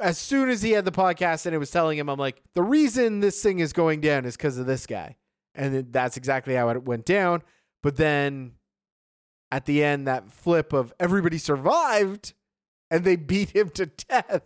as 0.00 0.18
soon 0.18 0.48
as 0.48 0.62
he 0.62 0.70
had 0.70 0.84
the 0.84 0.92
podcast 0.92 1.44
and 1.46 1.54
it 1.54 1.58
was 1.58 1.70
telling 1.70 1.98
him, 1.98 2.08
I'm 2.08 2.18
like, 2.18 2.40
the 2.54 2.62
reason 2.62 3.20
this 3.20 3.42
thing 3.42 3.58
is 3.58 3.72
going 3.72 4.00
down 4.00 4.24
is 4.24 4.36
because 4.36 4.56
of 4.56 4.66
this 4.66 4.86
guy. 4.86 5.16
And 5.54 5.92
that's 5.92 6.16
exactly 6.16 6.54
how 6.54 6.70
it 6.70 6.84
went 6.84 7.04
down. 7.04 7.42
But 7.82 7.96
then 7.96 8.52
at 9.52 9.66
the 9.66 9.84
end, 9.84 10.08
that 10.08 10.32
flip 10.32 10.72
of 10.72 10.92
everybody 10.98 11.38
survived 11.38 12.32
and 12.90 13.04
they 13.04 13.14
beat 13.32 13.50
him 13.50 13.68
to 13.70 13.86
death. 13.86 14.42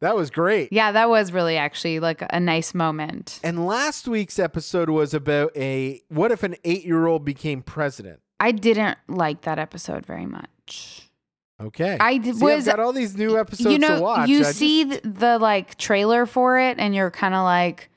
That 0.00 0.16
was 0.16 0.30
great. 0.30 0.72
yeah, 0.72 0.92
that 0.92 1.08
was 1.10 1.30
really 1.30 1.56
actually 1.56 2.00
like 2.00 2.22
a 2.30 2.40
nice 2.40 2.72
moment. 2.74 3.38
And 3.44 3.66
last 3.66 4.08
week's 4.08 4.38
episode 4.38 4.88
was 4.88 5.12
about 5.14 5.54
a 5.56 6.00
what 6.08 6.32
if 6.32 6.42
an 6.42 6.56
eight 6.64 6.84
year 6.84 7.06
old 7.06 7.24
became 7.24 7.60
president? 7.62 8.20
I 8.38 8.52
didn't 8.52 8.96
like 9.08 9.42
that 9.42 9.58
episode 9.58 10.06
very 10.06 10.24
much. 10.26 11.08
Okay. 11.60 11.98
I 12.00 12.16
d- 12.16 12.32
See, 12.32 12.46
I've 12.46 12.56
was- 12.56 12.64
got 12.64 12.80
all 12.80 12.94
these 12.94 13.14
new 13.14 13.38
episodes 13.38 13.70
you 13.72 13.78
know, 13.78 13.96
to 13.96 14.00
watch. 14.02 14.28
you 14.30 14.40
I 14.40 14.52
see 14.52 14.84
just- 14.84 15.02
th- 15.02 15.14
the 15.18 15.38
like 15.38 15.76
trailer 15.76 16.24
for 16.24 16.58
it, 16.58 16.78
and 16.78 16.94
you're 16.94 17.10
kind 17.10 17.34
of 17.34 17.42
like, 17.44 17.90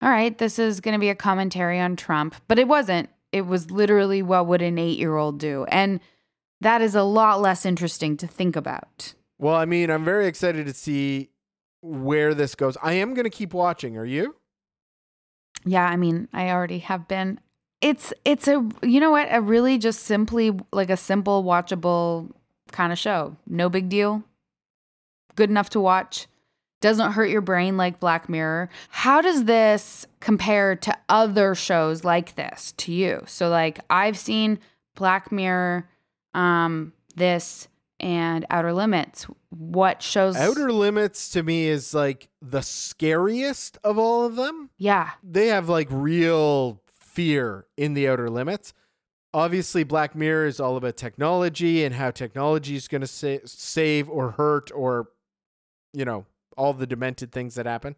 "All 0.00 0.08
right, 0.08 0.38
this 0.38 0.58
is 0.58 0.80
going 0.80 0.94
to 0.94 0.98
be 0.98 1.10
a 1.10 1.14
commentary 1.14 1.78
on 1.78 1.96
Trump," 1.96 2.36
but 2.48 2.58
it 2.58 2.66
wasn't. 2.68 3.10
It 3.36 3.46
was 3.46 3.70
literally 3.70 4.22
what 4.22 4.46
would 4.46 4.62
an 4.62 4.78
eight 4.78 4.98
year 4.98 5.16
old 5.16 5.38
do, 5.38 5.64
and 5.68 6.00
that 6.60 6.80
is 6.80 6.94
a 6.94 7.02
lot 7.02 7.40
less 7.40 7.66
interesting 7.66 8.16
to 8.16 8.26
think 8.26 8.56
about. 8.56 9.14
well, 9.38 9.54
I 9.54 9.66
mean, 9.66 9.90
I'm 9.90 10.04
very 10.04 10.26
excited 10.26 10.66
to 10.66 10.74
see 10.74 11.30
where 11.82 12.34
this 12.34 12.54
goes. 12.54 12.76
I 12.82 12.94
am 12.94 13.14
going 13.14 13.24
to 13.24 13.30
keep 13.30 13.52
watching. 13.54 13.96
Are 13.96 14.04
you? 14.04 14.34
Yeah, 15.64 15.84
I 15.86 15.96
mean, 15.96 16.28
I 16.32 16.50
already 16.50 16.78
have 16.78 17.06
been. 17.08 17.40
It's 17.80 18.12
it's 18.24 18.48
a 18.48 18.66
you 18.82 19.00
know 19.00 19.10
what 19.10 19.28
a 19.30 19.40
really 19.40 19.78
just 19.78 20.04
simply 20.04 20.58
like 20.72 20.90
a 20.90 20.96
simple 20.96 21.44
watchable 21.44 22.30
kind 22.72 22.92
of 22.92 22.98
show. 22.98 23.36
No 23.46 23.68
big 23.68 23.88
deal. 23.88 24.22
Good 25.34 25.50
enough 25.50 25.70
to 25.70 25.80
watch. 25.80 26.26
Doesn't 26.80 27.12
hurt 27.12 27.30
your 27.30 27.40
brain 27.40 27.76
like 27.76 28.00
Black 28.00 28.28
Mirror. 28.28 28.68
How 28.90 29.20
does 29.20 29.44
this 29.44 30.06
compare 30.20 30.76
to 30.76 30.96
other 31.08 31.54
shows 31.54 32.04
like 32.04 32.34
this 32.36 32.72
to 32.78 32.92
you? 32.92 33.22
So 33.26 33.48
like 33.48 33.80
I've 33.88 34.18
seen 34.18 34.58
Black 34.94 35.32
Mirror, 35.32 35.88
um, 36.34 36.92
this 37.16 37.68
and 37.98 38.44
Outer 38.50 38.74
Limits. 38.74 39.26
What 39.50 40.02
shows? 40.02 40.36
Outer 40.36 40.70
Limits 40.70 41.30
to 41.30 41.42
me 41.42 41.66
is 41.66 41.94
like 41.94 42.28
the 42.42 42.60
scariest 42.62 43.78
of 43.82 43.98
all 43.98 44.26
of 44.26 44.36
them. 44.36 44.70
Yeah, 44.76 45.10
They 45.22 45.46
have 45.48 45.68
like 45.68 45.88
real 45.90 46.82
fear 46.92 47.66
in 47.78 47.94
the 47.94 48.08
Outer 48.08 48.28
Limits. 48.28 48.74
Obviously, 49.32 49.82
Black 49.84 50.14
Mirror 50.14 50.46
is 50.46 50.60
all 50.60 50.76
about 50.76 50.96
technology 50.96 51.84
and 51.84 51.94
how 51.94 52.10
technology 52.10 52.76
is 52.76 52.88
going 52.88 53.00
to 53.02 53.06
sa- 53.06 53.44
save 53.44 54.08
or 54.08 54.32
hurt 54.32 54.70
or, 54.74 55.08
you 55.92 56.04
know, 56.04 56.26
all 56.56 56.72
the 56.72 56.86
demented 56.86 57.32
things 57.32 57.54
that 57.54 57.66
happen. 57.66 57.96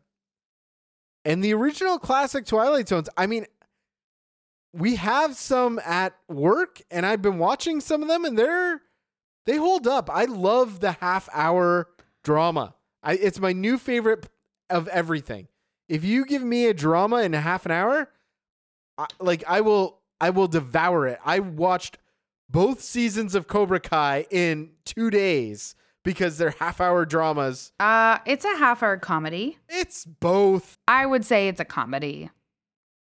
And 1.24 1.42
the 1.42 1.54
original 1.54 1.98
classic 1.98 2.46
Twilight 2.46 2.88
Zones, 2.88 3.08
I 3.16 3.26
mean, 3.26 3.46
we 4.72 4.96
have 4.96 5.36
some 5.36 5.80
at 5.84 6.14
work 6.28 6.80
and 6.90 7.04
I've 7.04 7.22
been 7.22 7.38
watching 7.38 7.80
some 7.80 8.02
of 8.02 8.08
them 8.08 8.24
and 8.24 8.38
they're 8.38 8.82
they 9.46 9.56
hold 9.56 9.86
up. 9.86 10.10
I 10.10 10.26
love 10.26 10.80
the 10.80 10.92
half 10.92 11.28
hour 11.32 11.88
drama. 12.22 12.74
I, 13.02 13.14
it's 13.14 13.40
my 13.40 13.52
new 13.52 13.78
favorite 13.78 14.28
of 14.68 14.88
everything. 14.88 15.48
If 15.88 16.04
you 16.04 16.26
give 16.26 16.42
me 16.42 16.66
a 16.66 16.74
drama 16.74 17.22
in 17.22 17.32
a 17.32 17.40
half 17.40 17.64
an 17.64 17.72
hour, 17.72 18.10
I, 18.98 19.06
like 19.18 19.42
I 19.46 19.62
will 19.62 20.00
I 20.20 20.30
will 20.30 20.48
devour 20.48 21.06
it. 21.06 21.18
I 21.24 21.38
watched 21.38 21.98
both 22.50 22.82
seasons 22.82 23.34
of 23.34 23.46
Cobra 23.46 23.80
Kai 23.80 24.26
in 24.30 24.70
2 24.84 25.10
days 25.10 25.74
because 26.08 26.38
they're 26.38 26.54
half 26.58 26.80
hour 26.80 27.04
dramas. 27.04 27.72
uh, 27.80 28.18
it's 28.24 28.44
a 28.46 28.56
half-hour 28.56 28.96
comedy. 28.96 29.58
It's 29.68 30.06
both. 30.06 30.78
I 30.88 31.04
would 31.04 31.24
say 31.24 31.48
it's 31.48 31.60
a 31.60 31.66
comedy. 31.66 32.30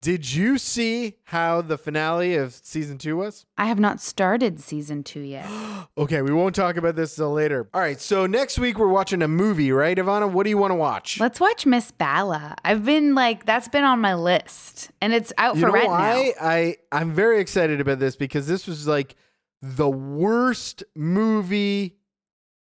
Did 0.03 0.34
you 0.34 0.59
see 0.59 1.14
how 1.24 1.62
the 1.62 1.78
finale 1.78 2.34
of 2.34 2.53
season 2.55 2.99
2 2.99 3.16
was? 3.16 3.47
I 3.57 3.66
have 3.66 3.78
not 3.78 4.01
started 4.01 4.61
season 4.61 5.03
two 5.03 5.20
yet. 5.20 5.47
Okay, 5.99 6.22
we 6.22 6.32
won't 6.32 6.55
talk 6.55 6.76
about 6.76 6.97
this 6.97 7.14
till 7.16 7.32
later. 7.32 7.68
All 7.74 7.80
right, 7.80 8.01
so 8.01 8.24
next 8.24 8.59
week 8.59 8.78
we're 8.78 8.88
watching 8.88 9.20
a 9.20 9.28
movie, 9.28 9.72
right, 9.72 9.97
Ivana? 9.97 10.30
What 10.30 10.45
do 10.45 10.51
you 10.51 10.57
want 10.57 10.70
to 10.70 10.76
watch? 10.76 11.20
Let's 11.20 11.38
watch 11.38 11.66
Miss 11.66 11.90
Bala. 11.90 12.55
I've 12.64 12.84
been 12.84 13.14
like, 13.14 13.45
that's 13.45 13.68
been 13.68 13.84
on 13.84 14.01
my 14.01 14.14
list, 14.14 14.90
and 15.03 15.12
it's 15.12 15.32
out 15.36 15.57
you 15.57 15.62
for 15.62 15.70
rent 15.72 15.88
why? 15.88 16.32
I 16.40 16.76
I'm 16.93 17.12
very 17.12 17.40
excited 17.40 17.80
about 17.80 17.99
this 17.99 18.16
because 18.16 18.47
this 18.47 18.66
was 18.66 18.86
like 18.86 19.16
the 19.61 19.90
worst 19.90 20.82
movie 20.97 21.97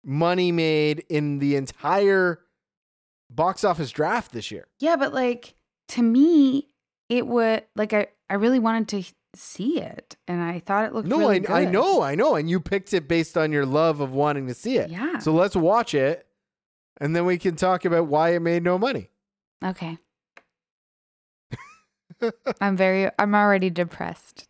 money 0.08 0.51
made 0.51 1.03
in 1.10 1.38
the 1.39 1.55
entire 1.58 2.39
box 3.30 3.64
office 3.64 3.91
draft 3.91 4.32
this 4.32 4.49
year. 4.49 4.68
Yeah, 4.80 4.95
but 4.95 5.14
like 5.14 5.53
to 5.89 6.01
me, 6.01 6.70
it 7.10 7.28
would 7.28 7.64
like 7.76 7.93
I 7.93 8.08
I 8.30 8.36
really 8.36 8.60
wanted 8.60 8.88
to 8.89 9.14
see 9.36 9.80
it, 9.80 10.16
and 10.28 10.41
I 10.41 10.60
thought 10.60 10.86
it 10.86 10.93
looked 10.93 11.08
No, 11.08 11.20
really 11.20 11.45
I, 11.47 11.62
I 11.62 11.66
know, 11.66 12.01
I 12.01 12.16
know, 12.16 12.36
and 12.36 12.49
you 12.49 12.60
picked 12.60 12.93
it 12.93 13.08
based 13.08 13.38
on 13.38 13.51
your 13.51 13.66
love 13.66 13.99
of 13.99 14.14
wanting 14.14 14.47
to 14.47 14.53
see 14.53 14.78
it. 14.78 14.89
Yeah. 14.89 15.20
So 15.20 15.34
let's 15.34 15.55
watch 15.55 15.93
it, 15.93 16.26
and 16.99 17.16
then 17.16 17.26
we 17.26 17.38
can 17.38 17.55
talk 17.55 17.86
about 17.86 18.08
why 18.08 18.30
it 18.30 18.39
made 18.39 18.64
no 18.64 18.80
money. 18.80 19.10
Okay. 19.64 19.97
I'm 22.62 22.78
very 22.78 23.12
I'm 23.20 23.36
already 23.36 23.70
depressed. 23.70 24.47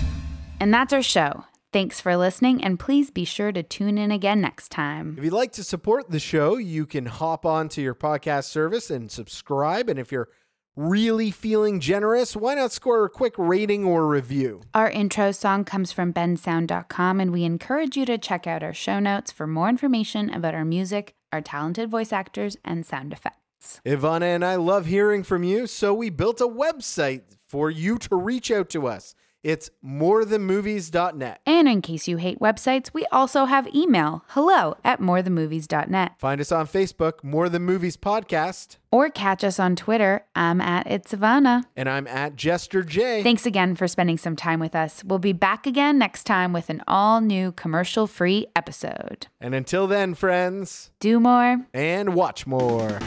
and 0.60 0.72
that's 0.72 0.92
our 0.92 1.02
show. 1.02 1.44
Thanks 1.72 2.00
for 2.00 2.16
listening, 2.16 2.64
and 2.64 2.80
please 2.80 3.12
be 3.12 3.24
sure 3.24 3.52
to 3.52 3.62
tune 3.62 3.96
in 3.96 4.10
again 4.10 4.40
next 4.40 4.70
time. 4.70 5.14
If 5.16 5.22
you'd 5.22 5.32
like 5.32 5.52
to 5.52 5.62
support 5.62 6.10
the 6.10 6.18
show, 6.18 6.56
you 6.56 6.84
can 6.84 7.06
hop 7.06 7.46
on 7.46 7.68
to 7.70 7.80
your 7.80 7.94
podcast 7.94 8.44
service 8.44 8.90
and 8.90 9.08
subscribe. 9.08 9.88
And 9.88 9.96
if 9.96 10.10
you're 10.10 10.28
really 10.74 11.30
feeling 11.30 11.78
generous, 11.78 12.34
why 12.34 12.54
not 12.54 12.72
score 12.72 13.04
a 13.04 13.08
quick 13.08 13.34
rating 13.38 13.84
or 13.84 14.08
review? 14.08 14.62
Our 14.74 14.90
intro 14.90 15.30
song 15.30 15.64
comes 15.64 15.92
from 15.92 16.12
bensound.com, 16.12 17.20
and 17.20 17.32
we 17.32 17.44
encourage 17.44 17.96
you 17.96 18.04
to 18.04 18.18
check 18.18 18.48
out 18.48 18.64
our 18.64 18.74
show 18.74 18.98
notes 18.98 19.30
for 19.30 19.46
more 19.46 19.68
information 19.68 20.28
about 20.30 20.54
our 20.54 20.64
music, 20.64 21.14
our 21.32 21.40
talented 21.40 21.88
voice 21.88 22.12
actors, 22.12 22.56
and 22.64 22.84
sound 22.84 23.12
effects. 23.12 23.80
Ivana 23.86 24.34
and 24.34 24.44
I 24.44 24.56
love 24.56 24.86
hearing 24.86 25.22
from 25.22 25.44
you, 25.44 25.68
so 25.68 25.94
we 25.94 26.10
built 26.10 26.40
a 26.40 26.48
website 26.48 27.22
for 27.46 27.70
you 27.70 27.96
to 27.98 28.16
reach 28.16 28.50
out 28.50 28.70
to 28.70 28.88
us. 28.88 29.14
It's 29.42 29.70
morethanmovies.net. 29.84 31.40
And 31.46 31.68
in 31.68 31.80
case 31.82 32.06
you 32.06 32.18
hate 32.18 32.38
websites, 32.40 32.92
we 32.92 33.06
also 33.06 33.46
have 33.46 33.74
email 33.74 34.24
hello 34.28 34.76
at 34.84 35.00
morethanmovies.net. 35.00 36.12
Find 36.18 36.40
us 36.40 36.52
on 36.52 36.66
Facebook, 36.66 37.24
More 37.24 37.48
Than 37.48 37.62
Movies 37.62 37.96
Podcast. 37.96 38.76
Or 38.92 39.08
catch 39.08 39.42
us 39.44 39.58
on 39.60 39.76
Twitter. 39.76 40.24
I'm 40.34 40.60
at 40.60 40.86
It's. 40.86 41.64
And 41.76 41.88
I'm 41.88 42.06
at 42.08 42.36
Jester 42.36 42.82
J. 42.82 43.22
Thanks 43.22 43.46
again 43.46 43.76
for 43.76 43.86
spending 43.88 44.18
some 44.18 44.36
time 44.36 44.60
with 44.60 44.74
us. 44.74 45.02
We'll 45.04 45.18
be 45.20 45.32
back 45.32 45.66
again 45.66 45.96
next 45.96 46.24
time 46.24 46.52
with 46.52 46.68
an 46.70 46.82
all 46.88 47.20
new 47.20 47.52
commercial 47.52 48.06
free 48.06 48.46
episode. 48.56 49.28
and 49.40 49.54
until 49.54 49.86
then, 49.86 50.14
friends, 50.14 50.90
Do 51.00 51.20
more. 51.20 51.66
and 51.72 52.14
watch 52.14 52.46
more. 52.46 52.98